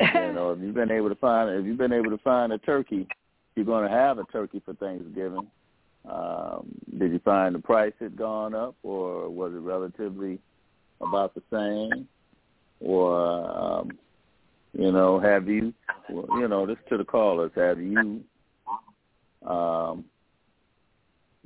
you 0.00 0.32
know, 0.32 0.52
if 0.52 0.60
you've 0.60 0.74
been 0.74 0.90
able 0.90 1.10
to 1.10 1.14
find 1.16 1.50
if 1.50 1.66
you've 1.66 1.76
been 1.76 1.92
able 1.92 2.10
to 2.10 2.18
find 2.18 2.52
a 2.54 2.58
turkey, 2.58 3.06
you're 3.54 3.66
going 3.66 3.86
to 3.86 3.94
have 3.94 4.18
a 4.18 4.24
turkey 4.32 4.62
for 4.64 4.72
Thanksgiving. 4.74 5.46
Um, 6.08 6.66
did 6.98 7.12
you 7.12 7.20
find 7.20 7.54
the 7.54 7.60
price 7.60 7.92
had 8.00 8.16
gone 8.16 8.54
up, 8.54 8.74
or 8.82 9.28
was 9.28 9.52
it 9.54 9.58
relatively 9.58 10.40
about 11.00 11.34
the 11.34 11.42
same? 11.50 12.08
Or 12.80 13.80
um, 13.80 13.90
you 14.72 14.90
know, 14.90 15.20
have 15.20 15.48
you, 15.48 15.72
you 16.08 16.48
know, 16.48 16.66
this 16.66 16.78
to 16.88 16.96
the 16.96 17.04
callers, 17.04 17.52
have 17.54 17.80
you 17.80 18.22
um, 19.46 20.04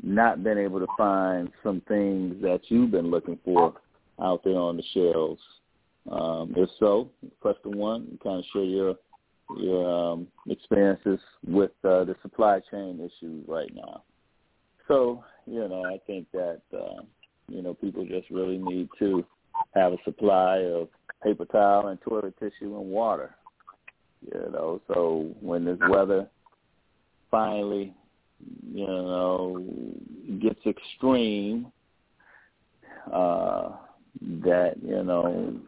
not 0.03 0.43
been 0.43 0.59
able 0.59 0.81
to 0.81 0.87
find 0.97 1.51
some 1.63 1.83
things 1.89 2.41
that 2.43 2.61
you've 2.69 2.91
been 2.93 3.11
looking 3.11 3.39
for 3.45 3.75
out 4.23 4.43
there 4.45 4.59
on 4.59 4.77
the 4.77 4.83
shelves 4.95 5.43
Um, 6.11 6.55
if 6.57 6.71
so, 6.79 7.11
the 7.43 7.71
one. 7.71 8.19
Kind 8.23 8.39
of 8.39 8.45
share 8.53 8.65
your 8.65 8.95
your 9.59 10.13
um, 10.13 10.27
experiences 10.49 11.21
with 11.47 11.71
uh, 11.85 12.05
the 12.05 12.17
supply 12.23 12.61
chain 12.71 12.99
issues 13.01 13.45
right 13.49 13.73
now. 13.75 14.03
So, 14.89 15.25
you 15.47 15.69
know, 15.69 15.85
I 15.85 15.99
think 16.07 16.27
that 16.33 16.61
uh, 16.73 17.03
you 17.49 17.63
know 17.63 17.75
people 17.75 18.05
just 18.07 18.31
really 18.31 18.59
need 18.59 18.89
to 18.99 19.25
have 19.75 19.93
a 19.93 19.99
supply 20.05 20.59
of 20.59 20.89
paper 21.23 21.45
towel 21.47 21.89
and 21.89 22.01
toilet 22.01 22.35
tissue 22.39 22.77
and 22.79 22.91
water. 22.91 23.35
You 24.23 24.51
know, 24.53 24.81
so 24.89 25.35
when 25.41 25.65
this 25.65 25.79
weather 25.89 26.29
finally, 27.31 27.95
you 28.73 28.87
know, 28.87 29.65
gets 30.41 30.61
extreme, 30.67 31.71
uh, 33.13 33.71
that 34.21 34.75
you 34.83 35.03
know 35.03 35.61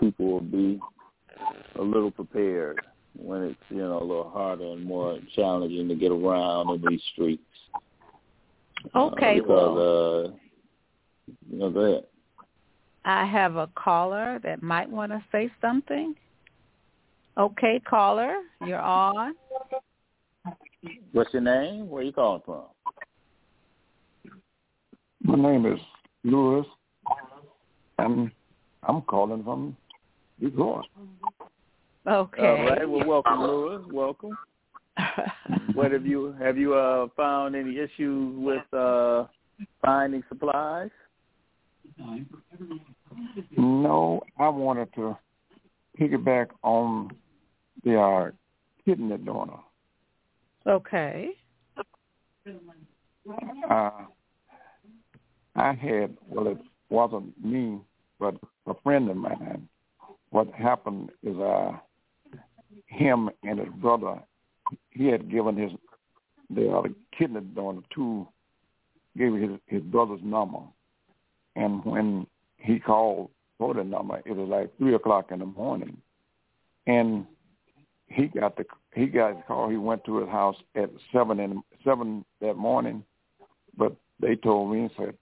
people 0.00 0.26
will 0.26 0.40
be 0.40 0.80
a 1.76 1.82
little 1.82 2.10
prepared 2.10 2.80
when 3.16 3.42
it's 3.42 3.60
you 3.68 3.78
know 3.78 3.98
a 3.98 4.04
little 4.04 4.30
harder 4.30 4.64
and 4.64 4.84
more 4.84 5.18
challenging 5.34 5.88
to 5.88 5.94
get 5.94 6.10
around 6.10 6.70
in 6.70 6.90
these 6.90 7.02
streets. 7.12 7.42
Okay, 8.94 9.38
uh, 9.38 9.42
because, 9.42 9.48
well, 9.48 9.78
uh, 9.78 10.30
you 11.50 11.58
know, 11.58 11.70
go 11.70 11.80
ahead. 11.80 12.04
I 13.04 13.24
have 13.26 13.56
a 13.56 13.68
caller 13.74 14.38
that 14.44 14.62
might 14.62 14.88
want 14.88 15.12
to 15.12 15.22
say 15.32 15.50
something. 15.60 16.14
Okay, 17.36 17.80
caller, 17.88 18.36
you're 18.66 18.80
on. 18.80 19.34
What's 21.12 21.32
your 21.32 21.42
name? 21.42 21.88
Where 21.88 22.02
are 22.02 22.04
you 22.04 22.12
calling 22.12 22.42
from? 22.44 22.64
My 25.22 25.36
name 25.36 25.66
is 25.66 25.78
Lewis, 26.24 26.66
and 27.98 28.30
I'm 28.82 29.02
calling 29.02 29.42
from 29.44 29.76
Detroit. 30.40 30.84
Okay. 32.06 32.42
All 32.42 32.64
right. 32.64 32.88
Well, 32.88 33.04
welcome, 33.06 33.42
Lewis. 33.42 33.82
Welcome. 33.90 34.36
what 35.74 35.92
have 35.92 36.06
you 36.06 36.34
have 36.40 36.58
you 36.58 36.74
uh, 36.74 37.08
found 37.16 37.56
any 37.56 37.78
issues 37.78 38.36
with 38.38 38.74
uh, 38.74 39.24
finding 39.80 40.22
supplies? 40.28 40.90
No, 43.56 44.22
I 44.38 44.48
wanted 44.48 44.92
to 44.94 45.16
piggyback 45.98 46.48
on 46.62 47.10
the 47.84 48.00
uh, 48.00 48.30
kidney 48.84 49.16
donor. 49.18 49.60
Okay. 50.66 51.30
Uh, 53.70 53.90
I 55.54 55.72
had, 55.72 56.16
well, 56.28 56.48
it 56.48 56.58
wasn't 56.88 57.44
me, 57.44 57.78
but 58.18 58.36
a 58.66 58.74
friend 58.82 59.10
of 59.10 59.16
mine. 59.16 59.68
What 60.30 60.52
happened 60.54 61.10
is 61.22 61.36
uh, 61.36 61.72
him 62.86 63.28
and 63.42 63.58
his 63.58 63.68
brother, 63.80 64.20
he 64.90 65.06
had 65.06 65.30
given 65.30 65.56
his 65.56 65.72
the 66.50 66.70
other 66.70 66.90
kidney 67.16 67.40
donor 67.54 67.82
to, 67.94 68.26
gave 69.16 69.34
his 69.34 69.50
his 69.66 69.82
brother's 69.82 70.20
number, 70.22 70.60
and 71.56 71.84
when 71.84 72.26
he 72.58 72.78
called 72.78 73.30
for 73.58 73.74
the 73.74 73.84
number, 73.84 74.20
it 74.24 74.36
was 74.36 74.48
like 74.48 74.76
three 74.78 74.94
o'clock 74.94 75.30
in 75.30 75.38
the 75.38 75.46
morning, 75.46 75.96
and 76.86 77.26
he 78.08 78.26
got 78.26 78.56
the 78.56 78.64
he 78.94 79.06
got 79.06 79.36
his 79.36 79.44
call. 79.46 79.68
He 79.68 79.76
went 79.76 80.04
to 80.04 80.18
his 80.18 80.28
house 80.28 80.56
at 80.74 80.90
seven 81.12 81.40
in 81.40 81.62
seven 81.84 82.24
that 82.40 82.56
morning, 82.56 83.04
but 83.76 83.94
they 84.20 84.36
told 84.36 84.72
me 84.72 84.80
and 84.80 84.90
said 84.96 85.14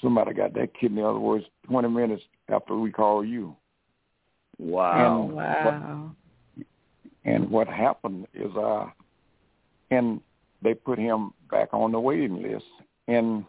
somebody 0.00 0.32
got 0.34 0.54
that 0.54 0.74
kidney. 0.78 1.00
In 1.00 1.06
other 1.06 1.18
words, 1.18 1.44
twenty 1.66 1.88
minutes 1.88 2.22
after 2.48 2.76
we 2.76 2.90
called 2.90 3.28
you. 3.28 3.56
Wow! 4.58 5.24
And 5.26 5.34
wow! 5.34 6.10
And 7.24 7.50
what 7.50 7.68
happened 7.68 8.26
is, 8.34 8.50
uh, 8.56 8.86
and 9.90 10.20
they 10.62 10.74
put 10.74 10.98
him 10.98 11.32
back 11.50 11.68
on 11.72 11.92
the 11.92 12.00
waiting 12.00 12.42
list, 12.42 12.64
and 13.08 13.44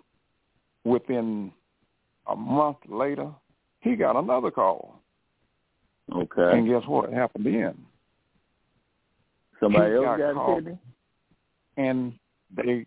within 0.83 1.51
a 2.27 2.35
month 2.35 2.77
later, 2.87 3.31
he 3.79 3.95
got 3.95 4.15
another 4.15 4.51
call. 4.51 4.95
Okay. 6.13 6.57
And 6.57 6.67
guess 6.67 6.83
what 6.87 7.11
happened 7.11 7.45
then? 7.45 7.77
Somebody 9.59 9.91
he 9.91 9.95
else 9.95 10.05
got, 10.05 10.17
got 10.17 10.33
called, 10.33 10.63
kidney? 10.63 10.77
And 11.77 12.13
they 12.55 12.85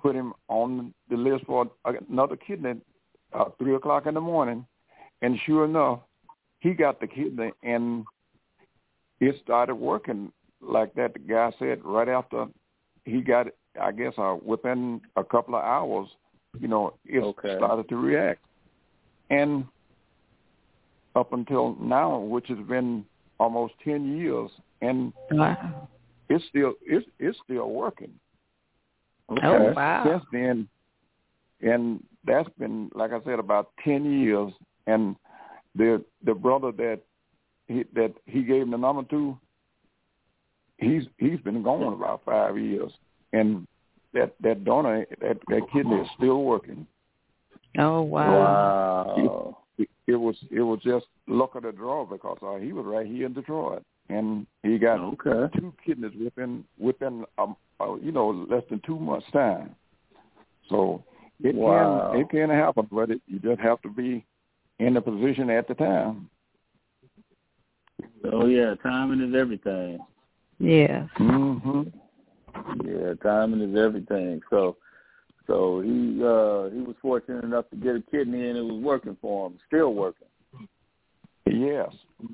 put 0.00 0.14
him 0.14 0.32
on 0.48 0.94
the 1.10 1.16
list 1.16 1.44
for 1.46 1.66
another 1.84 2.36
kidney 2.36 2.80
uh, 3.34 3.46
three 3.58 3.74
o'clock 3.74 4.06
in 4.06 4.14
the 4.14 4.20
morning, 4.20 4.64
and 5.22 5.38
sure 5.44 5.64
enough, 5.64 6.00
he 6.60 6.72
got 6.72 7.00
the 7.00 7.06
kidney, 7.06 7.52
and 7.62 8.04
it 9.20 9.36
started 9.42 9.74
working 9.74 10.32
like 10.60 10.94
that. 10.94 11.14
The 11.14 11.20
guy 11.20 11.52
said 11.58 11.84
right 11.84 12.08
after 12.08 12.46
he 13.04 13.20
got 13.20 13.48
it, 13.48 13.56
I 13.80 13.92
guess 13.92 14.12
uh, 14.18 14.36
within 14.44 15.00
a 15.16 15.24
couple 15.24 15.54
of 15.54 15.64
hours, 15.64 16.08
you 16.58 16.68
know, 16.68 16.94
it 17.04 17.18
okay. 17.18 17.56
started 17.56 17.88
to 17.88 17.96
react, 17.96 18.40
and 19.30 19.64
up 21.16 21.32
until 21.32 21.76
now, 21.80 22.18
which 22.18 22.46
has 22.48 22.58
been 22.68 23.04
almost 23.38 23.74
ten 23.84 24.16
years, 24.16 24.50
and 24.80 25.12
wow. 25.30 25.88
it's 26.28 26.44
still 26.48 26.74
it's 26.82 27.06
it's 27.18 27.38
still 27.44 27.70
working. 27.70 28.12
Okay. 29.30 29.40
Oh 29.44 29.72
wow! 29.74 30.04
Since 30.06 30.24
then, 30.32 30.68
and 31.62 32.02
that's 32.24 32.48
been 32.58 32.90
like 32.94 33.12
I 33.12 33.22
said 33.24 33.38
about 33.38 33.70
ten 33.84 34.20
years, 34.20 34.52
and 34.86 35.16
the 35.74 36.04
the 36.24 36.34
brother 36.34 36.72
that 36.72 37.00
he 37.66 37.84
that 37.94 38.12
he 38.26 38.42
gave 38.42 38.62
him 38.62 38.70
the 38.70 38.78
number 38.78 39.02
to, 39.04 39.38
he's 40.78 41.04
he's 41.18 41.40
been 41.40 41.62
gone 41.62 41.92
about 41.92 42.22
five 42.24 42.58
years, 42.58 42.92
and 43.32 43.66
that 44.12 44.34
that 44.42 44.64
donor 44.64 45.06
that 45.20 45.38
that 45.48 45.62
kidney 45.72 45.96
is 45.96 46.08
still 46.16 46.42
working. 46.42 46.86
Oh 47.78 48.02
wow! 48.02 49.14
Wow! 49.16 49.58
It, 49.78 49.88
it 50.06 50.16
was 50.16 50.36
it 50.50 50.60
was 50.60 50.80
just 50.84 51.06
luck 51.26 51.54
of 51.54 51.64
the 51.64 51.72
draw 51.72 52.04
because 52.04 52.38
uh, 52.42 52.56
he 52.56 52.72
was 52.72 52.86
right 52.86 53.06
here 53.06 53.26
in 53.26 53.32
Detroit, 53.32 53.82
and 54.08 54.46
he 54.62 54.78
got 54.78 55.00
okay. 55.00 55.58
two 55.58 55.72
kidneys 55.84 56.12
within 56.22 56.64
within 56.78 57.24
um 57.38 57.56
uh, 57.80 57.94
you 57.96 58.12
know 58.12 58.46
less 58.48 58.62
than 58.70 58.80
two 58.86 58.98
months 58.98 59.26
time. 59.32 59.74
So 60.68 61.02
it 61.42 61.54
wow. 61.54 62.12
can 62.12 62.20
it 62.20 62.30
can 62.30 62.50
happen, 62.50 62.88
but 62.90 63.10
it, 63.10 63.22
you 63.26 63.38
just 63.38 63.60
have 63.60 63.82
to 63.82 63.88
be 63.88 64.24
in 64.78 64.94
the 64.94 65.00
position 65.00 65.50
at 65.50 65.68
the 65.68 65.74
time. 65.74 66.28
Oh 68.32 68.46
yeah, 68.46 68.74
timing 68.82 69.20
is 69.20 69.34
everything. 69.34 69.98
Yeah. 70.58 71.06
Mhm. 71.18 71.92
Yeah, 72.84 73.14
timing 73.22 73.60
is 73.60 73.76
everything. 73.78 74.40
So 74.50 74.76
so 75.46 75.80
he 75.80 76.22
uh 76.22 76.70
he 76.70 76.80
was 76.80 76.96
fortunate 77.02 77.44
enough 77.44 77.68
to 77.70 77.76
get 77.76 77.96
a 77.96 78.02
kidney 78.10 78.48
and 78.48 78.58
it 78.58 78.64
was 78.64 78.82
working 78.82 79.16
for 79.20 79.48
him, 79.48 79.58
still 79.66 79.94
working. 79.94 80.28
Yes. 81.46 81.90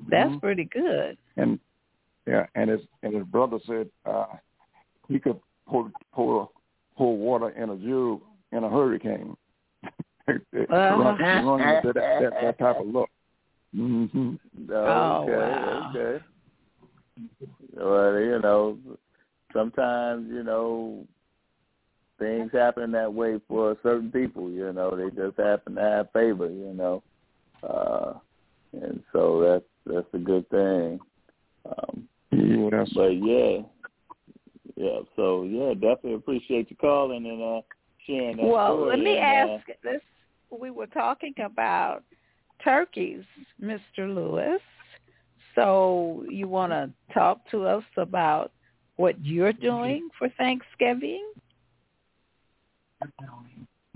That's 0.09 0.29
mm-hmm. 0.29 0.39
pretty 0.39 0.65
good. 0.65 1.17
And 1.37 1.59
yeah, 2.27 2.45
and 2.55 2.69
his 2.69 2.81
and 3.03 3.13
his 3.13 3.25
brother 3.25 3.59
said 3.67 3.89
uh 4.05 4.25
he 5.07 5.19
could 5.19 5.39
pour 5.67 5.91
pour 6.13 6.49
pour 6.95 7.17
water 7.17 7.49
in 7.49 7.69
a 7.69 7.75
jug 7.75 8.21
in 8.51 8.63
a 8.63 8.69
hurricane. 8.69 9.35
uh, 10.27 10.33
run, 10.69 11.17
run 11.19 11.59
that, 11.59 11.83
that, 11.83 12.33
that 12.41 12.59
type 12.59 12.79
of 12.79 12.87
look. 12.87 13.09
Mm-hmm. 13.75 14.33
Okay, 14.69 14.73
oh, 14.73 15.25
wow. 15.27 15.91
okay. 15.95 16.25
Well, 17.73 18.19
you 18.19 18.39
know, 18.41 18.77
sometimes 19.53 20.27
you 20.29 20.43
know 20.43 21.05
things 22.19 22.51
happen 22.53 22.91
that 22.91 23.13
way 23.13 23.39
for 23.47 23.77
certain 23.81 24.11
people. 24.11 24.49
You 24.49 24.73
know, 24.73 24.95
they 24.95 25.09
just 25.15 25.37
happen 25.37 25.75
to 25.75 25.81
have 25.81 26.11
favor. 26.11 26.49
You 26.49 26.73
know, 26.73 27.03
uh, 27.67 28.13
and 28.73 29.01
so 29.13 29.41
that's 29.41 29.95
that's 29.95 30.13
a 30.13 30.17
good 30.17 30.49
thing. 30.49 30.99
Um, 31.65 32.07
yes. 32.31 32.89
But 32.93 33.09
yeah, 33.11 33.59
yeah. 34.75 34.99
So 35.15 35.43
yeah, 35.43 35.73
definitely 35.73 36.15
appreciate 36.15 36.69
you 36.69 36.75
calling 36.75 37.25
and 37.25 37.41
uh, 37.41 37.61
sharing 38.05 38.37
that 38.37 38.45
well, 38.45 38.77
story. 38.77 38.89
let 38.89 38.99
me 38.99 39.17
and, 39.17 39.51
ask 39.51 39.67
this: 39.83 40.01
We 40.49 40.71
were 40.71 40.87
talking 40.87 41.33
about 41.43 42.03
turkeys, 42.63 43.23
Mr. 43.61 43.79
Lewis. 43.99 44.61
So 45.55 46.25
you 46.29 46.47
want 46.47 46.71
to 46.71 46.89
talk 47.13 47.39
to 47.51 47.65
us 47.65 47.83
about 47.97 48.51
what 48.95 49.23
you're 49.23 49.53
doing 49.53 50.09
for 50.17 50.29
Thanksgiving? 50.37 51.25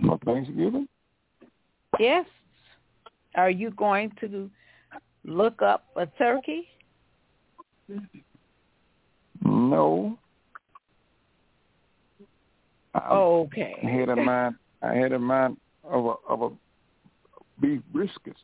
For 0.05 0.17
Thanksgiving? 0.25 0.87
Yes. 1.99 2.25
Are 3.35 3.49
you 3.49 3.71
going 3.71 4.11
to 4.19 4.49
look 5.23 5.61
up 5.61 5.85
a 5.95 6.05
turkey? 6.05 6.67
No. 9.43 10.17
Oh, 13.09 13.41
okay. 13.41 13.75
I 13.83 13.89
had 13.89 14.09
in 14.09 14.25
mind. 14.25 14.55
I 14.81 14.93
had 14.93 15.11
in 15.11 15.21
mind 15.21 15.57
of 15.83 16.05
a 16.05 16.13
of 16.29 16.41
a 16.41 16.49
beef 17.61 17.81
brisket. 17.91 18.37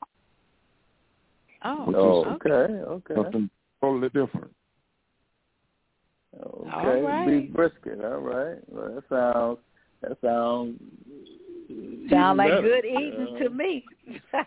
Oh, 1.64 1.93
Oh, 1.95 2.26
okay. 2.36 2.49
okay, 2.49 2.74
okay. 2.74 3.16
Something 3.16 3.49
totally 3.82 4.09
different. 4.09 4.51
Okay, 6.39 6.72
All 6.74 7.01
right. 7.01 7.26
beef 7.28 7.53
brisket. 7.53 8.03
All 8.03 8.20
right. 8.20 8.57
Well, 8.68 8.95
that 8.95 9.03
sounds 9.09 9.57
that 10.01 10.18
sounds 10.22 10.80
Sound 12.09 12.38
like 12.38 12.49
better. 12.49 12.62
good 12.62 12.86
eating 12.86 13.28
Uh, 13.36 13.39
to 13.39 13.49
me. 13.49 13.86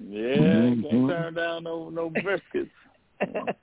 Yeah, 0.00 0.70
Mhm. 0.70 0.82
can't 0.82 1.08
turn 1.08 1.34
down 1.34 1.64
no 1.64 1.90
no 1.90 2.08
briskets. 2.10 2.70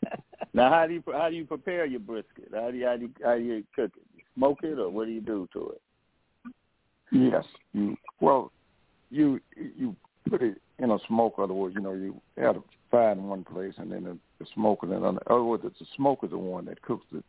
Now, 0.53 0.69
how 0.69 0.87
do 0.87 0.93
you 0.93 1.03
how 1.11 1.29
do 1.29 1.35
you 1.35 1.45
prepare 1.45 1.85
your 1.85 1.99
brisket? 1.99 2.49
How 2.53 2.71
do 2.71 2.77
you 2.77 2.85
how 2.85 2.95
do 2.97 3.03
you, 3.03 3.11
how 3.23 3.35
do 3.35 3.43
you 3.43 3.63
cook 3.75 3.91
it? 3.95 4.03
You 4.15 4.21
smoke 4.35 4.59
it, 4.63 4.79
or 4.79 4.89
what 4.89 5.05
do 5.05 5.11
you 5.11 5.21
do 5.21 5.47
to 5.53 5.69
it? 5.71 5.81
Yes. 7.11 7.45
You 7.73 7.95
well, 8.21 8.51
you 9.09 9.39
you 9.55 9.95
put 10.29 10.41
it 10.41 10.61
in 10.79 10.91
a 10.91 10.97
smoker. 11.07 11.43
In 11.43 11.45
other 11.45 11.53
words, 11.53 11.75
you 11.75 11.81
know, 11.81 11.93
you 11.93 12.21
add 12.37 12.55
a 12.57 12.63
fire 12.95 13.11
in 13.11 13.23
one 13.23 13.43
place 13.43 13.73
and 13.77 13.91
then 13.91 14.03
the, 14.05 14.17
the 14.39 14.45
smoker. 14.53 14.87
In 14.87 14.93
another. 14.93 15.17
In 15.17 15.31
other 15.31 15.43
words, 15.43 15.63
it's 15.65 15.79
the 15.79 15.85
smoker 15.95 16.27
the 16.27 16.37
one 16.37 16.65
that 16.65 16.81
cooks 16.81 17.05
it. 17.13 17.23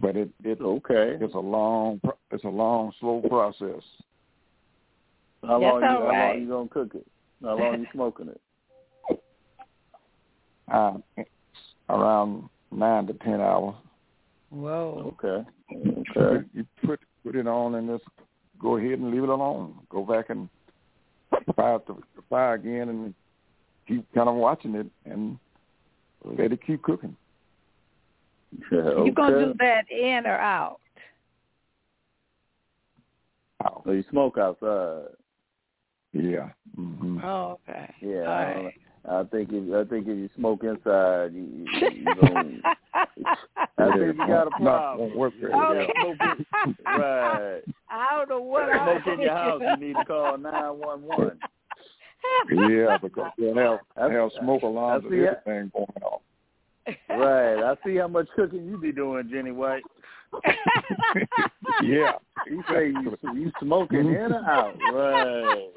But 0.00 0.16
it 0.16 0.30
it 0.44 0.60
Okay. 0.60 1.18
it's 1.20 1.34
a 1.34 1.38
long 1.38 2.00
it's 2.30 2.44
a 2.44 2.48
long 2.48 2.92
slow 3.00 3.20
process. 3.28 3.82
How 5.42 5.58
That's 5.58 5.72
long 5.72 5.82
you 5.82 5.88
all 5.88 6.00
how 6.02 6.06
right. 6.06 6.32
long 6.32 6.40
you 6.40 6.48
gonna 6.48 6.68
cook 6.68 6.94
it? 6.94 7.06
How 7.42 7.58
long 7.58 7.80
you 7.80 7.86
smoking 7.92 8.28
it? 8.28 8.40
Uh, 10.72 10.98
around 11.88 12.48
nine 12.70 13.04
to 13.04 13.12
ten 13.14 13.40
hours. 13.40 13.74
Whoa. 14.50 15.12
Okay. 15.20 15.44
You, 15.70 16.04
Okay. 16.16 16.46
you 16.54 16.64
put 16.86 17.00
put 17.24 17.34
it 17.34 17.48
on 17.48 17.74
and 17.74 17.88
just 17.88 18.04
go 18.62 18.76
ahead 18.76 19.00
and 19.00 19.10
leave 19.10 19.24
it 19.24 19.28
alone. 19.28 19.74
Go 19.88 20.04
back 20.04 20.30
and 20.30 20.48
fire 21.52 21.74
up 21.74 21.86
the 21.86 21.94
the 22.16 22.22
fire 22.28 22.54
again 22.54 22.88
and 22.88 23.14
keep 23.86 24.04
kind 24.14 24.28
of 24.28 24.34
watching 24.36 24.74
it 24.74 24.86
and 25.04 25.38
let 26.24 26.52
it 26.52 26.60
keep 26.66 26.82
cooking. 26.82 27.16
Yeah, 28.72 29.04
You 29.04 29.12
gonna 29.12 29.46
do 29.46 29.54
that 29.60 29.90
in 29.90 30.26
or 30.26 30.36
out? 30.38 30.80
Wow. 33.60 33.82
So 33.84 33.92
you 33.92 34.04
smoke 34.10 34.38
outside. 34.38 35.08
Yeah. 36.12 36.50
hmm 36.74 37.20
Oh, 37.22 37.58
okay. 37.68 37.94
Yeah. 38.00 38.22
All 38.22 38.28
I, 38.28 38.54
don't- 38.54 38.64
right. 38.64 38.74
I 39.08 39.22
think 39.24 39.48
if 39.52 39.74
I 39.74 39.88
think 39.88 40.06
if 40.06 40.16
you 40.16 40.28
smoke 40.36 40.62
inside, 40.62 41.32
you, 41.32 41.66
you, 41.80 41.90
you 41.90 42.04
gonna, 42.20 42.50
I 43.78 43.92
think 43.92 44.16
you 44.18 44.26
got 44.26 44.46
a 44.46 44.50
problem. 44.50 44.98
Won't 44.98 45.16
work 45.16 45.32
very 45.40 45.52
Okay. 45.52 45.92
well. 46.04 46.16
Right. 46.86 47.62
I 47.90 48.08
don't 48.16 48.28
know 48.28 48.40
what 48.42 48.64
I 48.68 49.00
Smoke 49.02 49.14
in 49.14 49.20
your 49.22 49.32
house, 49.34 49.62
you 49.62 49.86
need 49.86 49.96
to 49.96 50.04
call 50.04 50.36
nine 50.38 50.78
one 50.78 51.02
one. 51.02 51.38
Yeah, 52.52 52.98
because 53.00 53.30
they'll 53.38 53.54
have 53.56 53.78
That's- 53.96 54.12
have 54.12 54.30
smoke 54.42 54.62
alarms 54.62 55.04
I 55.04 55.08
and 55.08 55.14
see 55.14 55.20
it. 55.24 55.42
everything 55.46 55.72
going 55.74 56.02
on. 56.04 56.20
Right. 57.18 57.62
I 57.72 57.74
see 57.86 57.96
how 57.96 58.08
much 58.08 58.28
cooking 58.36 58.66
you 58.66 58.76
be 58.76 58.92
doing, 58.92 59.28
Jenny 59.32 59.52
White. 59.52 59.82
yeah. 61.82 62.12
You 62.46 62.62
say 62.68 62.88
you 62.88 63.16
you 63.34 63.52
smoking 63.60 64.00
in 64.14 64.32
or 64.32 64.44
out, 64.48 64.74
right? 64.92 65.68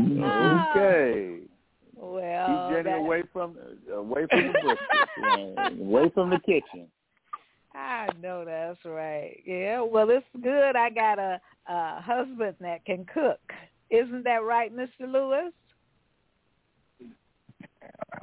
Okay. 0.00 1.38
Ah. 1.42 1.96
well, 1.96 2.46
Keep 2.46 2.76
Jenny 2.76 2.82
that- 2.90 2.98
away 2.98 3.22
from 3.32 3.56
away 3.92 4.26
from 4.30 4.46
the 4.46 4.52
brisket, 4.52 4.78
right? 5.56 5.72
away 5.80 6.10
from 6.14 6.30
the 6.30 6.38
kitchen. 6.40 6.86
I 7.74 8.08
know 8.20 8.44
that's 8.44 8.84
right. 8.84 9.40
Yeah, 9.46 9.80
well, 9.82 10.10
it's 10.10 10.26
good. 10.42 10.74
I 10.74 10.90
got 10.90 11.18
a, 11.20 11.40
a 11.68 12.00
husband 12.00 12.56
that 12.60 12.84
can 12.84 13.04
cook. 13.04 13.38
Isn't 13.90 14.24
that 14.24 14.42
right, 14.42 14.74
Mr. 14.74 14.88
Lewis? 15.06 15.52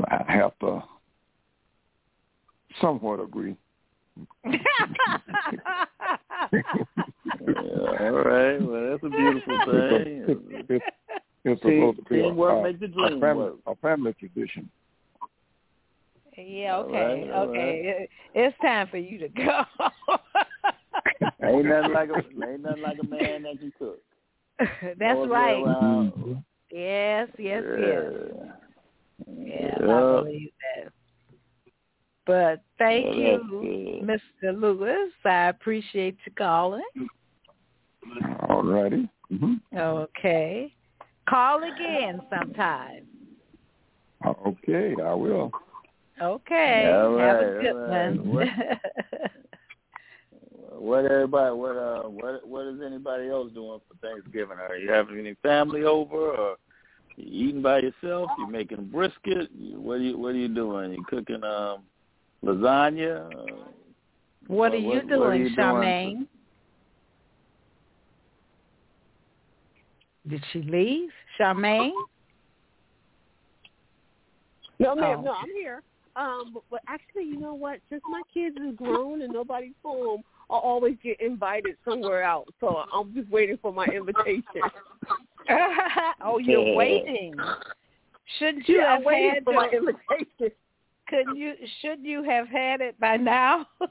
I 0.09 0.23
have 0.33 0.57
to 0.59 0.83
somewhat 2.81 3.19
agree. 3.21 3.55
Yeah, 7.47 7.99
all 7.99 8.23
right. 8.23 8.61
Well, 8.61 8.89
that's 8.91 9.03
a 9.03 9.09
beautiful 9.09 9.57
thing. 9.65 10.25
It's, 10.27 10.41
it's 10.69 10.85
Team- 11.55 11.95
supposed 11.95 11.97
to 11.97 12.03
be 12.03 12.19
a, 12.19 12.23
teamwork 12.23 12.59
a, 12.59 12.63
make 12.63 12.79
the 12.79 12.87
a 12.87 13.19
family, 13.19 13.43
work. 13.43 13.55
a 13.67 13.75
family 13.75 14.13
tradition. 14.13 14.69
yeah, 16.37 16.77
okay, 16.77 17.29
right, 17.29 17.31
all 17.31 17.49
okay. 17.49 17.81
It, 17.83 18.09
it's 18.33 18.57
time 18.59 18.87
for 18.87 18.97
you 18.97 19.17
to 19.19 19.29
go. 19.29 19.63
Ain't 21.43 21.65
nothing 21.65 21.93
like 21.93 22.09
a 22.09 22.15
ain't 22.47 22.61
nothing 22.61 22.81
like 22.81 22.97
a 22.99 23.03
man 23.03 23.43
that 23.43 23.59
can 23.59 23.71
cook. 23.77 23.99
That's 24.59 25.15
All 25.15 25.27
the 25.27 25.33
way 25.33 25.63
right. 25.63 26.43
Yes, 26.71 27.29
yes, 27.37 27.63
yes. 27.79 28.03
Yeah. 28.37 28.51
Yeah, 29.27 29.75
I 29.81 30.21
believe 30.21 30.51
that. 30.75 30.91
But 32.25 32.61
thank 32.77 33.05
Well, 33.05 33.15
you, 33.15 34.03
that's 34.05 34.21
Mr. 34.43 34.59
Lewis. 34.59 35.11
I 35.23 35.47
appreciate 35.47 36.17
you 36.25 36.31
calling. 36.33 36.83
All 38.49 38.63
righty. 38.63 39.09
Mm-hmm. 39.31 39.77
Okay. 39.77 40.73
Call 41.27 41.63
again 41.63 42.21
sometime. 42.29 43.05
Okay, 44.25 44.95
I 45.03 45.13
will. 45.13 45.51
Okay. 46.21 46.91
All 46.93 47.17
Have 47.17 47.39
a 47.39 47.59
good 47.61 47.73
right. 47.73 48.25
one. 48.25 48.49
What 50.79 51.05
everybody 51.05 51.55
what 51.55 51.75
uh 51.75 52.03
what 52.03 52.47
what 52.47 52.67
is 52.67 52.79
anybody 52.85 53.29
else 53.29 53.51
doing 53.51 53.79
for 53.87 53.95
Thanksgiving? 54.07 54.57
Are 54.59 54.77
you 54.77 54.91
having 54.91 55.17
any 55.17 55.33
family 55.41 55.83
over 55.85 56.15
or 56.15 56.55
you 57.15 57.47
eating 57.49 57.63
by 57.63 57.79
yourself? 57.79 58.29
You 58.37 58.45
making 58.45 58.89
brisket? 58.89 59.49
What 59.57 59.95
are 59.95 59.97
you 59.97 60.19
what 60.19 60.29
are 60.29 60.37
you 60.37 60.53
doing? 60.53 60.91
You 60.91 61.03
cooking 61.05 61.43
um 61.43 61.79
lasagna? 62.45 63.25
Uh, 63.25 63.71
what 64.45 64.71
are 64.71 64.77
you 64.77 64.87
what- 64.87 65.07
doing, 65.07 65.19
what 65.19 65.29
are 65.29 65.35
you 65.35 65.55
doing 65.55 66.27
Did 70.27 70.43
she 70.51 70.61
leave? 70.61 71.09
Charmaine? 71.39 71.91
No, 74.79 74.95
ma'am. 74.95 75.19
Oh. 75.19 75.21
No, 75.23 75.31
I'm 75.33 75.49
here. 75.55 75.81
Um, 76.15 76.51
but, 76.53 76.63
but 76.69 76.81
actually, 76.87 77.23
you 77.23 77.39
know 77.39 77.53
what? 77.53 77.79
Since 77.89 78.01
my 78.09 78.21
kids 78.33 78.57
is 78.57 78.75
grown 78.75 79.21
and 79.21 79.31
nobody's 79.31 79.73
home, 79.83 80.23
I 80.49 80.55
always 80.55 80.97
get 81.03 81.19
invited 81.21 81.75
somewhere 81.85 82.23
else. 82.23 82.47
So 82.59 82.83
I'm 82.93 83.13
just 83.13 83.29
waiting 83.29 83.57
for 83.61 83.71
my 83.71 83.85
invitation. 83.85 84.43
oh, 86.23 86.39
you're 86.39 86.75
waiting. 86.75 87.35
Shouldn't 88.39 88.67
you 88.67 88.77
yeah, 88.77 88.91
have 88.91 88.99
I'm 88.99 89.05
waiting 89.05 89.31
had 89.35 89.43
for 89.43 89.53
my 89.53 89.69
your- 89.71 89.89
invitation. 89.89 90.55
Couldn't 91.07 91.37
you? 91.37 91.53
Should 91.81 91.99
you 92.03 92.21
have 92.23 92.49
had 92.49 92.81
it 92.81 92.99
by 92.99 93.17
now? 93.17 93.65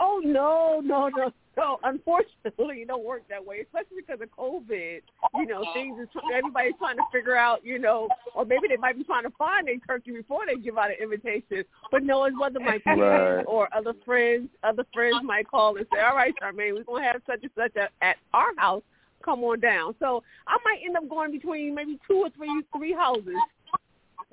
Oh 0.00 0.20
no, 0.24 0.80
no, 0.84 1.08
no, 1.08 1.30
no! 1.56 1.78
Unfortunately, 1.84 2.82
it 2.82 2.88
don't 2.88 3.04
work 3.04 3.22
that 3.28 3.44
way, 3.44 3.60
especially 3.60 4.02
because 4.06 4.20
of 4.20 4.30
COVID. 4.36 5.00
You 5.34 5.46
know, 5.46 5.64
things 5.74 5.98
is 6.00 6.08
everybody's 6.34 6.74
trying 6.78 6.96
to 6.96 7.02
figure 7.12 7.36
out. 7.36 7.64
You 7.64 7.78
know, 7.78 8.08
or 8.34 8.44
maybe 8.44 8.68
they 8.68 8.76
might 8.76 8.96
be 8.96 9.04
trying 9.04 9.24
to 9.24 9.30
find 9.30 9.68
a 9.68 9.78
turkey 9.86 10.12
before 10.12 10.40
they 10.46 10.56
give 10.60 10.78
out 10.78 10.90
an 10.90 10.96
invitation. 11.00 11.64
But 11.90 12.02
no, 12.02 12.24
it's 12.24 12.38
whether 12.38 12.60
my 12.60 12.78
kids 12.78 13.00
Right. 13.00 13.42
or 13.46 13.68
other 13.74 13.94
friends, 14.04 14.48
other 14.62 14.84
friends 14.92 15.16
might 15.22 15.48
call 15.48 15.76
and 15.76 15.86
say, 15.92 16.00
"All 16.00 16.16
right, 16.16 16.34
Charmaine, 16.42 16.74
we're 16.74 16.84
gonna 16.84 17.04
have 17.04 17.22
such 17.26 17.42
and 17.42 17.50
such 17.56 17.76
a, 17.76 17.88
at 18.04 18.16
our 18.32 18.54
house. 18.56 18.82
Come 19.24 19.42
on 19.44 19.60
down." 19.60 19.94
So 19.98 20.22
I 20.46 20.56
might 20.64 20.80
end 20.84 20.96
up 20.96 21.08
going 21.08 21.30
between 21.32 21.74
maybe 21.74 21.98
two 22.08 22.16
or 22.16 22.30
three 22.30 22.62
three 22.76 22.92
houses. 22.92 23.36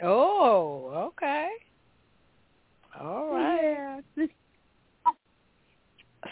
oh, 0.03 1.09
okay. 1.17 1.49
All 2.99 3.30
right. 3.32 4.01
Yeah. 4.15 4.26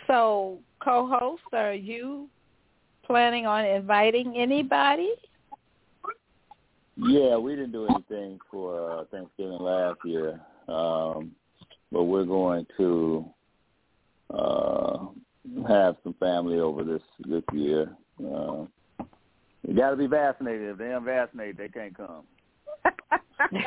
So, 0.07 0.59
co-host, 0.83 1.43
are 1.53 1.73
you 1.73 2.27
planning 3.05 3.45
on 3.45 3.65
inviting 3.65 4.35
anybody? 4.37 5.13
Yeah, 6.97 7.37
we 7.37 7.55
didn't 7.55 7.71
do 7.71 7.87
anything 7.87 8.39
for 8.51 8.91
uh, 8.91 9.03
Thanksgiving 9.11 9.59
last 9.59 9.99
year, 10.03 10.39
um, 10.67 11.31
but 11.91 12.03
we're 12.03 12.25
going 12.25 12.67
to 12.77 13.25
uh, 14.33 15.05
have 15.67 15.95
some 16.03 16.13
family 16.19 16.59
over 16.59 16.83
this 16.83 17.01
this 17.25 17.43
year. 17.53 17.89
Uh, 18.19 18.65
you 19.67 19.75
got 19.75 19.91
to 19.91 19.95
be 19.95 20.07
vaccinated. 20.07 20.71
If 20.71 20.77
they 20.77 20.93
ain't 20.93 21.03
vaccinated, 21.03 21.57
they 21.57 21.69
can't 21.69 21.95
come. 21.95 22.23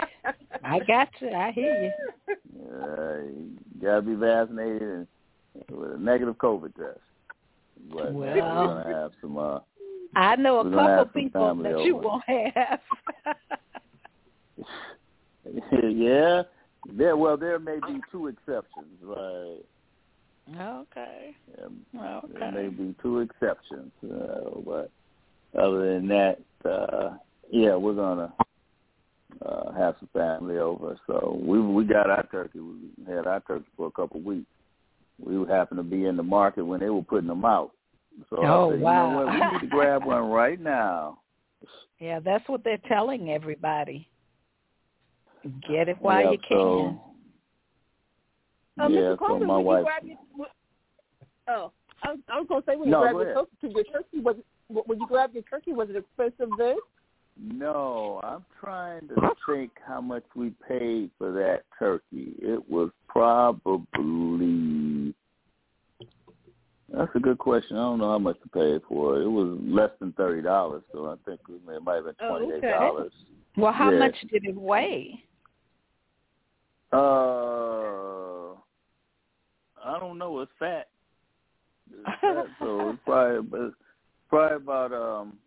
I 0.64 0.78
got 0.80 1.08
you. 1.20 1.30
I 1.30 1.52
hear 1.52 1.90
you. 2.28 2.34
Uh, 2.82 3.16
you 3.24 3.56
got 3.80 3.96
to 3.96 4.02
be 4.02 4.14
vaccinated 4.14 4.82
and 4.82 5.06
with 5.70 5.92
a 5.92 5.98
negative 5.98 6.36
COVID 6.36 6.74
test. 6.74 7.00
But 7.90 8.12
we're 8.12 8.34
going 8.34 8.84
to 8.84 8.92
have 8.92 9.12
some. 9.20 9.38
Uh, 9.38 9.60
I 10.14 10.36
know 10.36 10.60
a 10.60 10.64
We're 10.64 10.70
gonna 10.70 10.88
have 10.88 10.98
couple 11.06 11.12
some 11.12 11.22
people 11.22 11.48
family 11.48 11.72
that 11.72 11.84
you 11.84 11.96
won't 11.96 12.24
have. 12.28 12.80
yeah, 15.90 16.42
there. 16.94 17.16
Well, 17.16 17.36
there 17.36 17.58
may 17.58 17.76
be 17.86 18.00
two 18.10 18.26
exceptions, 18.26 18.98
right? 19.02 19.58
okay. 20.54 21.34
Um, 21.64 21.80
There 22.38 22.52
may 22.52 22.68
be 22.68 22.94
two 23.02 23.20
exceptions, 23.20 23.92
uh, 24.04 24.60
but 24.66 24.90
other 25.58 25.94
than 25.94 26.08
that, 26.08 26.38
uh, 26.64 27.16
yeah, 27.50 27.74
we're 27.74 27.94
gonna 27.94 28.32
uh, 29.44 29.72
have 29.72 29.96
some 29.98 30.08
family 30.12 30.58
over. 30.58 30.98
So 31.06 31.40
we 31.42 31.60
we 31.60 31.84
got 31.84 32.10
our 32.10 32.26
turkey. 32.30 32.60
We 32.60 32.74
had 33.06 33.26
our 33.26 33.40
turkey 33.40 33.66
for 33.76 33.86
a 33.86 33.90
couple 33.90 34.18
of 34.18 34.26
weeks. 34.26 34.46
We 35.22 35.36
happened 35.48 35.78
to 35.78 35.84
be 35.84 36.06
in 36.06 36.16
the 36.16 36.22
market 36.22 36.62
when 36.62 36.80
they 36.80 36.90
were 36.90 37.02
putting 37.02 37.28
them 37.28 37.44
out. 37.44 37.72
So 38.28 38.38
oh 38.38 38.70
I 38.70 38.72
said, 38.72 38.80
wow! 38.80 39.06
You 39.06 39.10
know 39.10 39.16
what? 39.16 39.34
We 39.34 39.52
need 39.52 39.60
to 39.60 39.66
grab 39.68 40.04
one 40.06 40.24
right 40.30 40.60
now. 40.60 41.18
Yeah, 41.98 42.20
that's 42.20 42.46
what 42.48 42.64
they're 42.64 42.78
telling 42.88 43.30
everybody. 43.30 44.08
Get 45.68 45.88
it 45.88 45.96
while 46.00 46.22
yeah, 46.22 46.30
you 46.32 46.38
can. 46.38 46.48
So, 46.48 47.00
Uh, 48.80 48.88
yeah, 48.88 49.00
Mr. 49.00 49.18
so 49.18 49.38
my 49.44 49.56
wife. 49.56 49.78
you 49.78 49.84
grab 49.84 50.04
your, 50.04 50.46
oh, 51.48 51.72
I 52.02 52.10
was, 52.10 52.20
I 52.28 52.38
was 52.38 52.46
going 52.48 52.62
to 52.62 52.66
say 52.66 52.76
when 52.76 52.90
No, 52.90 52.98
you 52.98 53.02
grab 53.04 53.14
go 53.14 53.22
your 53.22 53.34
turkey, 53.34 53.74
your 53.74 53.84
turkey 53.84 54.20
was 54.20 54.36
when 54.68 55.00
you 55.00 55.06
grab 55.06 55.34
your 55.34 55.42
turkey 55.44 55.72
was 55.72 55.88
it 55.90 55.96
expensive 55.96 56.48
then? 56.58 56.76
No, 57.40 58.20
I'm 58.22 58.44
trying 58.60 59.08
to 59.08 59.14
think 59.46 59.72
how 59.86 60.00
much 60.00 60.24
we 60.34 60.52
paid 60.68 61.10
for 61.18 61.32
that 61.32 61.62
turkey. 61.78 62.34
It 62.38 62.68
was 62.70 62.90
probably 63.08 65.14
that's 66.94 67.10
a 67.14 67.20
good 67.20 67.38
question. 67.38 67.76
I 67.76 67.80
don't 67.80 68.00
know 68.00 68.10
how 68.10 68.18
much 68.18 68.36
to 68.42 68.48
pay 68.50 68.78
for 68.86 69.18
it. 69.18 69.24
It 69.24 69.28
was 69.28 69.58
less 69.62 69.90
than 69.98 70.12
thirty 70.12 70.42
dollars, 70.42 70.82
so 70.92 71.06
I 71.06 71.14
think 71.24 71.40
it 71.48 71.82
might 71.84 71.94
have 71.94 72.04
been 72.04 72.14
Oh, 72.20 72.38
twenty 72.38 72.54
eight 72.54 72.70
dollars. 72.70 73.12
Well, 73.56 73.72
how 73.72 73.90
Yeah. 73.90 73.98
much 73.98 74.16
did 74.30 74.44
it 74.44 74.56
weigh? 74.56 75.24
Uh, 76.92 78.52
I 79.82 79.98
don't 79.98 80.18
know. 80.18 80.40
It's 80.40 80.52
fat. 80.58 80.88
It's 81.90 82.20
fat, 82.20 82.46
so 82.60 82.90
it's 82.90 82.98
probably 83.04 83.60
it's 83.66 83.76
probably 84.28 84.56
about 84.56 84.92
um. 84.92 85.38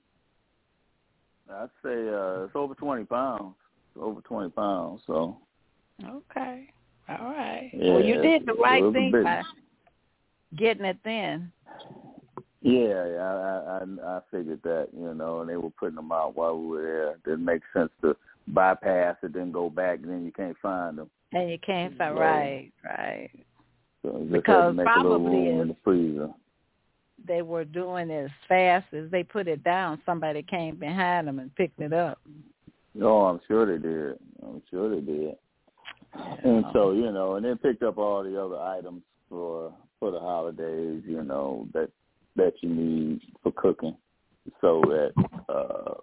I'd 1.51 1.69
say 1.83 2.09
uh, 2.09 2.45
it's 2.45 2.55
over 2.55 2.75
twenty 2.75 3.05
pounds. 3.05 3.55
It's 3.95 4.01
over 4.01 4.21
twenty 4.21 4.49
pounds. 4.49 5.01
So 5.07 5.37
Okay. 6.03 6.67
All 7.07 7.25
right. 7.31 7.69
Yeah, 7.73 7.93
well, 7.93 8.03
you 8.03 8.21
did 8.21 8.45
the 8.45 8.53
right 8.53 8.93
thing 8.93 9.11
by 9.11 9.41
getting 10.57 10.85
it 10.85 10.97
then. 11.05 11.51
yeah, 12.61 13.07
yeah, 13.07 13.21
I, 13.21 13.81
I 13.81 14.17
I 14.17 14.19
figured 14.31 14.61
that 14.63 14.89
you 14.97 15.13
know, 15.13 15.41
and 15.41 15.49
they 15.49 15.55
were 15.55 15.69
putting 15.69 15.95
them 15.95 16.11
out 16.11 16.35
while 16.35 16.59
we 16.59 16.67
were 16.67 16.81
there. 16.81 17.11
It 17.11 17.23
didn't 17.23 17.45
make 17.45 17.61
sense 17.73 17.91
to 18.01 18.15
bypass 18.47 19.17
it, 19.23 19.33
then 19.33 19.51
go 19.51 19.69
back, 19.69 19.99
and 20.01 20.09
then 20.09 20.25
you 20.25 20.31
can't 20.31 20.57
find 20.61 20.97
them. 20.97 21.09
And 21.31 21.49
you 21.49 21.59
can't 21.59 21.97
find 21.97 22.15
Right. 22.15 22.71
right, 22.83 22.99
right. 22.99 23.31
So 24.03 24.25
Because 24.31 24.63
had 24.63 24.67
to 24.67 24.73
make 24.73 24.87
a 24.87 24.99
little 24.99 25.19
probably 25.19 25.49
in 25.49 25.67
the 25.67 25.75
freezer. 25.83 26.29
They 27.27 27.41
were 27.41 27.65
doing 27.65 28.09
it 28.09 28.25
as 28.25 28.31
fast 28.47 28.93
as 28.93 29.09
they 29.11 29.23
put 29.23 29.47
it 29.47 29.63
down. 29.63 30.01
Somebody 30.05 30.43
came 30.43 30.75
behind 30.75 31.27
them 31.27 31.39
and 31.39 31.53
picked 31.55 31.79
it 31.79 31.93
up. 31.93 32.19
Oh, 33.01 33.25
I'm 33.25 33.41
sure 33.47 33.65
they 33.65 33.81
did. 33.81 34.17
I'm 34.43 34.61
sure 34.69 34.89
they 34.89 35.01
did. 35.01 35.35
And 36.43 36.65
so, 36.71 36.91
you 36.91 37.11
know, 37.11 37.35
and 37.35 37.45
then 37.45 37.57
picked 37.57 37.83
up 37.83 37.97
all 37.97 38.23
the 38.23 38.41
other 38.41 38.59
items 38.59 39.01
for 39.29 39.73
for 39.99 40.11
the 40.11 40.19
holidays, 40.19 41.03
you 41.05 41.23
know, 41.23 41.67
that 41.73 41.89
that 42.35 42.53
you 42.61 42.69
need 42.69 43.21
for 43.43 43.51
cooking. 43.51 43.95
So 44.61 44.81
that 44.85 45.13
uh 45.49 45.95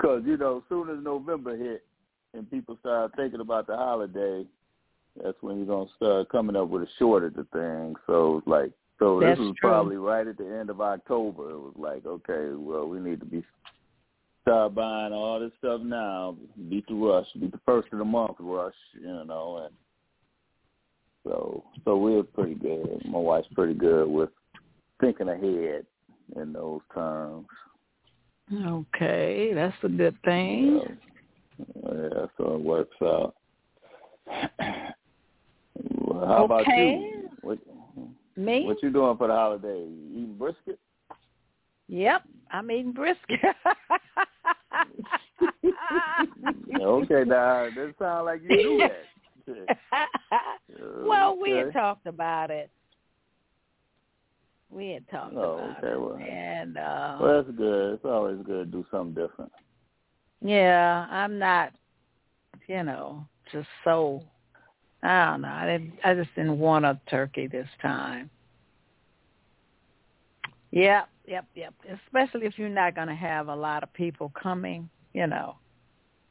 'cause 0.00 0.22
you 0.24 0.36
know, 0.36 0.62
soon 0.68 0.88
as 0.90 1.02
November 1.02 1.56
hit 1.56 1.84
and 2.32 2.50
people 2.50 2.76
start 2.80 3.12
thinking 3.16 3.40
about 3.40 3.66
the 3.66 3.76
holiday, 3.76 4.46
that's 5.22 5.36
when 5.42 5.58
you're 5.58 5.66
gonna 5.66 5.90
start 5.96 6.28
coming 6.30 6.56
up 6.56 6.68
with 6.68 6.82
a 6.82 6.88
shortage 6.98 7.36
of 7.36 7.48
things. 7.48 7.98
So 8.06 8.38
it's 8.38 8.46
like 8.46 8.72
so 9.00 9.18
That's 9.18 9.38
this 9.38 9.46
was 9.46 9.56
true. 9.58 9.70
probably 9.70 9.96
right 9.96 10.26
at 10.26 10.38
the 10.38 10.46
end 10.46 10.70
of 10.70 10.80
October. 10.80 11.50
It 11.50 11.58
was 11.58 11.74
like, 11.76 12.06
okay, 12.06 12.54
well 12.54 12.86
we 12.86 13.00
need 13.00 13.18
to 13.20 13.26
be 13.26 13.42
start 14.42 14.74
buying 14.74 15.12
all 15.12 15.40
this 15.40 15.52
stuff 15.58 15.80
now. 15.82 16.36
Beat 16.68 16.86
the 16.86 16.94
rush, 16.94 17.26
beat 17.40 17.50
the 17.50 17.60
first 17.66 17.88
of 17.92 17.98
the 17.98 18.04
month 18.04 18.36
rush, 18.38 18.74
you 18.94 19.24
know, 19.24 19.64
and 19.66 19.74
so 21.24 21.64
so 21.84 21.96
we're 21.96 22.22
pretty 22.22 22.54
good. 22.54 23.02
My 23.06 23.18
wife's 23.18 23.48
pretty 23.54 23.74
good 23.74 24.06
with 24.08 24.30
thinking 25.00 25.28
ahead 25.28 25.86
in 26.36 26.52
those 26.52 26.80
terms. 26.94 27.46
Okay, 28.54 29.52
that's 29.54 29.76
a 29.82 29.88
good 29.88 30.16
thing. 30.24 30.80
Yeah, 31.84 32.26
so 32.36 32.54
it 32.54 32.60
works 32.60 32.96
out. 33.02 33.34
Well, 35.98 36.26
How 36.26 36.44
about 36.44 36.66
you? 36.66 37.30
What, 37.40 37.58
Me? 38.36 38.64
what 38.64 38.82
you 38.82 38.90
doing 38.90 39.16
for 39.16 39.26
the 39.28 39.34
holiday? 39.34 39.78
You 39.80 40.08
eating 40.12 40.36
brisket? 40.38 40.78
Yep, 41.88 42.22
I'm 42.50 42.70
eating 42.70 42.92
brisket. 42.92 43.40
okay, 46.80 47.24
now 47.26 47.68
that 47.74 47.94
sounds 47.98 48.24
like 48.26 48.42
you 48.42 48.48
do 48.48 48.88
that. 49.46 49.76
well, 51.04 51.36
we 51.40 51.50
had 51.50 51.72
talked 51.72 52.06
about 52.06 52.50
it. 52.50 52.70
We 54.70 54.90
had 54.90 55.08
talked 55.08 55.34
Oh, 55.34 55.54
about 55.58 55.78
okay, 55.78 55.88
it, 55.88 56.00
well. 56.00 56.16
and 56.16 56.76
uh, 56.78 57.18
Well, 57.20 57.42
that's 57.42 57.56
good. 57.56 57.94
It's 57.94 58.04
always 58.04 58.38
good 58.46 58.70
to 58.70 58.78
do 58.78 58.84
something 58.90 59.14
different. 59.14 59.50
yeah, 60.40 61.06
I'm 61.10 61.38
not, 61.40 61.72
you 62.68 62.84
know, 62.84 63.26
just 63.52 63.68
so. 63.84 64.22
Ah, 65.02 65.28
I 65.28 65.30
don't 65.30 65.42
know. 65.42 65.48
I 65.48 65.66
didn't. 65.66 65.92
I 66.04 66.14
just 66.14 66.34
didn't 66.34 66.58
want 66.58 66.84
a 66.84 67.00
turkey 67.08 67.46
this 67.46 67.68
time. 67.80 68.30
Yep, 70.72 71.08
yep, 71.26 71.46
yep. 71.54 71.74
Especially 72.06 72.46
if 72.46 72.58
you're 72.58 72.68
not 72.68 72.94
going 72.94 73.08
to 73.08 73.14
have 73.14 73.48
a 73.48 73.54
lot 73.54 73.82
of 73.82 73.92
people 73.92 74.32
coming, 74.40 74.88
you 75.14 75.26
know. 75.26 75.56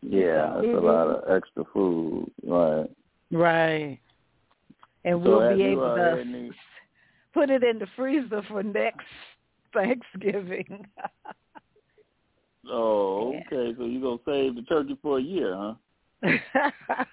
Yeah, 0.02 0.54
that's 0.56 0.66
a 0.66 0.68
mm-hmm. 0.68 0.86
lot 0.86 1.08
of 1.08 1.36
extra 1.36 1.64
food, 1.74 2.32
right? 2.46 2.90
Right. 3.32 4.00
And 5.04 5.24
So 5.24 5.30
we'll 5.30 5.58
be 5.58 5.64
able 5.64 5.96
to 5.96 6.50
put 7.34 7.50
it 7.50 7.64
in 7.64 7.80
the 7.80 7.88
freezer 7.96 8.42
for 8.48 8.64
next 8.64 9.06
Thanksgiving. 9.74 10.86
Oh, 12.72 13.30
okay. 13.30 13.74
So 13.78 13.86
you're 13.86 14.02
gonna 14.02 14.18
save 14.28 14.54
the 14.54 14.62
turkey 14.70 14.96
for 15.02 15.18
a 15.18 15.22
year, 15.22 15.56
huh? 15.58 17.06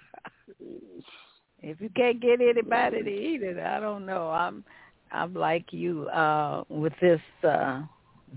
If 1.61 1.81
you 1.81 1.89
can't 1.95 2.21
get 2.21 2.41
anybody 2.41 3.03
to 3.03 3.09
eat 3.09 3.43
it, 3.43 3.57
I 3.59 3.79
don't 3.79 4.05
know. 4.05 4.29
I'm 4.29 4.63
I'm 5.11 5.33
like 5.33 5.71
you 5.71 6.07
uh 6.09 6.63
with 6.69 6.93
this 7.01 7.21
uh 7.43 7.81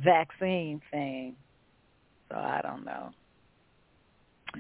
vaccine 0.03 0.81
thing. 0.91 1.37
So 2.31 2.37
I 2.37 2.61
don't 2.62 2.85
know. 2.85 3.11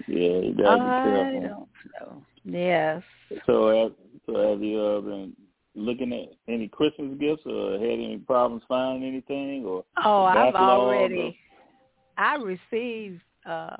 Yeah, 0.06 0.38
you 0.38 0.54
gotta 0.56 0.76
be 0.78 1.10
I 1.10 1.22
don't 1.32 1.68
know. 2.00 2.22
Yes. 2.44 3.02
So, 3.46 3.68
have, 3.68 3.92
so 4.26 4.50
have 4.50 4.62
you 4.62 4.80
uh, 4.80 5.00
been 5.00 5.36
looking 5.74 6.12
at 6.12 6.52
any 6.52 6.68
Christmas 6.68 7.16
gifts, 7.18 7.42
or 7.46 7.72
had 7.72 7.82
any 7.82 8.18
problems 8.26 8.62
finding 8.68 9.08
anything, 9.08 9.64
or 9.64 9.84
Oh, 10.04 10.24
I've 10.24 10.54
already 10.54 11.38
I 12.18 12.36
received 12.36 13.20
uh 13.46 13.76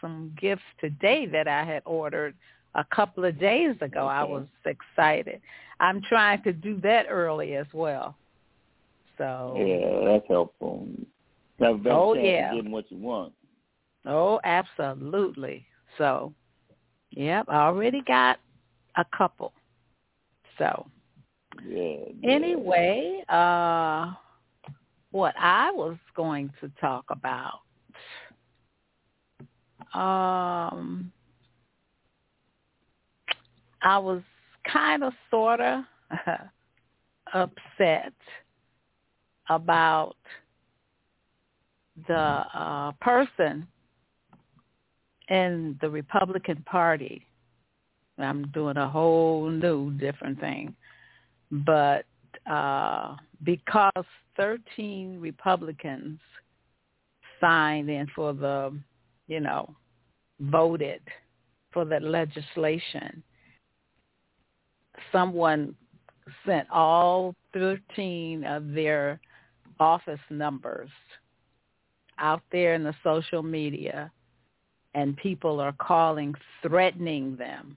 some 0.00 0.34
gifts 0.40 0.62
today 0.80 1.26
that 1.26 1.46
I 1.46 1.64
had 1.64 1.82
ordered 1.84 2.34
a 2.74 2.84
couple 2.94 3.24
of 3.24 3.38
days 3.38 3.76
ago. 3.80 4.06
I 4.06 4.24
was 4.24 4.46
excited. 4.64 5.40
I'm 5.80 6.00
trying 6.02 6.42
to 6.44 6.52
do 6.52 6.80
that 6.82 7.06
early 7.08 7.54
as 7.56 7.66
well. 7.72 8.16
So 9.18 9.56
Yeah, 9.58 10.04
that's 10.04 10.26
helpful. 10.28 10.88
Better 11.58 11.78
Oh, 11.90 12.14
chance 12.14 12.26
yeah. 12.26 12.50
of 12.50 12.56
getting 12.56 12.72
what 12.72 12.90
you 12.90 12.98
want. 12.98 13.32
Oh, 14.06 14.40
absolutely. 14.42 15.64
So, 15.98 16.32
yep, 17.10 17.46
I 17.48 17.56
already 17.66 18.02
got 18.02 18.38
a 18.96 19.04
couple. 19.16 19.52
So, 20.58 20.86
Yeah. 21.66 21.96
anyway, 22.24 23.24
uh 23.28 24.12
what 25.10 25.34
I 25.38 25.70
was 25.72 25.98
going 26.16 26.50
to 26.60 26.70
talk 26.80 27.04
about 27.10 27.60
um 29.94 31.12
I 33.82 33.98
was 33.98 34.22
kind 34.70 35.02
of 35.02 35.12
sort 35.30 35.60
of 35.60 35.84
upset 37.34 38.12
about 39.48 40.16
the 42.06 42.14
uh 42.14 42.92
person 43.00 43.66
in 45.28 45.78
the 45.80 45.90
Republican 45.90 46.62
Party. 46.64 47.26
I'm 48.18 48.46
doing 48.48 48.76
a 48.76 48.88
whole 48.88 49.50
new 49.50 49.90
different 49.92 50.40
thing. 50.40 50.74
But 51.50 52.04
uh 52.50 53.16
because 53.42 54.04
13 54.36 55.18
Republicans 55.20 56.20
signed 57.40 57.90
in 57.90 58.06
for 58.14 58.32
the, 58.32 58.72
you 59.26 59.40
know, 59.40 59.74
voted 60.40 61.00
for 61.72 61.84
that 61.84 62.02
legislation, 62.02 63.22
someone 65.10 65.74
sent 66.46 66.68
all 66.70 67.34
13 67.52 68.44
of 68.44 68.72
their 68.72 69.20
office 69.80 70.20
numbers 70.30 70.90
out 72.18 72.42
there 72.52 72.74
in 72.74 72.84
the 72.84 72.94
social 73.02 73.42
media 73.42 74.10
and 74.94 75.16
people 75.16 75.60
are 75.60 75.74
calling, 75.78 76.34
threatening 76.62 77.36
them. 77.36 77.76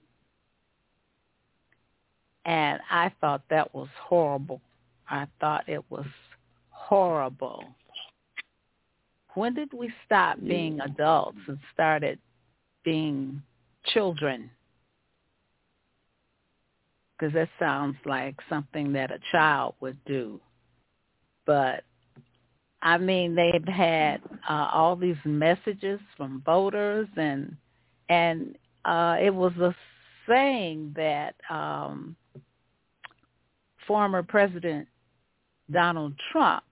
And 2.45 2.79
I 2.91 3.11
thought 3.21 3.41
that 3.49 3.73
was 3.73 3.87
horrible. 3.99 4.61
I 5.09 5.25
thought 5.39 5.67
it 5.67 5.83
was 5.89 6.05
horrible. 6.69 7.63
When 9.33 9.53
did 9.53 9.73
we 9.73 9.91
stop 10.05 10.37
being 10.39 10.79
adults 10.81 11.39
and 11.47 11.57
started 11.73 12.19
being 12.83 13.41
children? 13.87 14.49
Because 17.17 17.33
that 17.33 17.49
sounds 17.59 17.95
like 18.05 18.35
something 18.49 18.93
that 18.93 19.11
a 19.11 19.19
child 19.31 19.75
would 19.79 19.97
do. 20.05 20.39
But 21.45 21.83
I 22.81 22.97
mean, 22.97 23.35
they've 23.35 23.67
had 23.67 24.21
uh, 24.47 24.69
all 24.71 24.95
these 24.95 25.15
messages 25.25 25.99
from 26.17 26.43
voters, 26.45 27.07
and 27.15 27.55
and 28.09 28.57
uh, 28.85 29.17
it 29.19 29.33
was 29.33 29.53
a 29.57 29.75
saying 30.27 30.93
that 30.95 31.35
um, 31.49 32.15
former 33.87 34.23
President 34.23 34.87
Donald 35.71 36.13
Trump, 36.31 36.63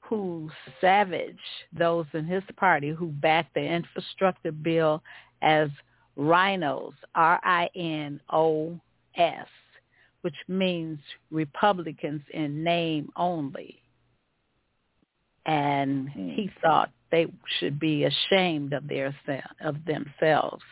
who 0.00 0.50
savaged 0.80 1.38
those 1.72 2.06
in 2.12 2.24
his 2.26 2.42
party 2.56 2.90
who 2.90 3.06
backed 3.06 3.54
the 3.54 3.60
infrastructure 3.60 4.52
bill 4.52 5.02
as 5.42 5.68
RINOs, 6.18 6.94
R-I-N-O-S, 9.16 9.48
which 10.22 10.34
means 10.48 10.98
Republicans 11.30 12.22
in 12.32 12.62
name 12.64 13.10
only. 13.16 13.80
And 15.46 16.08
he 16.08 16.50
thought 16.62 16.90
they 17.10 17.26
should 17.58 17.78
be 17.78 18.04
ashamed 18.04 18.72
of 18.72 18.88
their 18.88 19.14
of 19.62 19.76
themselves 19.84 20.62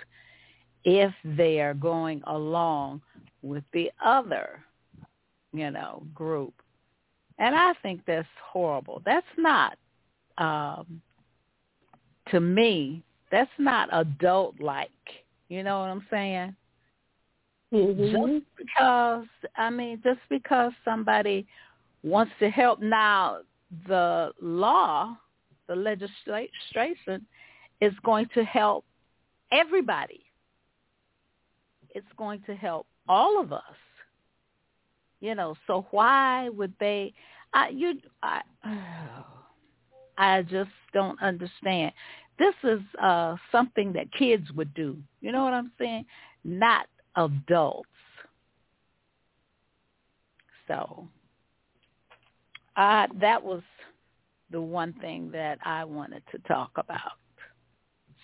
if 0.84 1.12
they 1.24 1.60
are 1.60 1.74
going 1.74 2.22
along 2.26 3.02
with 3.42 3.64
the 3.72 3.92
other, 4.02 4.60
you 5.52 5.70
know, 5.70 6.02
group. 6.14 6.54
And 7.38 7.54
I 7.54 7.74
think 7.82 8.00
that's 8.06 8.26
horrible. 8.50 9.02
That's 9.04 9.26
not 9.36 9.76
um 10.38 11.02
to 12.30 12.40
me, 12.40 13.02
that's 13.30 13.50
not 13.58 13.88
adult 13.92 14.58
like. 14.58 14.90
You 15.48 15.62
know 15.62 15.80
what 15.80 15.90
I'm 15.90 16.06
saying? 16.10 16.56
Mm-hmm. 17.72 18.32
Just 18.32 18.44
because 18.56 19.26
I 19.56 19.70
mean, 19.70 20.00
just 20.04 20.20
because 20.28 20.72
somebody 20.84 21.46
wants 22.02 22.32
to 22.40 22.50
help 22.50 22.80
now 22.80 23.38
the 23.88 24.32
law, 24.40 25.16
the 25.68 25.76
legislation 25.76 27.26
is 27.80 27.92
going 28.04 28.26
to 28.34 28.44
help 28.44 28.84
everybody. 29.50 30.24
It's 31.94 32.06
going 32.16 32.42
to 32.46 32.54
help 32.54 32.86
all 33.08 33.40
of 33.40 33.52
us. 33.52 33.62
You 35.20 35.34
know, 35.34 35.54
so 35.66 35.86
why 35.92 36.48
would 36.50 36.74
they 36.78 37.14
I 37.54 37.68
you 37.68 37.94
I 38.22 38.42
I 40.18 40.42
just 40.42 40.70
don't 40.92 41.20
understand. 41.22 41.92
This 42.38 42.54
is 42.64 42.80
uh 43.00 43.36
something 43.50 43.94
that 43.94 44.12
kids 44.12 44.50
would 44.52 44.74
do. 44.74 44.98
You 45.22 45.32
know 45.32 45.44
what 45.44 45.54
I'm 45.54 45.72
saying? 45.78 46.04
Not 46.44 46.86
adults. 47.16 47.88
So 50.68 51.06
uh, 52.76 53.06
that 53.20 53.42
was 53.42 53.62
the 54.50 54.60
one 54.60 54.92
thing 54.94 55.30
that 55.32 55.58
I 55.64 55.84
wanted 55.84 56.22
to 56.32 56.38
talk 56.40 56.70
about. 56.76 57.12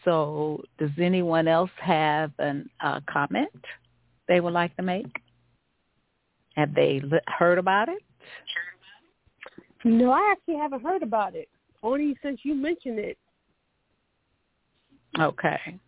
So 0.05 0.63
does 0.79 0.91
anyone 1.01 1.49
else 1.49 1.71
have 1.81 2.33
a 2.39 2.63
uh, 2.81 3.01
comment 3.11 3.49
they 4.29 4.41
would 4.41 4.53
like 4.53 4.75
to 4.77 4.83
make? 4.83 5.21
Have 6.55 6.75
they 6.75 7.03
heard 7.27 7.59
about 7.59 7.89
it? 7.89 8.03
No, 9.85 10.11
I 10.11 10.33
actually 10.33 10.57
haven't 10.57 10.83
heard 10.83 11.03
about 11.03 11.35
it. 11.35 11.49
Only 11.83 12.17
since 12.23 12.41
you 12.43 12.55
mentioned 12.55 12.99
it. 12.99 13.19
Okay. 15.19 15.79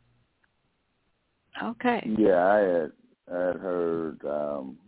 Okay. 1.62 2.08
Yeah, 2.18 2.46
I 2.46 2.58
had 2.58 2.92
I 3.32 3.46
had 3.46 3.56
heard 3.56 4.24
um 4.24 4.78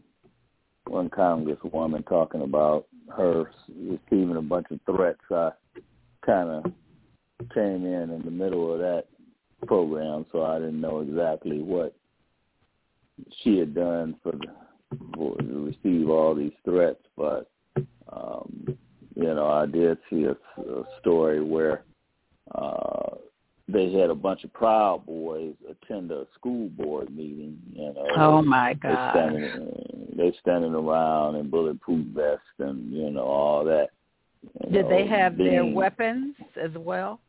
one 0.87 1.09
congresswoman 1.11 2.07
talking 2.09 2.43
about 2.43 2.87
her 3.17 3.51
receiving 3.69 4.37
a 4.37 4.43
bunch 4.43 4.67
of 4.71 4.81
threats. 4.87 5.21
I 5.31 5.51
kind 6.25 6.49
of 6.51 6.73
came 7.55 7.87
in 7.87 8.11
in 8.11 8.23
the 8.25 8.31
middle 8.31 8.73
of 8.73 8.79
that 8.81 9.05
program, 9.67 10.27
so 10.33 10.45
I 10.45 10.59
didn't 10.59 10.81
know 10.81 11.01
exactly 11.01 11.63
what 11.63 11.95
she 13.43 13.59
had 13.59 13.75
done 13.75 14.17
for, 14.23 14.33
the, 14.33 14.47
for 15.15 15.37
to 15.37 15.73
receive 15.73 16.09
all 16.09 16.35
these 16.35 16.53
threats. 16.65 17.03
But 17.17 17.51
um, 18.13 18.77
you 19.15 19.35
know, 19.35 19.49
I 19.49 19.67
did 19.67 19.99
see 20.11 20.25
a, 20.25 20.33
a 20.61 20.85
story 21.01 21.43
where 21.43 21.85
uh, 22.55 23.17
they 23.73 23.93
had 23.93 24.11
a 24.11 24.14
bunch 24.14 24.45
of 24.45 24.53
Proud 24.53 25.07
Boys 25.07 25.55
attend 25.68 26.11
a 26.11 26.27
school 26.35 26.68
board 26.70 27.14
meeting. 27.14 27.59
You 27.73 27.95
know, 27.95 28.07
oh 28.16 28.43
my 28.43 28.75
God! 28.75 29.14
they 29.14 29.18
standing, 29.18 30.14
they 30.16 30.33
standing 30.41 30.75
around 30.75 31.37
in 31.37 31.51
bulletproof 31.51 32.07
vests 32.09 32.45
and 32.59 32.93
you 32.93 33.11
know 33.11 33.23
all 33.23 33.64
that. 33.64 33.89
Did 34.70 34.85
know, 34.85 34.89
they 34.89 35.07
have 35.07 35.39
their 35.39 35.64
weapons 35.64 36.35
as 36.62 36.73
well? 36.77 37.20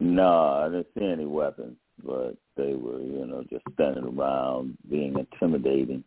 No, 0.00 0.62
I 0.64 0.68
didn't 0.68 0.86
see 0.98 1.04
any 1.04 1.26
weapons, 1.26 1.76
but 2.04 2.36
they 2.56 2.74
were 2.74 3.00
you 3.00 3.26
know 3.26 3.44
just 3.50 3.64
standing 3.74 4.04
around 4.04 4.76
being 4.90 5.14
intimidating. 5.18 6.04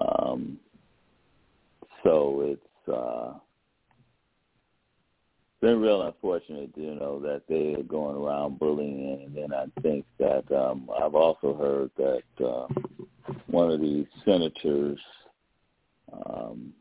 Um, 0.00 0.58
so 2.02 2.42
it's 2.44 2.88
uh, 2.92 3.34
been 5.62 5.80
real 5.80 6.02
unfortunate, 6.02 6.70
you 6.74 6.96
know, 6.96 7.20
that 7.20 7.42
they 7.48 7.74
are 7.74 7.84
going 7.84 8.16
around 8.16 8.58
bullying, 8.58 9.22
and 9.24 9.34
then 9.34 9.54
I 9.54 9.66
think 9.80 10.04
that 10.18 10.44
um, 10.50 10.90
I've 11.00 11.14
also 11.14 11.54
heard 11.54 11.90
that 11.96 12.44
uh, 12.44 12.66
one 13.46 13.70
of 13.70 13.80
the 13.80 14.04
senators, 14.24 14.98
um, 16.26 16.72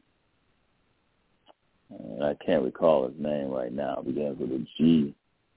and 1.91 2.23
I 2.23 2.33
can't 2.43 2.63
recall 2.63 3.07
his 3.07 3.17
name 3.19 3.49
right 3.49 3.71
now, 3.71 4.01
begins 4.03 4.39
with 4.39 4.51
a 4.51 4.65
G. 4.77 5.13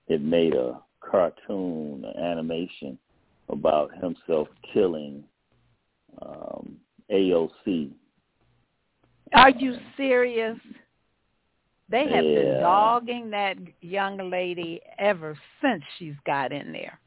It 0.07 0.21
made 0.21 0.53
a 0.53 0.83
cartoon, 1.01 2.05
an 2.05 2.23
animation 2.23 2.99
about 3.49 3.91
himself 4.03 4.49
killing 4.75 5.25
um, 6.21 6.77
AOC. 7.11 7.91
Are 9.33 9.51
you 9.51 9.79
serious? 9.97 10.59
They 11.91 12.09
have 12.09 12.25
been 12.25 12.61
dogging 12.61 13.31
that 13.31 13.57
young 13.83 14.31
lady 14.31 14.81
ever 14.99 15.37
since 15.61 15.83
she's 15.99 16.15
got 16.27 16.51
in 16.51 16.73
there. 16.73 16.99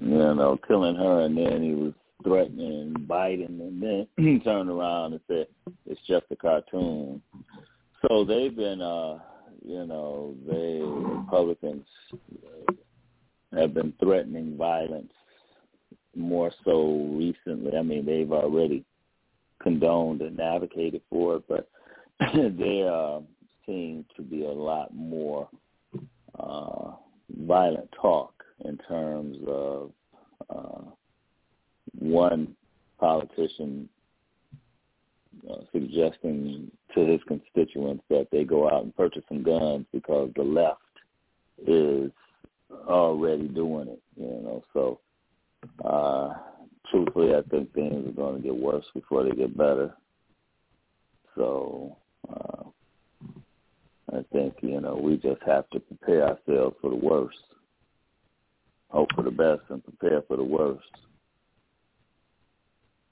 you 0.00 0.34
no, 0.34 0.58
killing 0.66 0.96
her, 0.96 1.20
and 1.20 1.36
then 1.36 1.62
he 1.62 1.72
was 1.74 1.92
threatening 2.24 2.94
Biden, 3.08 3.60
and 3.60 3.82
then 3.82 4.06
he 4.16 4.38
turned 4.38 4.70
around 4.70 5.12
and 5.12 5.20
said, 5.28 5.46
"It's 5.86 6.00
just 6.06 6.24
a 6.30 6.36
cartoon." 6.36 7.20
So 8.08 8.24
they've 8.24 8.54
been, 8.54 8.80
uh, 8.80 9.18
you 9.64 9.86
know, 9.86 10.34
they 10.48 10.80
Republicans 10.80 11.86
have 13.52 13.74
been 13.74 13.92
threatening 14.02 14.56
violence 14.56 15.12
more 16.16 16.50
so 16.64 17.10
recently. 17.12 17.76
I 17.76 17.82
mean, 17.82 18.06
they've 18.06 18.32
already 18.32 18.84
condoned 19.62 20.22
and 20.22 20.40
advocated 20.40 21.02
for 21.10 21.36
it, 21.36 21.44
but 21.46 21.68
there 22.58 22.90
uh, 22.90 23.20
seem 23.70 24.04
to 24.16 24.22
be 24.22 24.44
a 24.44 24.50
lot 24.50 24.92
more 24.94 25.48
uh, 26.38 26.92
violent 27.46 27.88
talk 28.00 28.32
in 28.64 28.76
terms 28.88 29.36
of 29.46 29.90
uh, 30.50 30.82
one 31.98 32.54
politician 32.98 33.88
uh, 35.48 35.58
suggesting 35.72 36.70
to 36.94 37.06
his 37.06 37.20
constituents 37.28 38.02
that 38.10 38.26
they 38.32 38.44
go 38.44 38.68
out 38.68 38.82
and 38.82 38.96
purchase 38.96 39.22
some 39.28 39.42
guns 39.42 39.86
because 39.92 40.30
the 40.34 40.42
left 40.42 40.80
is 41.66 42.10
already 42.88 43.48
doing 43.48 43.88
it. 43.88 44.02
You 44.16 44.40
know, 44.42 44.64
so 44.72 45.00
uh, 45.84 46.34
truthfully, 46.90 47.34
I 47.34 47.42
think 47.48 47.72
things 47.72 48.08
are 48.08 48.12
going 48.12 48.42
to 48.42 48.42
get 48.42 48.56
worse 48.56 48.84
before 48.94 49.24
they 49.24 49.30
get 49.30 49.56
better. 49.56 49.94
So 51.36 51.96
uh, 52.28 52.64
I 54.12 54.24
think 54.32 54.54
you 54.60 54.80
know 54.80 54.96
we 54.96 55.16
just 55.16 55.42
have 55.46 55.68
to 55.70 55.80
prepare 55.80 56.28
ourselves 56.28 56.76
for 56.80 56.90
the 56.90 56.96
worst, 56.96 57.38
hope 58.88 59.08
for 59.14 59.22
the 59.22 59.30
best, 59.30 59.62
and 59.68 59.82
prepare 59.84 60.22
for 60.22 60.36
the 60.36 60.44
worst. 60.44 60.84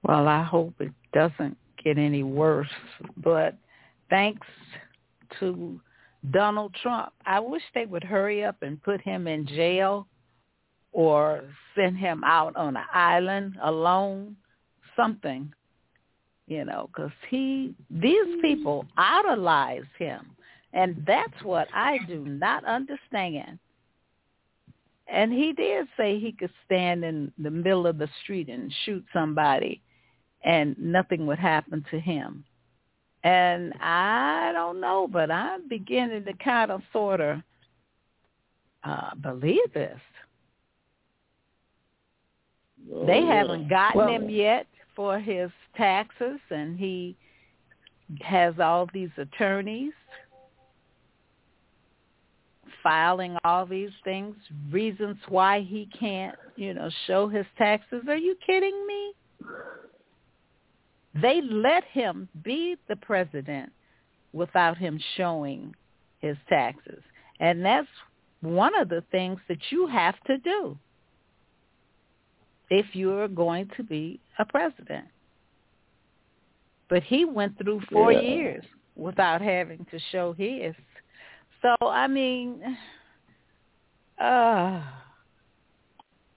Well, 0.03 0.29
I 0.29 0.43
hope 0.43 0.75
it 0.81 0.93
doesn't 1.13 1.57
get 1.83 1.99
any 1.99 2.23
worse. 2.23 2.69
But 3.17 3.57
thanks 4.11 4.47
to 5.41 5.81
Donald 6.31 6.75
Trump. 6.83 7.13
I 7.27 7.41
wish 7.41 7.63
they 7.75 7.87
would 7.87 8.05
hurry 8.05 8.45
up 8.45 8.63
and 8.63 8.83
put 8.83 9.01
him 9.01 9.27
in 9.27 9.47
jail 9.47 10.07
or 10.93 11.45
send 11.75 11.97
him 11.97 12.25
out 12.25 12.57
on 12.57 12.77
an 12.77 12.85
island 12.93 13.57
alone, 13.63 14.37
something, 14.97 15.53
you 16.47 16.65
know, 16.65 16.89
because 16.93 17.13
he, 17.31 17.75
these 17.91 18.41
people 18.41 18.87
idolize 18.97 19.85
him. 19.99 20.31
And 20.73 21.03
that's 21.07 21.43
what 21.43 21.69
I 21.75 21.99
do 22.07 22.25
not 22.25 22.65
understand. 22.65 23.59
And 25.11 25.33
he 25.33 25.53
did 25.55 25.87
say 25.97 26.19
he 26.19 26.33
could 26.33 26.51
stand 26.67 27.03
in 27.05 27.33
the 27.39 27.51
middle 27.51 27.87
of 27.87 27.99
the 27.99 28.09
street 28.23 28.49
and 28.49 28.73
shoot 28.85 29.05
somebody 29.13 29.81
and 30.45 30.77
nothing 30.79 31.27
would 31.27 31.39
happen 31.39 31.85
to 31.91 31.99
him. 31.99 32.45
And 33.25 33.73
I 33.81 34.53
don't 34.53 34.81
know, 34.81 35.09
but 35.11 35.31
I'm 35.31 35.69
beginning 35.69 36.25
to 36.25 36.33
kind 36.35 36.71
of 36.71 36.83
sort 36.93 37.21
of 37.21 37.39
uh, 38.85 39.15
believe 39.21 39.73
this. 39.75 39.99
Oh, 42.93 43.07
they 43.07 43.23
haven't 43.23 43.69
gotten 43.69 43.99
Well, 43.99 44.09
him 44.09 44.31
yet 44.31 44.67
for 44.95 45.19
his 45.19 45.51
taxes, 45.77 46.39
and 46.51 46.79
he 46.79 47.17
has 48.23 48.55
all 48.61 48.89
these 48.95 49.11
attorneys 49.19 49.93
filing 52.89 53.37
all 53.45 53.67
these 53.67 53.91
things, 54.03 54.35
reasons 54.71 55.19
why 55.29 55.61
he 55.61 55.87
can't, 55.99 56.35
you 56.57 56.73
know, 56.73 56.89
show 57.07 57.29
his 57.29 57.45
taxes. 57.59 58.03
Are 58.09 58.17
you 58.17 58.35
kidding 58.47 58.87
me? 58.87 59.13
They 61.21 61.43
let 61.43 61.85
him 61.85 62.31
be 62.43 62.77
the 62.89 62.97
president 62.97 63.71
without 64.33 64.79
him 64.79 64.99
showing 65.19 65.75
his 66.21 66.39
taxes. 66.49 67.03
And 67.41 67.63
that's 67.63 67.89
one 68.41 68.75
of 68.81 68.89
the 68.89 69.05
things 69.11 69.39
that 69.49 69.59
you 69.69 69.87
have 69.87 70.15
to 70.27 70.39
do 70.39 70.79
if 72.71 72.87
you're 72.95 73.29
going 73.29 73.71
to 73.77 73.83
be 73.83 74.19
a 74.39 74.47
president. 74.47 75.07
But 76.89 77.03
he 77.03 77.27
went 77.27 77.59
through 77.59 77.83
four 77.93 78.13
Yeah. 78.13 78.21
years 78.21 78.65
without 78.97 79.43
having 79.43 79.85
to 79.91 79.99
show 80.11 80.33
his. 80.33 80.75
So 81.63 81.75
I 81.81 82.07
mean, 82.07 82.61
uh, 84.21 84.83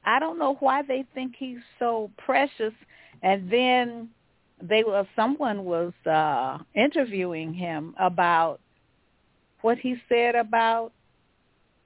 I 0.03 0.19
don't 0.19 0.39
know 0.39 0.55
why 0.59 0.82
they 0.82 1.05
think 1.13 1.36
he's 1.38 1.59
so 1.80 2.11
precious. 2.17 2.74
And 3.22 3.51
then 3.51 4.09
they 4.61 4.84
were 4.84 5.07
someone 5.15 5.63
was 5.63 5.93
uh, 6.05 6.59
interviewing 6.76 7.53
him 7.53 7.95
about 7.99 8.59
what 9.61 9.78
he 9.78 9.95
said 10.09 10.36
about 10.36 10.91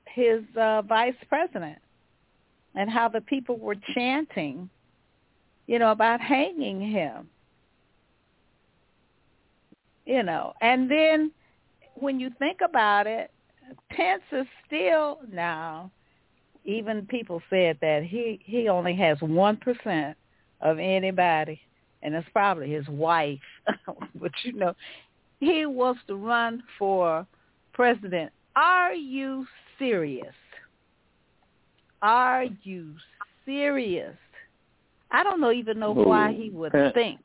his 0.07 0.43
uh, 0.55 0.81
vice 0.83 1.15
president 1.27 1.77
and 2.73 2.89
how 2.89 3.09
the 3.09 3.21
people 3.21 3.57
were 3.57 3.75
chanting, 3.93 4.69
you 5.67 5.79
know, 5.79 5.91
about 5.91 6.21
hanging 6.21 6.79
him. 6.79 7.29
You 10.05 10.23
know, 10.23 10.53
and 10.61 10.89
then 10.89 11.31
when 11.95 12.19
you 12.19 12.29
think 12.39 12.59
about 12.63 13.07
it, 13.07 13.31
Pence 13.89 14.23
is 14.31 14.45
still 14.65 15.19
now. 15.31 15.91
Even 16.63 17.05
people 17.05 17.41
said 17.49 17.77
that 17.81 18.03
he 18.03 18.39
he 18.43 18.69
only 18.69 18.95
has 18.95 19.17
one 19.21 19.57
percent 19.57 20.17
of 20.61 20.79
anybody, 20.79 21.59
and 22.01 22.15
it's 22.15 22.27
probably 22.33 22.71
his 22.71 22.87
wife. 22.87 23.39
but 24.15 24.31
you 24.43 24.53
know, 24.53 24.73
he 25.39 25.65
wants 25.65 26.01
to 26.07 26.15
run 26.15 26.63
for 26.79 27.25
president. 27.73 28.31
Are 28.55 28.93
you 28.93 29.45
serious? 29.77 30.33
Are 32.01 32.45
you 32.63 32.93
serious? 33.45 34.15
I 35.11 35.23
don't 35.23 35.39
know 35.39 35.51
even 35.51 35.79
know 35.79 35.91
why 35.91 36.33
he 36.33 36.49
would 36.49 36.73
think. 36.93 37.19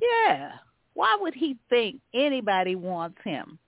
Yeah. 0.00 0.52
Why 0.94 1.16
would 1.20 1.34
he 1.34 1.56
think 1.68 2.00
anybody 2.14 2.76
wants 2.76 3.18
him? 3.24 3.58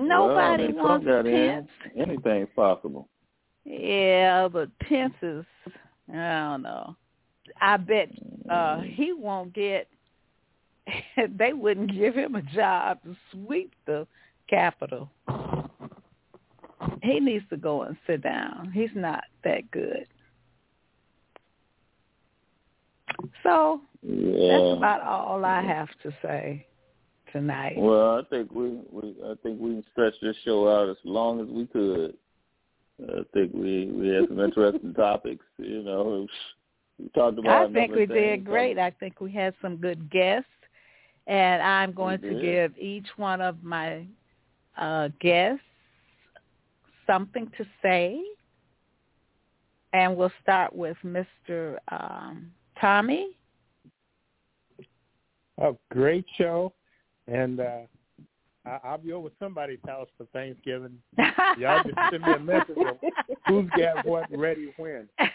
Nobody 0.00 0.72
well, 0.72 0.84
wants 0.84 1.06
got 1.06 1.26
in. 1.26 1.66
Pence. 1.66 1.68
Anything's 1.96 2.48
possible. 2.56 3.08
Yeah, 3.64 4.48
but 4.48 4.70
Pence 4.80 5.14
is 5.22 5.44
I 6.12 6.50
don't 6.50 6.62
know. 6.62 6.96
I 7.60 7.76
bet 7.76 8.08
uh 8.48 8.78
Mm. 8.78 8.94
he 8.94 9.12
won't 9.12 9.52
get 9.52 9.88
they 11.38 11.52
wouldn't 11.52 11.92
give 11.92 12.14
him 12.14 12.34
a 12.34 12.42
job 12.42 13.02
to 13.04 13.14
sweep 13.32 13.72
the 13.86 14.06
Capitol. 14.48 15.10
He 17.02 17.20
needs 17.20 17.44
to 17.50 17.56
go 17.56 17.82
and 17.82 17.96
sit 18.06 18.22
down. 18.22 18.72
He's 18.72 18.90
not 18.94 19.24
that 19.44 19.70
good. 19.70 20.06
So 23.42 23.80
Yeah. 24.02 24.58
that's 24.58 24.78
about 24.78 25.02
all 25.02 25.44
I 25.44 25.62
have 25.62 25.88
to 26.02 26.10
say 26.22 26.66
tonight. 27.32 27.74
Well, 27.76 28.18
I 28.18 28.22
think 28.30 28.52
we, 28.52 28.80
we 28.90 29.14
I 29.24 29.34
think 29.42 29.60
we 29.60 29.70
can 29.70 29.84
stretch 29.92 30.14
this 30.22 30.36
show 30.44 30.68
out 30.68 30.88
as 30.88 30.96
long 31.04 31.40
as 31.40 31.48
we 31.48 31.66
could. 31.66 32.14
I 33.02 33.22
think 33.32 33.52
we 33.54 33.86
we 33.86 34.08
had 34.08 34.28
some 34.28 34.40
interesting 34.40 34.94
topics. 34.96 35.44
You 35.58 35.82
know, 35.82 36.26
we 36.98 37.08
talked 37.14 37.38
about. 37.38 37.70
I 37.70 37.72
think 37.72 37.94
we 37.94 38.04
of 38.04 38.10
did 38.10 38.44
great. 38.44 38.78
I 38.78 38.90
think 38.90 39.20
we 39.20 39.32
had 39.32 39.54
some 39.62 39.76
good 39.76 40.10
guests, 40.10 40.48
and 41.26 41.62
I'm 41.62 41.92
going 41.92 42.20
to 42.20 42.40
give 42.40 42.76
each 42.78 43.06
one 43.16 43.40
of 43.40 43.62
my 43.62 44.06
uh, 44.76 45.08
guests 45.20 45.62
something 47.06 47.50
to 47.58 47.64
say, 47.82 48.20
and 49.92 50.16
we'll 50.16 50.32
start 50.42 50.74
with 50.74 50.96
Mr. 51.04 51.76
Um, 51.90 52.52
Tommy. 52.80 53.30
A 55.58 55.72
great 55.90 56.24
show, 56.38 56.72
and 57.30 57.60
uh, 57.60 57.78
I, 58.66 58.78
I'll 58.84 58.98
be 58.98 59.12
over 59.12 59.28
somebody's 59.38 59.78
house 59.86 60.08
for 60.18 60.26
Thanksgiving. 60.32 60.98
Y'all 61.58 61.82
just 61.84 61.96
send 62.10 62.22
me 62.22 62.32
a 62.32 62.38
message 62.38 62.76
of 62.76 62.96
who's 63.46 63.70
got 63.76 64.04
what 64.04 64.26
ready 64.36 64.72
when. 64.76 65.08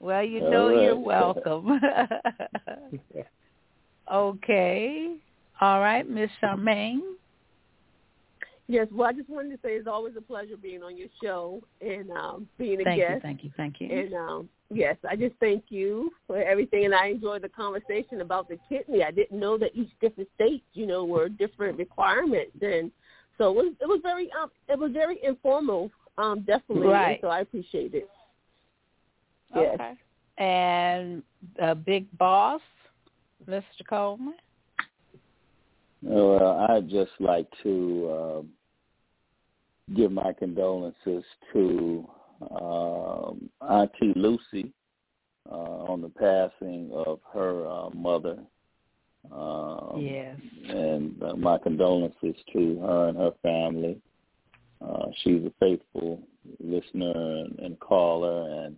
well, 0.00 0.24
you 0.24 0.40
know 0.40 0.68
you're 0.68 0.96
welcome. 0.98 1.80
okay. 4.12 5.16
All 5.60 5.80
right, 5.80 6.08
Miss 6.08 6.30
Charmaine. 6.42 7.00
Yes, 8.70 8.86
well, 8.92 9.08
I 9.08 9.12
just 9.12 9.28
wanted 9.28 9.50
to 9.50 9.56
say 9.64 9.70
it's 9.70 9.88
always 9.88 10.14
a 10.16 10.20
pleasure 10.20 10.56
being 10.56 10.84
on 10.84 10.96
your 10.96 11.08
show 11.20 11.60
and 11.80 12.08
um, 12.12 12.46
being 12.56 12.80
a 12.80 12.84
Thank 12.84 13.00
you, 13.00 13.08
guest. 13.08 13.22
thank 13.22 13.42
you, 13.42 13.50
thank 13.56 13.80
you. 13.80 13.88
And 13.90 14.14
um, 14.14 14.48
yes, 14.72 14.96
I 15.10 15.16
just 15.16 15.34
thank 15.40 15.64
you 15.70 16.12
for 16.28 16.40
everything, 16.40 16.84
and 16.84 16.94
I 16.94 17.08
enjoyed 17.08 17.42
the 17.42 17.48
conversation 17.48 18.20
about 18.20 18.48
the 18.48 18.60
kidney. 18.68 19.02
I 19.02 19.10
didn't 19.10 19.40
know 19.40 19.58
that 19.58 19.70
each 19.74 19.90
different 20.00 20.28
state, 20.36 20.62
you 20.74 20.86
know, 20.86 21.04
were 21.04 21.28
different 21.28 21.78
requirements, 21.78 22.52
and 22.62 22.92
so 23.38 23.50
it 23.50 23.56
was 23.56 23.72
it 23.80 23.86
was 23.86 23.98
very 24.04 24.30
um 24.40 24.52
it 24.68 24.78
was 24.78 24.92
very 24.92 25.18
informal, 25.24 25.90
um, 26.16 26.42
definitely. 26.46 26.86
Right. 26.86 27.18
so 27.20 27.26
I 27.26 27.40
appreciate 27.40 27.92
it. 27.92 28.08
Yes. 29.52 29.74
Okay. 29.74 29.94
And 30.38 31.24
uh, 31.60 31.74
big 31.74 32.06
boss, 32.18 32.60
Mr. 33.48 33.64
Coleman. 33.88 34.34
Well, 36.02 36.66
I'd 36.70 36.88
just 36.88 37.10
like 37.18 37.46
to 37.64 38.38
um, 38.38 38.48
give 39.96 40.12
my 40.12 40.32
condolences 40.32 41.24
to 41.52 42.08
um, 42.60 43.50
Auntie 43.68 44.12
Lucy 44.16 44.72
uh, 45.50 45.54
on 45.54 46.00
the 46.00 46.08
passing 46.08 46.90
of 46.92 47.20
her 47.32 47.66
uh, 47.66 47.90
mother. 47.90 48.38
Um, 49.32 50.00
Yes. 50.00 50.36
And 50.68 51.22
uh, 51.22 51.34
my 51.36 51.58
condolences 51.58 52.34
to 52.52 52.78
her 52.80 53.08
and 53.08 53.18
her 53.18 53.32
family. 53.42 54.00
Uh, 54.80 55.06
she's 55.22 55.44
a 55.44 55.52
faithful 55.60 56.22
listener 56.58 57.10
and, 57.12 57.58
and 57.58 57.80
caller, 57.80 58.64
and 58.64 58.76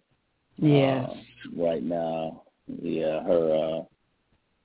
Yes. 0.56 1.08
uh, 1.08 1.14
right 1.56 1.82
now, 1.82 2.42
yeah, 2.82 3.22
her 3.22 3.54
uh, 3.54 3.82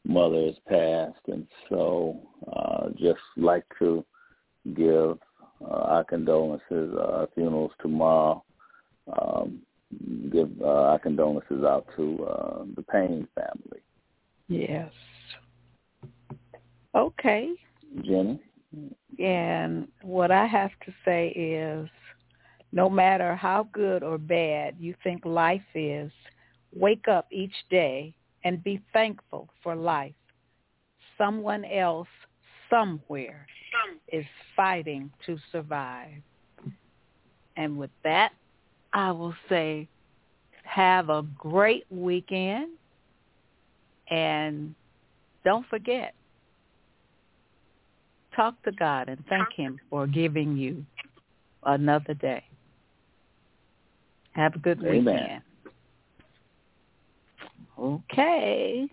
mother 0.05 0.45
has 0.45 0.55
passed, 0.67 1.27
and 1.27 1.45
so 1.69 2.19
uh, 2.51 2.89
just 2.97 3.19
like 3.35 3.65
to 3.79 4.03
give 4.75 5.19
uh, 5.63 5.73
our 5.73 6.03
condolences. 6.03 6.93
Uh, 6.95 7.25
funerals 7.33 7.71
tomorrow. 7.81 8.43
Um, 9.19 9.61
give 10.31 10.49
uh, 10.61 10.65
our 10.65 10.99
condolences 10.99 11.63
out 11.63 11.87
to 11.95 12.25
uh, 12.25 12.65
the 12.75 12.83
Payne 12.83 13.27
family. 13.35 13.81
Yes. 14.49 14.91
Okay. 16.93 17.51
Jenny. 18.03 18.41
And 19.19 19.87
what 20.01 20.31
I 20.31 20.45
have 20.45 20.71
to 20.85 20.93
say 21.05 21.29
is 21.29 21.89
no 22.71 22.89
matter 22.89 23.35
how 23.35 23.67
good 23.71 24.03
or 24.03 24.17
bad 24.17 24.75
you 24.79 24.93
think 25.03 25.25
life 25.25 25.61
is, 25.73 26.11
wake 26.75 27.07
up 27.07 27.27
each 27.31 27.55
day 27.69 28.13
and 28.43 28.63
be 28.63 28.81
thankful 28.93 29.49
for 29.63 29.75
life. 29.75 30.13
someone 31.17 31.65
else 31.65 32.07
somewhere 32.69 33.45
is 34.11 34.25
fighting 34.55 35.11
to 35.25 35.37
survive. 35.51 36.21
And 37.55 37.77
with 37.77 37.89
that, 38.03 38.31
I 38.93 39.11
will 39.11 39.33
say 39.49 39.87
have 40.63 41.09
a 41.09 41.23
great 41.37 41.85
weekend 41.89 42.69
and 44.09 44.75
don't 45.43 45.65
forget, 45.67 46.13
talk 48.35 48.61
to 48.63 48.71
God 48.71 49.09
and 49.09 49.23
thank 49.27 49.47
him 49.55 49.79
for 49.89 50.07
giving 50.07 50.57
you 50.57 50.85
another 51.63 52.13
day. 52.13 52.43
Have 54.31 54.55
a 54.55 54.59
good 54.59 54.83
Amen. 54.85 55.05
weekend. 55.05 55.41
Okay. 57.79 58.87